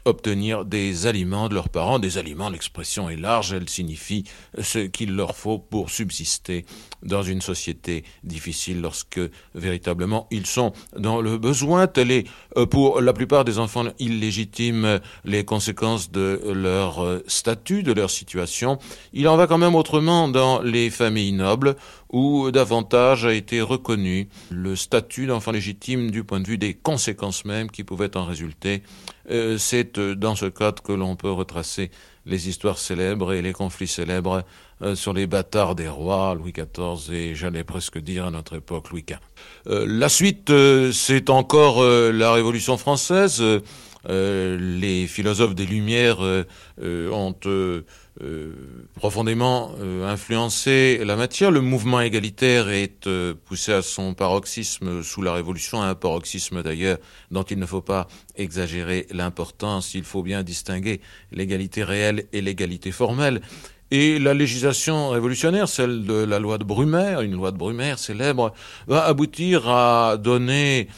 obtenir 0.05 0.65
des 0.65 1.07
aliments 1.07 1.49
de 1.49 1.55
leurs 1.55 1.69
parents. 1.69 1.99
Des 1.99 2.19
aliments, 2.19 2.51
l'expression 2.51 3.09
est 3.09 3.17
large, 3.17 3.53
elle 3.53 3.69
signifie 3.69 4.25
ce 4.61 4.79
qu'il 4.79 5.15
leur 5.15 5.37
faut 5.37 5.59
pour 5.59 5.91
subsister 5.91 6.65
dans 7.03 7.23
une 7.23 7.41
société 7.41 8.05
difficile 8.25 8.81
lorsque 8.81 9.21
véritablement 9.55 10.29
ils 10.31 10.47
sont 10.47 10.73
dans 10.97 11.21
le 11.21 11.39
besoin. 11.39 11.87
Tel 11.87 12.11
est 12.11 12.27
euh, 12.57 12.67
pour 12.67 13.01
la 13.01 13.13
plupart 13.13 13.45
des 13.45 13.59
enfants 13.59 13.85
illégitimes 13.99 15.01
les 15.25 15.45
conséquences 15.45 16.11
de 16.11 16.41
leur 16.53 17.05
euh, 17.05 17.23
statut, 17.27 17.83
de 17.83 17.93
leur 17.93 18.11
situation. 18.11 18.79
Il 19.13 19.29
en 19.29 19.37
va 19.37 19.47
quand 19.47 19.59
même 19.59 19.75
autrement 19.75 20.29
dans 20.29 20.61
les 20.63 20.91
familles 20.91 21.33
nobles 21.33 21.77
où 22.13 22.51
davantage 22.51 23.25
a 23.25 23.33
été 23.33 23.61
reconnu 23.61 24.29
le 24.51 24.77
statut 24.77 25.27
d'enfant 25.27 25.51
légitime 25.51 26.11
du 26.11 26.25
point 26.25 26.41
de 26.41 26.47
vue 26.47 26.59
des 26.59 26.75
conséquences 26.75 27.45
mêmes 27.45 27.71
qui 27.71 27.85
pouvaient 27.85 28.17
en 28.17 28.25
résulter. 28.25 28.83
Euh, 29.31 29.57
c'est 29.59 29.99
euh, 29.99 30.15
dans 30.15 30.35
ce 30.35 30.47
cadre 30.47 30.83
que 30.83 30.93
l'on 30.93 31.17
peut 31.17 31.31
retracer 31.31 31.91
les 32.27 32.49
histoires 32.49 32.79
célèbres 32.79 33.33
et 33.33 33.43
les 33.43 33.53
conflits 33.53 33.89
célèbres 33.89 34.45
euh, 34.83 34.95
sur 34.95 35.13
les 35.13 35.27
bâtards 35.27 35.75
des 35.75 35.89
rois, 35.89 36.35
Louis 36.35 36.53
XIV 36.53 37.15
et 37.15 37.35
j'allais 37.35 37.65
presque 37.65 37.99
dire 37.99 38.27
à 38.27 38.31
notre 38.31 38.57
époque 38.57 38.91
Louis 38.91 39.05
XV. 39.05 39.19
la 39.87 40.09
suite, 40.09 40.53
c'est 40.93 41.31
encore 41.31 41.83
la 41.85 42.33
Révolution 42.33 42.77
française. 42.77 43.43
les 44.09 45.07
philosophes 45.07 45.55
des 45.55 45.67
Lumières 45.67 46.21
ont 46.81 47.35
euh, 48.21 48.53
profondément 48.95 49.73
euh, 49.81 50.07
influencé 50.07 51.01
la 51.03 51.17
matière. 51.17 51.51
Le 51.51 51.63
mouvement 51.63 51.99
égalitaire 51.99 52.69
est 52.69 53.07
euh, 53.07 53.33
poussé 53.33 53.73
à 53.73 53.81
son 53.81 54.13
paroxysme 54.13 55.03
sous 55.03 55.23
la 55.23 55.33
Révolution, 55.33 55.81
un 55.81 55.95
paroxysme 55.95 56.63
d'ailleurs 56.63 56.99
dont 57.31 57.43
il 57.43 57.59
ne 57.59 57.65
faut 57.65 57.81
pas 57.81 58.09
exagérer 58.37 59.07
l'importance. 59.13 59.95
Il 59.95 60.05
faut 60.05 60.23
bien 60.23 60.43
distinguer 60.43 61.01
l'égalité 61.31 61.85
réelle 61.85 62.27
et 62.35 62.43
l'égalité 62.43 62.93
formelle. 62.93 63.41
Et 63.91 64.19
la 64.19 64.35
législation 64.35 65.09
révolutionnaire, 65.09 65.69
celle 65.69 66.05
de 66.05 66.15
la 66.15 66.39
loi 66.39 66.59
de 66.59 66.65
Brumaire, 66.65 67.23
une 67.23 67.33
loi 67.33 67.51
de 67.51 67.57
Brumaire 67.57 67.99
célèbre, 67.99 68.53
va 68.87 69.05
aboutir 69.05 69.69
à 69.69 70.19
donner 70.19 70.89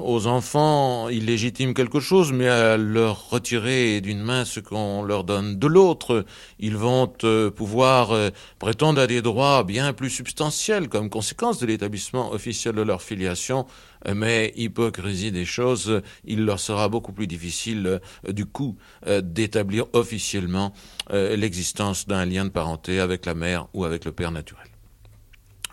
aux 0.00 0.26
enfants 0.26 1.08
illégitimes 1.08 1.74
quelque 1.74 2.00
chose, 2.00 2.32
mais 2.32 2.48
à 2.48 2.76
leur 2.76 3.30
retirer 3.30 4.00
d'une 4.00 4.20
main 4.20 4.44
ce 4.44 4.60
qu'on 4.60 5.02
leur 5.02 5.24
donne 5.24 5.58
de 5.58 5.66
l'autre. 5.66 6.24
Ils 6.58 6.76
vont 6.76 7.12
euh, 7.24 7.50
pouvoir 7.50 8.12
euh, 8.12 8.30
prétendre 8.58 9.00
à 9.00 9.06
des 9.06 9.22
droits 9.22 9.64
bien 9.64 9.92
plus 9.92 10.10
substantiels 10.10 10.88
comme 10.88 11.10
conséquence 11.10 11.58
de 11.58 11.66
l'établissement 11.66 12.32
officiel 12.32 12.74
de 12.74 12.82
leur 12.82 13.02
filiation, 13.02 13.66
mais 14.14 14.52
hypocrisie 14.56 15.32
des 15.32 15.44
choses, 15.44 16.02
il 16.24 16.44
leur 16.44 16.60
sera 16.60 16.88
beaucoup 16.88 17.12
plus 17.12 17.26
difficile 17.26 18.00
euh, 18.28 18.32
du 18.32 18.46
coup 18.46 18.76
d'établir 19.22 19.86
officiellement 19.92 20.72
l'existence 21.10 22.06
d'un 22.06 22.24
lien 22.24 22.44
de 22.44 22.50
parenté 22.50 23.00
avec 23.00 23.26
la 23.26 23.34
mère 23.34 23.66
ou 23.74 23.84
avec 23.84 24.04
le 24.04 24.12
père 24.12 24.30
naturel. 24.30 24.66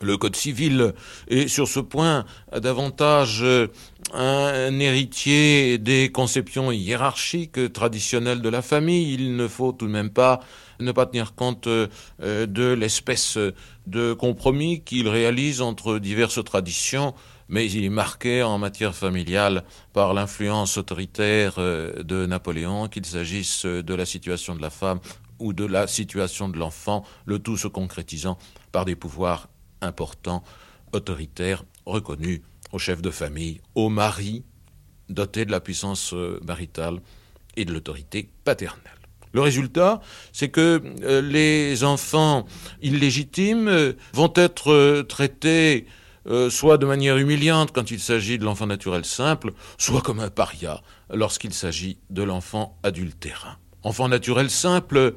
Le 0.01 0.17
Code 0.17 0.35
civil 0.35 0.93
est 1.27 1.47
sur 1.47 1.67
ce 1.67 1.79
point 1.79 2.25
davantage 2.55 3.43
un 4.13 4.79
héritier 4.79 5.77
des 5.77 6.11
conceptions 6.11 6.71
hiérarchiques 6.71 7.71
traditionnelles 7.73 8.41
de 8.41 8.49
la 8.49 8.61
famille. 8.61 9.13
Il 9.13 9.35
ne 9.35 9.47
faut 9.47 9.71
tout 9.71 9.87
de 9.87 9.91
même 9.91 10.09
pas 10.09 10.39
ne 10.79 10.91
pas 10.91 11.05
tenir 11.05 11.35
compte 11.35 11.67
euh, 11.67 11.87
de 12.19 12.71
l'espèce 12.71 13.37
de 13.87 14.13
compromis 14.13 14.81
qu'il 14.81 15.07
réalise 15.07 15.61
entre 15.61 15.99
diverses 15.99 16.43
traditions, 16.43 17.13
mais 17.49 17.69
il 17.69 17.83
est 17.83 17.89
marqué 17.89 18.43
en 18.43 18.57
matière 18.57 18.95
familiale 18.95 19.63
par 19.93 20.13
l'influence 20.13 20.77
autoritaire 20.77 21.55
euh, 21.57 22.03
de 22.03 22.25
Napoléon, 22.25 22.87
qu'il 22.87 23.05
s'agisse 23.05 23.65
de 23.65 23.93
la 23.93 24.05
situation 24.05 24.55
de 24.55 24.61
la 24.61 24.69
femme 24.69 24.99
ou 25.39 25.53
de 25.53 25.65
la 25.65 25.87
situation 25.87 26.49
de 26.49 26.57
l'enfant, 26.57 27.03
le 27.25 27.39
tout 27.39 27.57
se 27.57 27.67
concrétisant 27.67 28.37
par 28.71 28.85
des 28.85 28.95
pouvoirs 28.95 29.49
importants, 29.81 30.43
autoritaires, 30.91 31.63
reconnus 31.85 32.41
au 32.71 32.79
chef 32.79 33.01
de 33.01 33.09
famille, 33.09 33.61
au 33.75 33.89
mari, 33.89 34.43
doté 35.09 35.45
de 35.45 35.51
la 35.51 35.59
puissance 35.59 36.13
euh, 36.13 36.39
maritale 36.45 36.99
et 37.57 37.65
de 37.65 37.73
l'autorité 37.73 38.29
paternelle. 38.43 38.83
Le 39.31 39.41
résultat, 39.41 40.01
c'est 40.33 40.49
que 40.49 40.81
euh, 41.03 41.21
les 41.21 41.83
enfants 41.83 42.45
illégitimes 42.81 43.67
euh, 43.67 43.93
vont 44.13 44.33
être 44.35 45.03
traités 45.07 45.87
soit 46.51 46.77
de 46.77 46.85
manière 46.85 47.17
humiliante 47.17 47.71
quand 47.71 47.89
il 47.89 47.99
s'agit 47.99 48.37
de 48.37 48.45
l'enfant 48.45 48.67
naturel 48.67 49.03
simple, 49.03 49.51
soit 49.79 50.01
comme 50.01 50.19
un 50.19 50.29
paria 50.29 50.83
lorsqu'il 51.11 51.53
s'agit 51.53 51.97
de 52.11 52.21
l'enfant 52.21 52.77
adultérin. 52.83 53.57
Enfant 53.81 54.07
naturel 54.07 54.51
simple, 54.51 55.15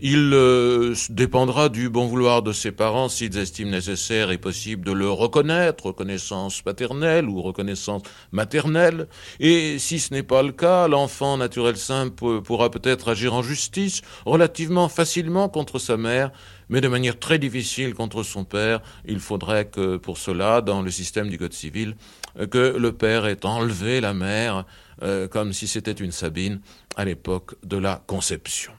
il 0.00 0.30
euh, 0.34 0.94
dépendra 1.08 1.68
du 1.68 1.88
bon 1.88 2.06
vouloir 2.06 2.42
de 2.42 2.52
ses 2.52 2.72
parents 2.72 3.08
s'ils 3.08 3.38
estiment 3.38 3.70
nécessaire 3.70 4.30
et 4.30 4.38
possible 4.38 4.84
de 4.84 4.92
le 4.92 5.10
reconnaître, 5.10 5.86
reconnaissance 5.86 6.62
paternelle 6.62 7.28
ou 7.28 7.40
reconnaissance 7.40 8.02
maternelle. 8.32 9.08
Et 9.40 9.78
si 9.78 9.98
ce 9.98 10.12
n'est 10.12 10.22
pas 10.22 10.42
le 10.42 10.52
cas, 10.52 10.88
l'enfant 10.88 11.36
naturel 11.36 11.76
simple 11.76 12.42
pourra 12.42 12.70
peut-être 12.70 13.08
agir 13.08 13.34
en 13.34 13.42
justice 13.42 14.02
relativement 14.24 14.88
facilement 14.88 15.48
contre 15.48 15.78
sa 15.78 15.96
mère, 15.96 16.30
mais 16.68 16.80
de 16.80 16.88
manière 16.88 17.18
très 17.18 17.38
difficile 17.38 17.94
contre 17.94 18.22
son 18.22 18.44
père. 18.44 18.80
Il 19.06 19.20
faudrait 19.20 19.66
que 19.66 19.96
pour 19.96 20.18
cela, 20.18 20.60
dans 20.60 20.82
le 20.82 20.90
système 20.90 21.28
du 21.28 21.38
Code 21.38 21.52
civil, 21.52 21.96
que 22.50 22.76
le 22.76 22.92
père 22.92 23.26
ait 23.26 23.46
enlevé 23.46 24.00
la 24.00 24.12
mère 24.12 24.66
euh, 25.02 25.28
comme 25.28 25.52
si 25.52 25.66
c'était 25.66 25.92
une 25.92 26.12
Sabine 26.12 26.60
à 26.96 27.04
l'époque 27.04 27.54
de 27.64 27.76
la 27.76 28.02
conception. 28.06 28.72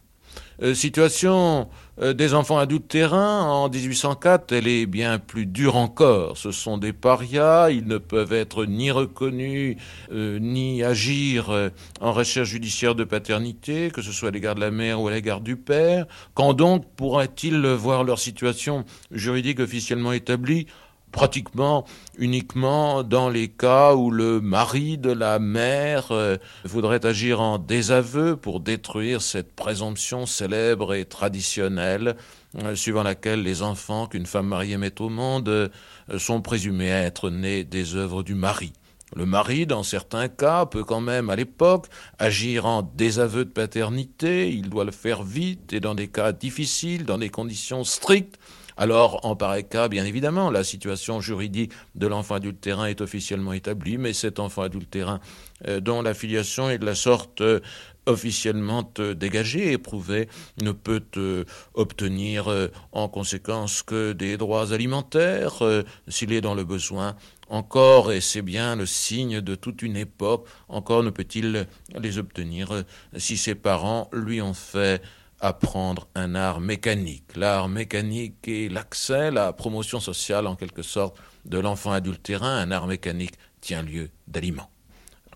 Euh, 0.62 0.74
situation 0.74 1.70
euh, 2.02 2.14
des 2.14 2.34
enfants 2.34 2.58
adultérins 2.58 3.44
en 3.44 3.70
1804, 3.70 4.52
elle 4.52 4.68
est 4.68 4.86
bien 4.86 5.20
plus 5.20 5.46
dure 5.46 5.76
encore. 5.76 6.38
Ce 6.38 6.52
sont 6.52 6.78
des 6.78 6.94
parias, 6.94 7.70
ils 7.70 7.86
ne 7.86 7.98
peuvent 7.98 8.34
être 8.34 8.66
ni 8.66 8.90
reconnus 8.90 9.78
euh, 10.12 10.40
ni 10.40 10.84
agir 10.84 11.72
en 12.02 12.12
recherche 12.12 12.50
judiciaire 12.50 12.96
de 12.96 13.04
paternité, 13.04 13.92
que 13.92 14.02
ce 14.02 14.12
soit 14.12 14.30
à 14.30 14.32
l'égard 14.32 14.56
de 14.56 14.62
la 14.62 14.72
mère 14.72 15.02
ou 15.02 15.08
à 15.08 15.12
l'égard 15.12 15.42
du 15.42 15.58
père. 15.58 16.06
Quand 16.34 16.54
donc 16.54 16.86
pourraient-ils 16.96 17.66
voir 17.68 18.04
leur 18.04 18.20
situation 18.20 18.86
juridique 19.12 19.60
officiellement 19.60 20.12
établie 20.12 20.68
pratiquement 21.12 21.86
uniquement 22.18 23.04
dans 23.04 23.30
les 23.30 23.48
cas 23.48 23.96
où 23.96 24.12
le 24.12 24.42
mari 24.42 24.98
de 24.98 25.12
la 25.12 25.40
mère 25.40 26.12
euh, 26.12 26.38
voudrait 26.64 27.06
agir 27.06 27.42
en 27.42 27.58
désaveu 27.58 28.36
pour 28.36 28.60
détruire 28.60 29.22
cette 29.22 29.56
présomption 29.56 30.26
célèbre 30.26 30.94
et 30.94 31.06
traditionnelle 31.06 32.16
euh, 32.60 32.76
suivant 32.76 33.04
laquelle 33.04 33.44
les 33.44 33.62
enfants 33.62 34.08
qu'une 34.08 34.26
femme 34.26 34.48
mariée 34.48 34.78
met 34.78 35.02
au 35.02 35.10
monde 35.10 35.50
euh, 35.50 35.70
sont 36.18 36.42
présumés 36.42 36.90
être 36.90 37.30
nés 37.30 37.64
des 37.64 37.96
œuvres 37.96 38.24
du 38.24 38.36
mari. 38.36 38.74
Le 39.16 39.26
mari, 39.26 39.66
dans 39.66 39.84
certains 39.84 40.28
cas, 40.28 40.66
peut 40.66 40.84
quand 40.84 41.00
même, 41.00 41.30
à 41.30 41.38
l'époque, 41.38 41.88
agir 42.20 42.66
en 42.66 42.82
désaveu 42.82 43.46
de 43.46 43.50
paternité, 43.50 44.52
il 44.52 44.70
doit 44.70 44.84
le 44.84 44.92
faire 44.92 45.24
vite 45.24 45.72
et 45.72 45.80
dans 45.80 45.96
des 45.96 46.10
cas 46.10 46.34
difficiles, 46.34 47.06
dans 47.06 47.18
des 47.18 47.30
conditions 47.30 47.86
strictes, 47.86 48.38
alors, 48.78 49.26
en 49.26 49.36
pareil 49.36 49.66
cas, 49.68 49.88
bien 49.88 50.06
évidemment, 50.06 50.52
la 50.52 50.64
situation 50.64 51.20
juridique 51.20 51.72
de 51.96 52.06
l'enfant 52.06 52.36
adultérin 52.36 52.86
est 52.86 53.02
officiellement 53.02 53.54
établie, 53.54 53.98
mais 53.98 54.14
cet 54.14 54.40
enfant 54.40 54.62
adultérin 54.62 55.20
euh, 55.68 55.80
dont 55.80 56.04
la 56.04 56.14
filiation 56.14 56.70
est 56.70 56.78
de 56.78 56.86
la 56.86 56.94
sorte 56.94 57.42
euh, 57.42 57.60
officiellement 58.06 58.88
euh, 59.00 59.16
dégagée, 59.16 59.72
éprouvée, 59.72 60.30
ne 60.62 60.72
peut 60.72 61.02
obtenir 61.74 62.50
en 62.92 63.10
conséquence 63.10 63.82
que 63.82 64.14
des 64.14 64.38
droits 64.38 64.74
alimentaires 64.74 65.64
s'il 66.08 66.32
est 66.32 66.42
dans 66.42 66.56
le 66.56 66.64
besoin. 66.64 67.16
Encore, 67.50 68.12
et 68.12 68.22
c'est 68.22 68.42
bien 68.42 68.76
le 68.76 68.86
signe 68.86 69.42
de 69.42 69.56
toute 69.56 69.82
une 69.82 69.96
époque, 69.96 70.46
encore 70.68 71.04
ne 71.04 71.10
peut-il 71.10 71.68
les 72.00 72.18
obtenir 72.18 72.84
si 73.16 73.38
ses 73.38 73.56
parents 73.56 74.10
lui 74.12 74.42
ont 74.42 74.54
fait 74.54 75.02
apprendre 75.40 76.08
un 76.16 76.36
art 76.36 76.60
mécanique. 76.60 77.36
L'art 77.36 77.70
mécanique 77.70 78.48
est 78.48 78.72
l'accès, 78.72 79.32
la 79.32 79.54
promotion 79.54 80.00
sociale 80.00 80.48
en 80.48 80.56
quelque 80.56 80.84
sorte 80.84 81.18
de 81.46 81.60
l'enfant 81.60 81.92
adultérin. 81.92 82.58
Un 82.58 82.72
art 82.72 82.88
mécanique 82.88 83.36
tient 83.62 83.84
lieu 83.84 84.10
d'aliment. 84.28 84.70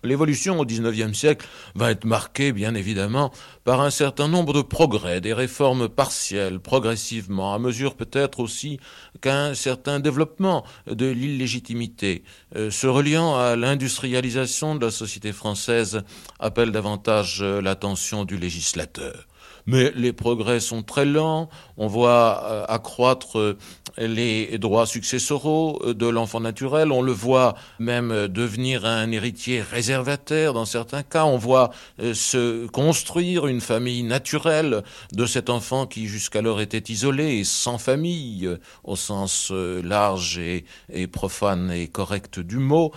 L'évolution 0.04 0.58
au 0.58 0.64
XIXe 0.64 1.16
siècle 1.16 1.46
va 1.76 1.92
être 1.92 2.04
marquée, 2.04 2.50
bien 2.50 2.74
évidemment, 2.74 3.30
par 3.62 3.80
un 3.80 3.90
certain 3.90 4.26
nombre 4.26 4.52
de 4.52 4.60
progrès, 4.60 5.20
des 5.20 5.32
réformes 5.32 5.88
partielles, 5.88 6.58
progressivement, 6.58 7.54
à 7.54 7.60
mesure 7.60 7.94
peut-être 7.94 8.40
aussi 8.40 8.80
qu'un 9.20 9.54
certain 9.54 10.00
développement 10.00 10.64
de 10.88 11.06
l'illégitimité, 11.06 12.24
euh, 12.56 12.68
se 12.72 12.88
reliant 12.88 13.36
à 13.36 13.54
l'industrialisation 13.54 14.74
de 14.74 14.84
la 14.86 14.90
société 14.90 15.30
française, 15.32 16.02
appelle 16.40 16.72
davantage 16.72 17.38
euh, 17.40 17.60
l'attention 17.60 18.24
du 18.24 18.36
législateur 18.36 19.28
mais 19.66 19.92
les 19.94 20.12
progrès 20.12 20.60
sont 20.60 20.82
très 20.82 21.04
lents. 21.04 21.48
On 21.76 21.86
voit 21.86 22.42
euh, 22.44 22.64
accroître 22.68 23.38
euh, 23.38 23.58
les 23.98 24.58
droits 24.58 24.86
successoraux 24.86 25.80
euh, 25.84 25.94
de 25.94 26.06
l'enfant 26.06 26.40
naturel. 26.40 26.92
On 26.92 27.02
le 27.02 27.12
voit 27.12 27.54
même 27.78 28.28
devenir 28.28 28.84
un 28.84 29.10
héritier 29.10 29.62
réservataire 29.62 30.52
dans 30.52 30.64
certains 30.64 31.02
cas. 31.02 31.24
On 31.24 31.38
voit 31.38 31.70
se 31.98 32.66
construire 32.68 33.46
une 33.46 33.60
famille 33.60 34.02
naturelle 34.02 34.82
de 35.12 35.26
cet 35.26 35.50
enfant 35.50 35.86
qui 35.86 36.06
jusqu'alors 36.06 36.60
était 36.60 36.92
isolé 36.92 37.38
et 37.38 37.44
sans 37.44 37.78
famille 37.78 38.48
au 38.84 38.96
sens 38.96 39.50
large 39.52 40.38
et, 40.38 40.64
et 40.92 41.06
profane 41.06 41.70
et 41.70 41.88
correct 41.88 42.40
du 42.40 42.58
mot. 42.58 42.92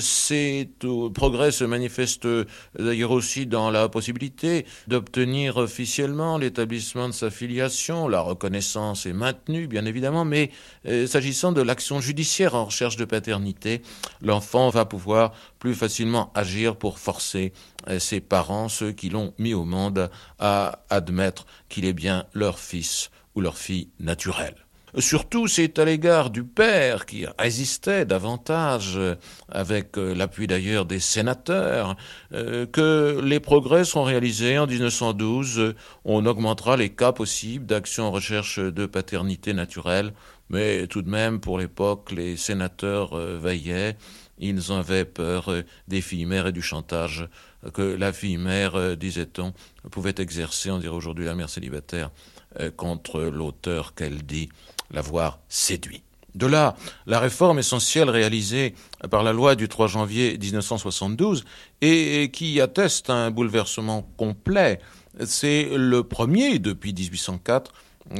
Ces 0.00 0.70
progrès 1.14 1.52
se 1.52 1.64
manifestent 1.64 2.28
d'ailleurs 2.78 3.12
aussi 3.12 3.46
dans 3.46 3.70
la 3.70 3.88
possibilité 3.88 4.66
d'obtenir 4.88 5.56
officiellement 5.56 6.38
l'établissement 6.38 7.08
de 7.08 7.14
sa 7.14 7.30
filiation, 7.30 8.08
la 8.08 8.20
reconnaissance 8.20 9.06
est 9.06 9.12
maintenue, 9.12 9.66
bien 9.66 9.84
évidemment, 9.84 10.24
mais 10.30 10.50
euh, 10.86 11.06
s'agissant 11.06 11.52
de 11.52 11.60
l'action 11.60 12.00
judiciaire 12.00 12.54
en 12.54 12.64
recherche 12.66 12.96
de 12.96 13.04
paternité, 13.04 13.82
l'enfant 14.22 14.70
va 14.70 14.86
pouvoir 14.86 15.32
plus 15.58 15.74
facilement 15.74 16.32
agir 16.34 16.76
pour 16.76 16.98
forcer 16.98 17.52
euh, 17.88 17.98
ses 17.98 18.20
parents, 18.20 18.68
ceux 18.68 18.92
qui 18.92 19.10
l'ont 19.10 19.34
mis 19.38 19.52
au 19.52 19.64
monde, 19.64 20.10
à 20.38 20.80
admettre 20.88 21.44
qu'il 21.68 21.84
est 21.84 21.92
bien 21.92 22.26
leur 22.32 22.58
fils 22.58 23.10
ou 23.34 23.40
leur 23.40 23.58
fille 23.58 23.90
naturelle. 23.98 24.56
Surtout, 24.98 25.46
c'est 25.46 25.78
à 25.78 25.84
l'égard 25.84 26.30
du 26.30 26.42
père 26.42 27.06
qui 27.06 27.24
résistait 27.38 28.04
davantage, 28.04 28.94
euh, 28.96 29.14
avec 29.48 29.96
euh, 29.96 30.14
l'appui 30.14 30.48
d'ailleurs 30.48 30.84
des 30.84 30.98
sénateurs, 30.98 31.96
euh, 32.32 32.66
que 32.66 33.20
les 33.22 33.38
progrès 33.38 33.84
sont 33.84 34.02
réalisés. 34.02 34.58
En 34.58 34.66
1912, 34.66 35.74
on 36.04 36.26
augmentera 36.26 36.76
les 36.76 36.90
cas 36.90 37.12
possibles 37.12 37.66
d'action 37.66 38.04
en 38.04 38.10
recherche 38.10 38.58
de 38.58 38.86
paternité 38.86 39.52
naturelle, 39.52 40.12
mais 40.48 40.88
tout 40.88 41.02
de 41.02 41.10
même, 41.10 41.38
pour 41.38 41.58
l'époque, 41.58 42.10
les 42.10 42.36
sénateurs 42.36 43.14
veillaient. 43.16 43.96
Ils 44.38 44.72
avaient 44.72 45.04
peur 45.04 45.52
des 45.86 46.00
filles 46.00 46.24
mères 46.24 46.48
et 46.48 46.52
du 46.52 46.62
chantage 46.62 47.28
que 47.74 47.82
la 47.82 48.12
fille 48.12 48.38
mère, 48.38 48.96
disait-on, 48.96 49.52
pouvait 49.90 50.14
exercer, 50.18 50.70
on 50.70 50.78
dirait 50.78 50.96
aujourd'hui 50.96 51.26
la 51.26 51.34
mère 51.34 51.50
célibataire, 51.50 52.10
contre 52.76 53.20
l'auteur 53.20 53.94
qu'elle 53.94 54.24
dit 54.24 54.48
l'avoir 54.90 55.40
séduit. 55.48 56.02
De 56.34 56.46
là, 56.46 56.76
la 57.06 57.18
réforme 57.18 57.58
essentielle 57.58 58.08
réalisée 58.08 58.74
par 59.10 59.22
la 59.22 59.32
loi 59.32 59.56
du 59.56 59.68
3 59.68 59.88
janvier 59.88 60.38
1972 60.38 61.44
et 61.80 62.30
qui 62.32 62.60
atteste 62.60 63.10
un 63.10 63.30
bouleversement 63.30 64.08
complet, 64.16 64.80
c'est 65.24 65.68
le 65.74 66.04
premier 66.04 66.58
depuis 66.60 66.92
1804 66.92 67.72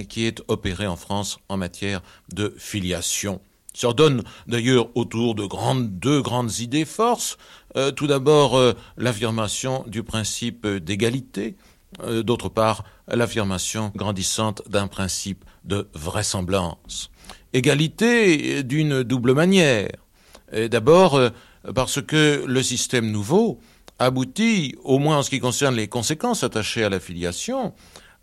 qui 0.09 0.27
est 0.27 0.43
opéré 0.49 0.87
en 0.87 0.97
France 0.97 1.39
en 1.49 1.57
matière 1.57 2.03
de 2.33 2.55
filiation. 2.59 3.41
Il 3.75 3.81
s'ordonne 3.81 4.23
d'ailleurs 4.47 4.89
autour 4.97 5.35
de 5.35 5.47
grandes, 5.47 5.99
deux 5.99 6.23
grandes 6.23 6.59
idées 6.59 6.85
forces. 6.85 7.39
Euh, 7.77 7.93
tout 7.93 8.07
d'abord, 8.07 8.57
euh, 8.57 8.73
l'affirmation 8.97 9.85
du 9.87 10.03
principe 10.03 10.67
d'égalité, 10.67 11.57
euh, 12.03 12.23
d'autre 12.23 12.49
part, 12.49 12.85
l'affirmation 13.09 13.93
grandissante 13.95 14.63
d'un 14.69 14.89
principe 14.89 15.45
de 15.65 15.89
vraisemblance. 15.95 17.11
Égalité 17.53 18.63
d'une 18.63 19.03
double 19.03 19.35
manière. 19.35 19.91
D'abord, 20.53 21.17
euh, 21.17 21.31
parce 21.75 22.03
que 22.03 22.45
le 22.47 22.63
système 22.63 23.11
nouveau 23.11 23.61
aboutit, 23.99 24.75
au 24.83 24.99
moins 24.99 25.19
en 25.19 25.23
ce 25.23 25.31
qui 25.31 25.41
concerne 25.41 25.77
les 25.77 25.89
conséquences 25.89 26.43
attachées 26.43 26.85
à 26.85 26.89
la 26.89 27.01
filiation, 27.01 27.75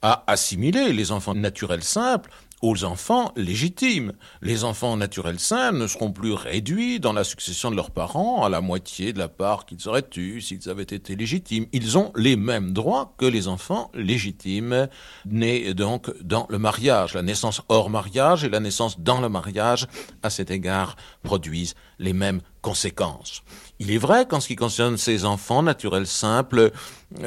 à 0.01 0.23
assimiler 0.27 0.91
les 0.93 1.11
enfants 1.11 1.35
naturels 1.35 1.83
simples 1.83 2.29
aux 2.61 2.83
enfants 2.83 3.31
légitimes. 3.35 4.13
Les 4.41 4.63
enfants 4.63 4.97
naturels 4.97 5.39
sains 5.39 5.71
ne 5.71 5.85
seront 5.85 6.11
plus 6.11 6.33
réduits 6.33 6.99
dans 6.99 7.13
la 7.13 7.23
succession 7.23 7.69
de 7.69 7.75
leurs 7.75 7.91
parents 7.91 8.43
à 8.43 8.49
la 8.49 8.61
moitié 8.61 9.13
de 9.13 9.19
la 9.19 9.27
part 9.27 9.65
qu'ils 9.65 9.87
auraient 9.87 10.09
eue 10.15 10.41
s'ils 10.41 10.69
avaient 10.69 10.83
été 10.83 11.15
légitimes. 11.15 11.67
Ils 11.71 11.97
ont 11.97 12.11
les 12.15 12.35
mêmes 12.35 12.71
droits 12.71 13.13
que 13.17 13.25
les 13.25 13.47
enfants 13.47 13.91
légitimes, 13.93 14.87
nés 15.25 15.73
donc 15.73 16.11
dans 16.23 16.47
le 16.49 16.57
mariage. 16.57 17.13
La 17.13 17.21
naissance 17.21 17.61
hors 17.69 17.89
mariage 17.89 18.43
et 18.43 18.49
la 18.49 18.59
naissance 18.59 18.99
dans 18.99 19.21
le 19.21 19.29
mariage, 19.29 19.87
à 20.23 20.29
cet 20.29 20.49
égard, 20.49 20.95
produisent 21.23 21.75
les 21.99 22.13
mêmes 22.13 22.41
conséquences. 22.61 23.43
Il 23.79 23.91
est 23.91 23.97
vrai 23.97 24.27
qu'en 24.27 24.39
ce 24.39 24.47
qui 24.47 24.55
concerne 24.55 24.97
ces 24.97 25.25
enfants 25.25 25.61
naturels 25.61 26.07
simples, 26.07 26.71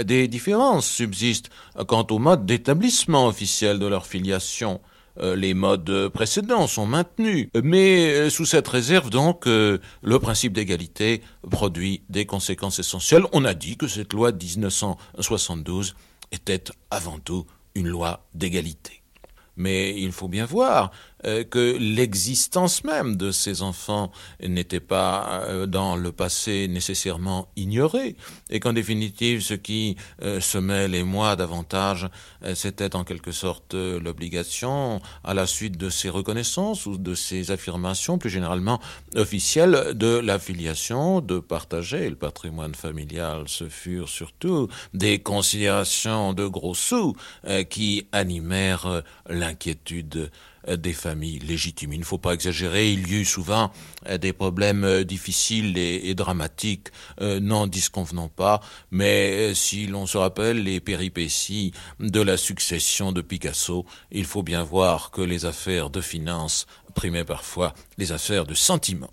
des 0.04 0.26
différences 0.26 0.88
subsistent 0.88 1.50
quant 1.86 2.06
au 2.10 2.18
mode 2.18 2.44
d'établissement 2.46 3.26
officiel 3.26 3.78
de 3.78 3.86
leur 3.86 4.06
filiation. 4.06 4.80
Euh, 5.18 5.34
les 5.34 5.54
modes 5.54 6.08
précédents 6.08 6.66
sont 6.66 6.86
maintenus. 6.86 7.48
Mais 7.62 8.12
euh, 8.12 8.30
sous 8.30 8.46
cette 8.46 8.68
réserve, 8.68 9.10
donc, 9.10 9.46
euh, 9.46 9.78
le 10.02 10.18
principe 10.18 10.52
d'égalité 10.52 11.22
produit 11.50 12.02
des 12.08 12.26
conséquences 12.26 12.78
essentielles. 12.78 13.24
On 13.32 13.44
a 13.44 13.54
dit 13.54 13.76
que 13.76 13.88
cette 13.88 14.12
loi 14.12 14.32
de 14.32 14.44
1972 14.44 15.94
était 16.32 16.64
avant 16.90 17.18
tout 17.18 17.46
une 17.74 17.88
loi 17.88 18.24
d'égalité. 18.34 19.02
Mais 19.56 20.00
il 20.00 20.12
faut 20.12 20.28
bien 20.28 20.46
voir 20.46 20.90
que 21.22 21.76
l'existence 21.78 22.84
même 22.84 23.16
de 23.16 23.30
ces 23.30 23.62
enfants 23.62 24.10
n'était 24.42 24.80
pas 24.80 25.42
euh, 25.44 25.66
dans 25.66 25.96
le 25.96 26.12
passé 26.12 26.68
nécessairement 26.68 27.48
ignorée, 27.56 28.16
et 28.48 28.60
qu'en 28.60 28.72
définitive 28.72 29.42
ce 29.42 29.54
qui 29.54 29.96
euh, 30.22 30.40
se 30.40 30.58
mêle 30.58 30.92
les 30.92 31.04
moi 31.04 31.36
davantage, 31.36 32.08
c'était 32.54 32.96
en 32.96 33.04
quelque 33.04 33.32
sorte 33.32 33.74
l'obligation, 33.74 35.00
à 35.24 35.34
la 35.34 35.46
suite 35.46 35.76
de 35.76 35.90
ces 35.90 36.08
reconnaissances 36.08 36.86
ou 36.86 36.96
de 36.96 37.14
ces 37.14 37.50
affirmations 37.50 38.18
plus 38.18 38.30
généralement 38.30 38.80
officielles 39.14 39.92
de 39.94 40.18
l'affiliation, 40.18 41.20
de 41.20 41.38
partager 41.38 42.08
le 42.08 42.16
patrimoine 42.16 42.74
familial. 42.74 43.44
Ce 43.46 43.68
furent 43.68 44.08
surtout 44.08 44.68
des 44.94 45.18
considérations 45.18 46.32
de 46.32 46.46
gros 46.46 46.74
sous 46.74 47.14
qui 47.68 48.06
animèrent 48.12 49.02
l'inquiétude 49.28 50.16
euh, 50.16 50.28
des 50.68 50.92
familles 50.92 51.38
légitimes. 51.38 51.92
Il 51.92 52.00
ne 52.00 52.04
faut 52.04 52.18
pas 52.18 52.32
exagérer, 52.32 52.92
il 52.92 53.08
y 53.08 53.20
eut 53.20 53.24
souvent 53.24 53.70
euh, 54.08 54.18
des 54.18 54.32
problèmes 54.32 54.84
euh, 54.84 55.04
difficiles 55.04 55.78
et, 55.78 56.14
dramatiques, 56.14 56.88
n'en 57.20 57.66
disconvenons 57.66 58.28
pas, 58.28 58.60
mais 58.90 59.54
si 59.54 59.86
l'on 59.86 60.06
se 60.06 60.18
rappelle 60.18 60.62
les 60.62 60.80
péripéties 60.80 61.72
de 61.98 62.20
la 62.20 62.36
succession 62.36 63.12
de 63.12 63.20
Picasso, 63.20 63.86
il 64.10 64.24
faut 64.24 64.42
bien 64.42 64.62
voir 64.62 65.10
que 65.10 65.22
les 65.22 65.44
affaires 65.44 65.90
de 65.90 66.00
finances 66.00 66.66
primaient 66.94 67.24
parfois 67.24 67.74
les 67.96 68.12
affaires 68.12 68.44
de 68.44 68.54
sentiments. 68.54 69.12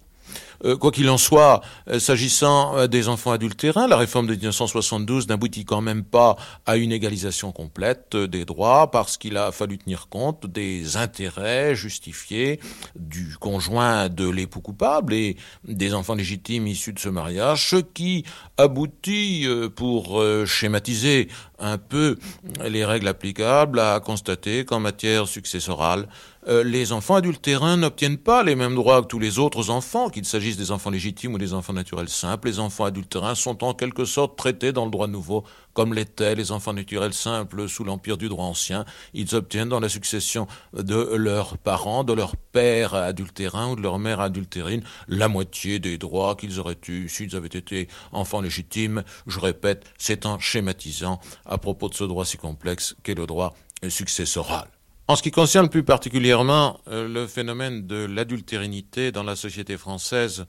Euh, 0.65 0.75
quoi 0.75 0.91
qu'il 0.91 1.09
en 1.09 1.17
soit, 1.17 1.61
euh, 1.87 1.99
s'agissant 1.99 2.77
euh, 2.77 2.87
des 2.87 3.09
enfants 3.09 3.31
adultérins, 3.31 3.87
la 3.87 3.97
réforme 3.97 4.27
de 4.27 4.33
1972 4.33 5.27
n'aboutit 5.27 5.65
quand 5.65 5.81
même 5.81 6.03
pas 6.03 6.35
à 6.65 6.77
une 6.77 6.91
égalisation 6.91 7.51
complète 7.51 8.15
des 8.15 8.45
droits 8.45 8.89
parce 8.89 9.17
qu'il 9.17 9.37
a 9.37 9.51
fallu 9.51 9.77
tenir 9.77 10.07
compte 10.09 10.47
des 10.47 10.97
intérêts 10.97 11.75
justifiés 11.75 12.59
du 12.95 13.35
conjoint 13.39 14.09
de 14.09 14.27
l'époux 14.27 14.61
coupable 14.61 15.13
et 15.13 15.37
des 15.67 15.93
enfants 15.93 16.15
légitimes 16.15 16.67
issus 16.67 16.93
de 16.93 16.99
ce 16.99 17.09
mariage, 17.09 17.69
ce 17.69 17.75
qui 17.77 18.25
aboutit, 18.57 19.47
pour 19.75 20.23
schématiser 20.45 21.27
un 21.59 21.77
peu 21.77 22.17
les 22.63 22.85
règles 22.85 23.07
applicables, 23.07 23.79
à 23.79 23.99
constater 23.99 24.65
qu'en 24.65 24.79
matière 24.79 25.27
successorale, 25.27 26.07
euh, 26.47 26.63
les 26.63 26.93
enfants 26.93 27.15
adultérins 27.15 27.77
n'obtiennent 27.77 28.17
pas 28.17 28.41
les 28.43 28.55
mêmes 28.55 28.75
droits 28.75 29.01
que 29.01 29.07
tous 29.07 29.19
les 29.19 29.37
autres 29.37 29.69
enfants, 29.69 30.09
qu'il 30.09 30.23
s'agisse 30.23 30.55
des 30.55 30.71
enfants 30.71 30.89
légitimes 30.89 31.33
ou 31.33 31.37
des 31.37 31.53
enfants 31.53 31.73
naturels 31.73 32.07
simples. 32.07 32.47
Les 32.47 32.59
enfants 32.59 32.85
adultérins 32.85 33.35
sont 33.35 33.63
en 33.63 33.73
quelque 33.73 34.05
sorte 34.05 34.37
traités 34.37 34.71
dans 34.71 34.85
le 34.85 34.91
droit 34.91 35.07
nouveau 35.07 35.43
comme 35.73 35.93
l'étaient 35.93 36.35
les 36.35 36.51
enfants 36.51 36.73
naturels 36.73 37.13
simples 37.13 37.67
sous 37.67 37.83
l'empire 37.83 38.17
du 38.17 38.29
droit 38.29 38.45
ancien. 38.45 38.85
Ils 39.13 39.35
obtiennent 39.35 39.69
dans 39.69 39.79
la 39.79 39.89
succession 39.89 40.47
de 40.73 41.15
leurs 41.15 41.57
parents, 41.57 42.03
de 42.03 42.13
leur 42.13 42.35
père 42.35 42.95
adultérin 42.95 43.71
ou 43.71 43.75
de 43.75 43.81
leur 43.81 43.99
mère 43.99 44.21
adultérine, 44.21 44.83
la 45.07 45.27
moitié 45.27 45.79
des 45.79 45.97
droits 45.97 46.35
qu'ils 46.35 46.59
auraient 46.59 46.79
eus 46.87 47.09
s'ils 47.09 47.35
avaient 47.35 47.47
été 47.47 47.89
enfants 48.11 48.41
légitimes. 48.41 49.03
Je 49.27 49.39
répète, 49.39 49.83
c'est 49.97 50.25
en 50.25 50.39
schématisant 50.39 51.19
à 51.45 51.57
propos 51.57 51.89
de 51.89 51.93
ce 51.93 52.05
droit 52.05 52.25
si 52.25 52.37
complexe 52.37 52.95
qu'est 53.03 53.15
le 53.15 53.27
droit 53.27 53.53
successoral. 53.87 54.76
En 55.09 55.15
ce 55.15 55.23
qui 55.23 55.31
concerne 55.31 55.69
plus 55.69 55.83
particulièrement 55.83 56.81
euh, 56.89 57.07
le 57.07 57.27
phénomène 57.27 57.87
de 57.87 57.95
l'adultérinité 57.95 59.13
dans 59.13 59.23
la 59.23 59.37
société 59.37 59.77
française, 59.77 60.45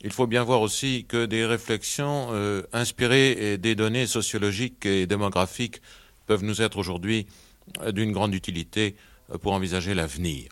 il 0.00 0.10
faut 0.10 0.26
bien 0.26 0.42
voir 0.42 0.62
aussi 0.62 1.04
que 1.08 1.26
des 1.26 1.46
réflexions 1.46 2.30
euh, 2.32 2.62
inspirées 2.72 3.56
des 3.56 3.76
données 3.76 4.08
sociologiques 4.08 4.84
et 4.84 5.06
démographiques 5.06 5.80
peuvent 6.26 6.42
nous 6.42 6.60
être 6.60 6.76
aujourd'hui 6.76 7.28
euh, 7.82 7.92
d'une 7.92 8.10
grande 8.10 8.34
utilité 8.34 8.96
pour 9.42 9.52
envisager 9.52 9.94
l'avenir. 9.94 10.50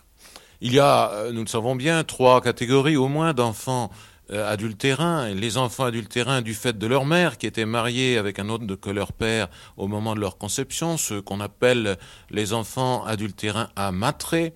Il 0.61 0.73
y 0.73 0.79
a, 0.79 1.29
nous 1.33 1.41
le 1.41 1.47
savons 1.47 1.75
bien, 1.75 2.05
trois 2.05 2.39
catégories 2.39 2.95
au 2.95 3.09
moins 3.09 3.33
d'enfants 3.33 3.91
adultérins, 4.31 5.29
les 5.33 5.57
enfants 5.57 5.85
adultérins 5.85 6.41
du 6.41 6.53
fait 6.53 6.77
de 6.77 6.87
leur 6.87 7.05
mère 7.05 7.37
qui 7.37 7.47
était 7.47 7.65
mariée 7.65 8.17
avec 8.17 8.39
un 8.39 8.49
autre 8.49 8.75
que 8.75 8.89
leur 8.89 9.13
père 9.13 9.47
au 9.77 9.87
moment 9.87 10.15
de 10.15 10.19
leur 10.19 10.37
conception, 10.37 10.97
ce 10.97 11.19
qu'on 11.19 11.39
appelle 11.39 11.97
les 12.29 12.53
enfants 12.53 13.03
adultérins 13.05 13.69
à 13.75 13.91
matré. 13.91 14.53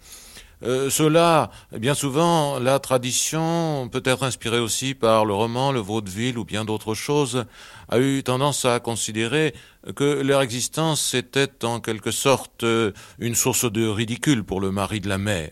Euh, 0.65 0.89
Cela, 0.89 1.51
bien 1.77 1.93
souvent, 1.93 2.57
la 2.57 2.79
tradition, 2.79 3.89
peut 3.91 4.01
être 4.05 4.23
inspirée 4.23 4.59
aussi 4.59 4.93
par 4.93 5.25
le 5.25 5.33
roman, 5.33 5.73
le 5.73 5.81
vaudeville 5.81 6.37
ou 6.37 6.45
bien 6.45 6.63
d'autres 6.63 6.93
choses, 6.93 7.45
a 7.89 7.99
eu 7.99 8.23
tendance 8.23 8.63
à 8.63 8.79
considérer 8.79 9.53
que 9.95 10.21
leur 10.21 10.41
existence 10.41 11.13
était 11.13 11.65
en 11.65 11.81
quelque 11.81 12.11
sorte 12.11 12.63
euh, 12.63 12.91
une 13.19 13.35
source 13.35 13.69
de 13.69 13.85
ridicule 13.87 14.45
pour 14.45 14.61
le 14.61 14.71
mari 14.71 15.01
de 15.01 15.09
la 15.09 15.17
mère. 15.17 15.51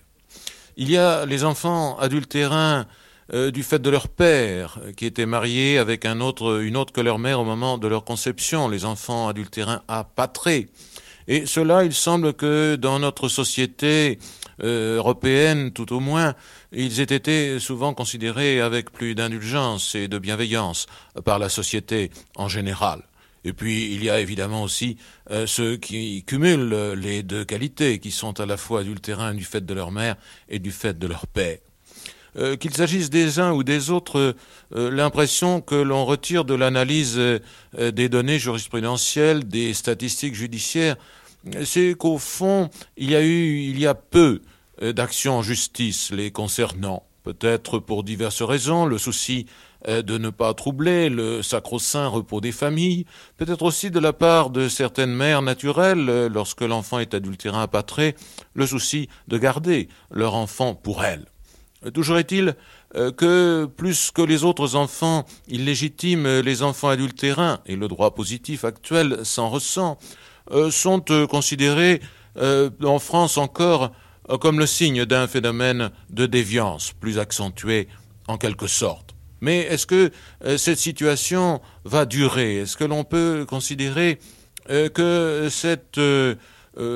Il 0.78 0.90
y 0.90 0.98
a 0.98 1.26
les 1.26 1.44
enfants 1.44 2.00
adultérins 2.00 2.86
euh, 3.34 3.52
du 3.52 3.64
fait 3.64 3.80
de 3.80 3.90
leur 3.90 4.10
père, 4.10 4.80
qui 4.98 5.06
était 5.06 5.26
marié 5.26 5.78
avec 5.78 6.06
autre, 6.20 6.62
une 6.62 6.76
autre 6.76 6.92
que 6.92 7.02
leur 7.02 7.18
mère 7.18 7.40
au 7.40 7.46
moment 7.46 7.78
de 7.78 7.88
leur 7.88 8.04
conception, 8.04 8.68
les 8.68 8.84
enfants 8.84 9.28
adultérins 9.30 9.84
apatrés. 9.88 10.70
Et 11.28 11.46
cela, 11.46 11.86
il 11.86 11.94
semble 11.94 12.34
que 12.34 12.76
dans 12.76 13.00
notre 13.00 13.30
société 13.30 14.20
euh, 14.64 14.98
européenne, 14.98 15.72
tout 15.72 15.94
au 15.94 16.00
moins, 16.00 16.34
ils 16.74 17.00
aient 17.00 17.04
été 17.04 17.60
souvent 17.60 17.94
considérés 17.94 18.60
avec 18.60 18.92
plus 18.92 19.16
d'indulgence 19.16 19.96
et 19.96 20.08
de 20.08 20.18
bienveillance 20.18 20.88
par 21.24 21.40
la 21.40 21.48
société 21.48 22.12
en 22.36 22.50
général. 22.50 23.04
Et 23.44 23.54
puis 23.54 23.94
il 23.94 24.04
y 24.04 24.10
a 24.10 24.20
évidemment 24.20 24.62
aussi 24.62 24.98
euh, 25.32 25.48
ceux 25.48 25.78
qui 25.78 26.24
cumulent 26.26 26.94
les 26.98 27.24
deux 27.24 27.46
qualités, 27.46 28.00
qui 28.00 28.12
sont 28.12 28.40
à 28.40 28.46
la 28.46 28.58
fois 28.58 28.82
adultérins 28.82 29.34
du 29.34 29.46
fait 29.46 29.66
de 29.66 29.74
leur 29.74 29.92
mère 29.92 30.16
et 30.50 30.60
du 30.60 30.72
fait 30.72 31.00
de 31.00 31.08
leur 31.08 31.28
père. 31.28 31.58
Euh, 32.38 32.56
qu'il 32.56 32.74
s'agisse 32.74 33.10
des 33.10 33.40
uns 33.40 33.52
ou 33.52 33.64
des 33.64 33.90
autres, 33.90 34.36
euh, 34.74 34.92
l'impression 34.92 35.60
que 35.60 35.76
l'on 35.76 36.06
retire 36.06 36.46
de 36.46 36.54
l'analyse 36.54 37.16
euh, 37.18 37.40
des 37.92 38.08
données 38.08 38.40
jurisprudentielles, 38.40 39.48
des 39.48 39.74
statistiques 39.74 40.36
judiciaires, 40.36 40.96
c'est 41.66 41.96
qu'au 41.96 42.18
fond, 42.18 42.70
il 42.98 43.12
y 43.12 43.16
a 43.16 43.22
eu, 43.22 43.58
il 43.58 43.80
y 43.80 43.88
a 43.88 43.96
peu 43.96 44.42
d'actions 44.82 45.40
en 45.40 45.42
justice 45.42 46.12
les 46.12 46.32
concernant. 46.32 47.04
Peut-être 47.24 47.80
pour 47.80 48.04
diverses 48.04 48.42
raisons, 48.42 48.86
le 48.86 48.98
souci 48.98 49.48
de 49.88 50.18
ne 50.20 50.30
pas 50.30 50.54
troubler 50.54 51.10
le 51.10 51.42
sacro-saint 51.42 52.08
repos 52.08 52.42
des 52.42 52.52
familles, 52.52 53.06
peut-être 53.38 53.64
aussi 53.64 53.90
de 53.90 54.00
la 54.00 54.14
part 54.14 54.52
de 54.52 54.70
certaines 54.70 55.14
mères 55.14 55.42
naturelles, 55.42 56.28
lorsque 56.28 56.62
l'enfant 56.62 57.00
est 57.00 57.16
adultérin 57.16 57.64
apatré, 57.64 58.16
le 58.54 58.68
souci 58.68 59.10
de 59.28 59.40
garder 59.40 59.90
leur 60.12 60.36
enfant 60.36 60.76
pour 60.76 61.04
elles. 61.04 61.31
Toujours 61.94 62.20
est-il 62.20 62.56
euh, 62.96 63.12
que 63.12 63.66
plus 63.66 64.12
que 64.12 64.22
les 64.22 64.44
autres 64.44 64.76
enfants 64.76 65.26
illégitimes, 65.48 66.28
les 66.28 66.62
enfants 66.62 66.90
adultérins, 66.90 67.60
et 67.66 67.76
le 67.76 67.88
droit 67.88 68.14
positif 68.14 68.64
actuel 68.66 69.20
s'en 69.24 69.50
ressent, 69.50 69.98
euh, 70.52 70.70
sont 70.70 71.04
euh, 71.10 71.26
considérés 71.26 72.02
en 72.82 73.00
France 73.00 73.38
encore 73.38 73.92
comme 74.40 74.58
le 74.58 74.66
signe 74.66 75.04
d'un 75.04 75.28
phénomène 75.28 75.92
de 76.10 76.26
déviance 76.26 76.94
plus 76.94 77.20
accentué 77.20 77.90
en 78.30 78.38
quelque 78.38 78.68
sorte. 78.68 79.16
Mais 79.42 79.60
est-ce 79.60 79.86
que 79.86 80.12
cette 80.56 80.78
situation 80.78 81.60
va 81.84 82.06
durer? 82.06 82.60
Est-ce 82.60 82.78
que 82.78 82.86
l'on 82.86 83.04
peut 83.04 83.46
considérer 83.46 84.18
que 84.70 85.50
cette 85.52 86.00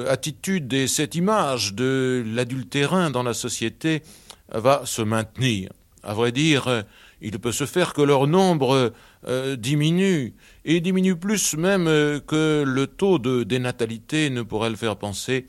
attitude 0.08 0.72
et 0.72 0.88
cette 0.88 1.16
image 1.16 1.74
de 1.74 2.24
l'adultérin 2.26 3.12
dans 3.12 3.24
la 3.24 3.34
société 3.34 4.04
va 4.50 4.82
se 4.86 5.02
maintenir. 5.02 5.72
À 6.04 6.14
vrai 6.14 6.32
dire, 6.32 6.86
il 7.22 7.40
peut 7.40 7.52
se 7.52 7.66
faire 7.66 7.94
que 7.94 8.02
leur 8.02 8.28
nombre 8.28 8.94
euh, 9.28 9.56
diminue, 9.56 10.36
et 10.64 10.82
diminue 10.82 11.16
plus 11.16 11.56
même 11.56 11.88
euh, 11.88 12.20
que 12.20 12.64
le 12.66 12.88
taux 12.88 13.18
de 13.18 13.44
dénatalité 13.44 14.30
ne 14.30 14.44
pourrait 14.44 14.70
le 14.70 14.76
faire 14.76 14.98
penser, 14.98 15.48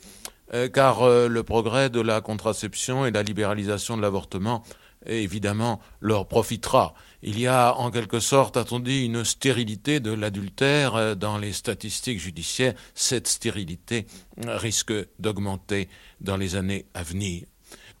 euh, 0.53 0.67
car 0.69 1.07
le 1.07 1.43
progrès 1.43 1.89
de 1.89 2.01
la 2.01 2.21
contraception 2.21 3.05
et 3.05 3.11
la 3.11 3.23
libéralisation 3.23 3.97
de 3.97 4.01
l'avortement 4.01 4.63
évidemment 5.05 5.79
leur 6.01 6.27
profitera. 6.27 6.93
Il 7.21 7.39
y 7.39 7.47
a 7.47 7.75
en 7.75 7.91
quelque 7.91 8.19
sorte, 8.19 8.57
a-t-on 8.57 8.79
dit, 8.79 9.05
une 9.05 9.23
stérilité 9.23 9.99
de 9.99 10.11
l'adultère 10.11 11.15
dans 11.15 11.37
les 11.37 11.53
statistiques 11.53 12.19
judiciaires. 12.19 12.73
Cette 12.93 13.27
stérilité 13.27 14.07
risque 14.45 14.93
d'augmenter 15.19 15.87
dans 16.19 16.35
les 16.35 16.55
années 16.55 16.87
à 16.93 17.03
venir. 17.03 17.45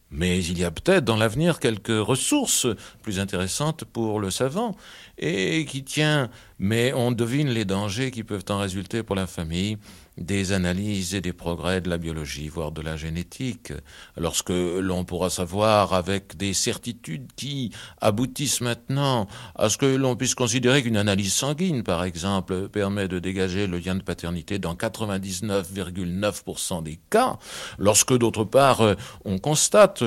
Mais 0.09 0.43
il 0.43 0.57
y 0.57 0.63
a 0.63 0.71
peut-être 0.71 1.03
dans 1.03 1.17
l'avenir 1.17 1.59
quelques 1.59 1.89
ressources 1.89 2.67
plus 3.01 3.19
intéressantes 3.19 3.83
pour 3.83 4.19
le 4.19 4.31
savant 4.31 4.75
et 5.17 5.65
qui 5.65 5.83
tient, 5.83 6.29
mais 6.59 6.93
on 6.93 7.11
devine 7.11 7.49
les 7.49 7.65
dangers 7.65 8.11
qui 8.11 8.23
peuvent 8.23 8.45
en 8.49 8.59
résulter 8.59 9.03
pour 9.03 9.15
la 9.15 9.27
famille 9.27 9.77
des 10.17 10.51
analyses 10.51 11.15
et 11.15 11.21
des 11.21 11.31
progrès 11.33 11.81
de 11.81 11.89
la 11.89 11.97
biologie, 11.97 12.47
voire 12.47 12.71
de 12.71 12.81
la 12.81 12.95
génétique, 12.97 13.73
lorsque 14.17 14.49
l'on 14.49 15.05
pourra 15.05 15.29
savoir 15.29 15.93
avec 15.93 16.35
des 16.37 16.53
certitudes 16.53 17.27
qui 17.35 17.71
aboutissent 18.01 18.61
maintenant 18.61 19.27
à 19.55 19.69
ce 19.69 19.77
que 19.77 19.85
l'on 19.85 20.15
puisse 20.15 20.33
considérer 20.35 20.83
qu'une 20.83 20.97
analyse 20.97 21.33
sanguine, 21.33 21.83
par 21.83 22.03
exemple, 22.03 22.67
permet 22.69 23.07
de 23.07 23.19
dégager 23.19 23.67
le 23.67 23.79
lien 23.79 23.95
de 23.95 24.03
paternité 24.03 24.59
dans 24.59 24.75
99,9% 24.75 26.83
des 26.83 26.99
cas, 27.09 27.37
lorsque 27.77 28.17
d'autre 28.17 28.43
part 28.43 28.81
on 29.25 29.39
constate 29.39 30.03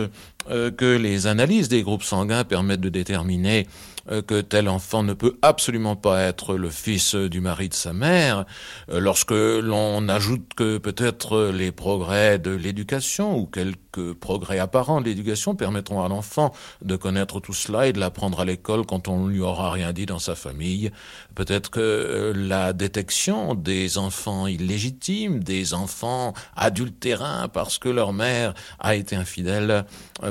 euh, 0.49 0.71
que 0.71 0.97
les 0.97 1.27
analyses 1.27 1.69
des 1.69 1.83
groupes 1.83 2.03
sanguins 2.03 2.45
permettent 2.45 2.81
de 2.81 2.89
déterminer 2.89 3.67
que 4.11 4.41
tel 4.41 4.69
enfant 4.69 5.03
ne 5.03 5.13
peut 5.13 5.39
absolument 5.43 5.97
pas 5.97 6.23
être 6.23 6.57
le 6.57 6.71
fils 6.71 7.15
du 7.15 7.41
mari 7.41 7.69
de 7.69 7.75
sa 7.75 7.93
mère, 7.93 8.45
euh, 8.91 9.01
lorsque 9.01 9.31
l'on 9.31 10.09
ajoute 10.09 10.55
que 10.55 10.79
peut-être 10.79 11.51
les 11.51 11.73
progrès 11.73 12.39
de 12.39 12.51
l'éducation 12.51 13.37
ou 13.37 13.47
quelques 13.47 14.15
progrès 14.15 14.59
apparents 14.59 15.01
de 15.01 15.07
l'éducation 15.07 15.55
permettront 15.55 16.03
à 16.03 16.09
l'enfant 16.09 16.53
de 16.83 16.97
connaître 16.97 17.41
tout 17.41 17.53
cela 17.53 17.87
et 17.87 17.93
de 17.93 18.01
l'apprendre 18.01 18.41
à 18.41 18.45
l'école 18.45 18.87
quand 18.87 19.09
on 19.09 19.27
ne 19.27 19.31
lui 19.31 19.41
aura 19.41 19.71
rien 19.71 19.93
dit 19.93 20.07
dans 20.07 20.19
sa 20.19 20.35
famille, 20.35 20.91
peut-être 21.35 21.71
que 21.71 21.81
euh, 21.81 22.33
la 22.35 22.73
détection 22.73 23.55
des 23.55 23.99
enfants 23.99 24.47
illégitimes, 24.47 25.43
des 25.43 25.75
enfants 25.75 26.35
adultérins 26.57 27.49
parce 27.49 27.79
que 27.79 27.89
leur 27.89 28.13
mère 28.13 28.55
a 28.79 28.95
été 28.95 29.17
infidèle 29.17 29.85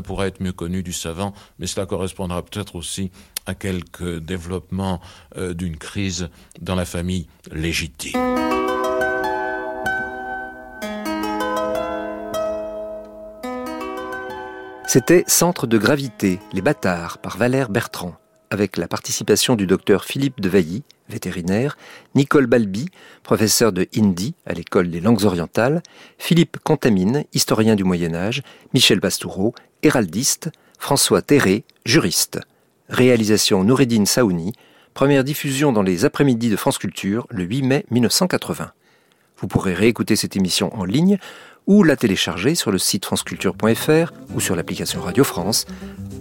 pourra 0.04 0.28
être 0.28 0.42
mieux 0.42 0.54
connue 0.54 0.84
du 0.84 0.94
savant, 0.94 1.34
mais 1.58 1.68
cela 1.68 1.86
correspondra 1.86 2.44
peut-être 2.44 2.76
aussi 2.76 3.12
à 3.50 3.56
quelques 3.56 4.20
développements 4.20 5.02
euh, 5.36 5.54
d'une 5.54 5.78
crise 5.78 6.30
dans 6.62 6.76
la 6.76 6.86
famille 6.86 7.28
légitime. 7.52 8.20
C'était 14.88 15.24
Centre 15.28 15.68
de 15.68 15.78
gravité, 15.78 16.40
les 16.52 16.62
bâtards, 16.62 17.20
par 17.20 17.38
Valère 17.38 17.70
Bertrand, 17.70 18.16
avec 18.50 18.78
la 18.78 18.88
participation 18.88 19.56
du 19.56 19.68
docteur 19.68 20.04
Philippe 20.04 20.42
de 20.42 20.50
Vailly, 20.50 20.84
vétérinaire, 21.10 21.78
Nicole 22.16 22.48
Balbi, 22.48 22.90
professeur 23.24 23.72
de 23.72 23.88
hindi 23.96 24.34
à 24.46 24.54
l'école 24.54 24.90
des 24.90 25.02
langues 25.02 25.26
orientales, 25.26 25.84
Philippe 26.18 26.58
Contamine, 26.64 27.26
historien 27.34 27.76
du 27.76 27.84
Moyen 27.84 28.16
Âge, 28.16 28.42
Michel 28.74 29.00
Bastoureau, 29.00 29.54
héraldiste, 29.84 30.50
François 30.80 31.22
Terré, 31.22 31.66
juriste. 31.86 32.40
Réalisation 32.90 33.64
Noureddine 33.64 34.08
Saouni, 34.08 34.54
première 34.96 35.24
diffusion 35.24 35.72
dans 35.72 35.84
les 35.84 36.06
après-midi 36.06 36.50
de 36.50 36.56
France 36.56 36.80
Culture 36.80 37.28
le 37.30 37.44
8 37.44 37.62
mai 37.62 37.86
1980. 37.92 38.72
Vous 39.38 39.48
pourrez 39.48 39.76
réécouter 39.76 40.16
cette 40.16 40.36
émission 40.36 40.76
en 40.76 40.86
ligne 40.86 41.20
ou 41.68 41.84
la 41.84 41.96
télécharger 41.96 42.56
sur 42.56 42.72
le 42.72 42.80
site 42.80 43.06
franceculture.fr 43.06 44.12
ou 44.34 44.40
sur 44.40 44.56
l'application 44.56 45.02
Radio 45.02 45.24
France 45.24 45.68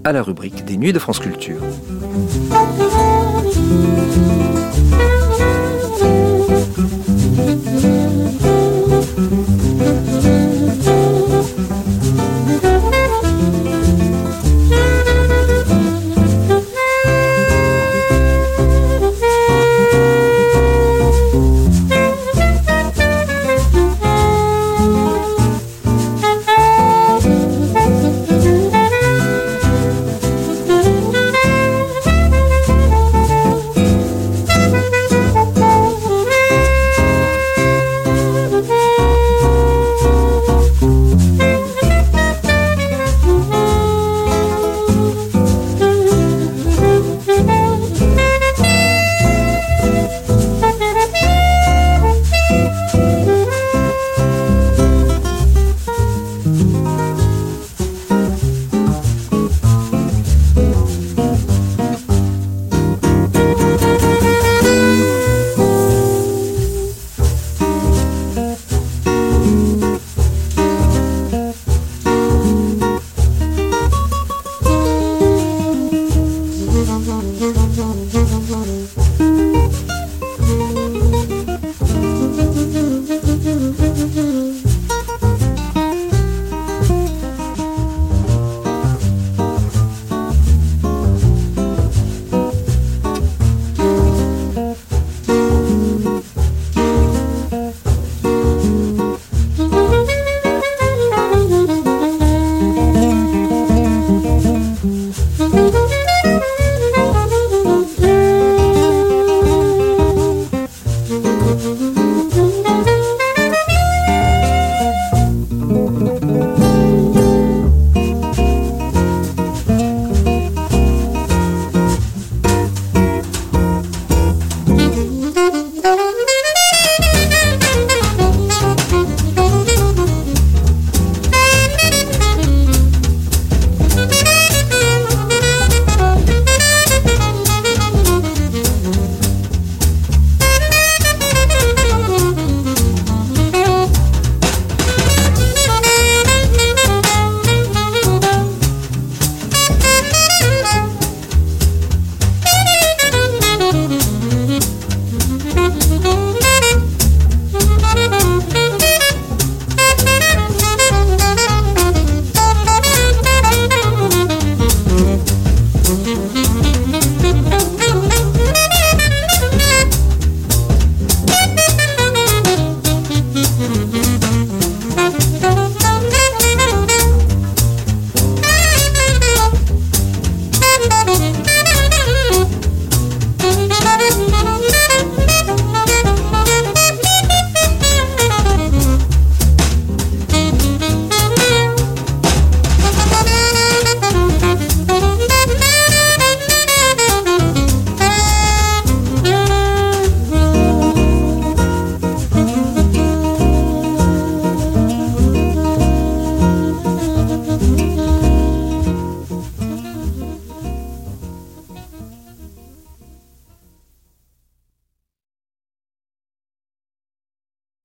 à 0.04 0.12
la 0.12 0.22
rubrique 0.22 0.66
des 0.66 0.76
Nuits 0.76 0.92
de 0.92 0.98
France 0.98 1.20
Culture. 1.20 1.62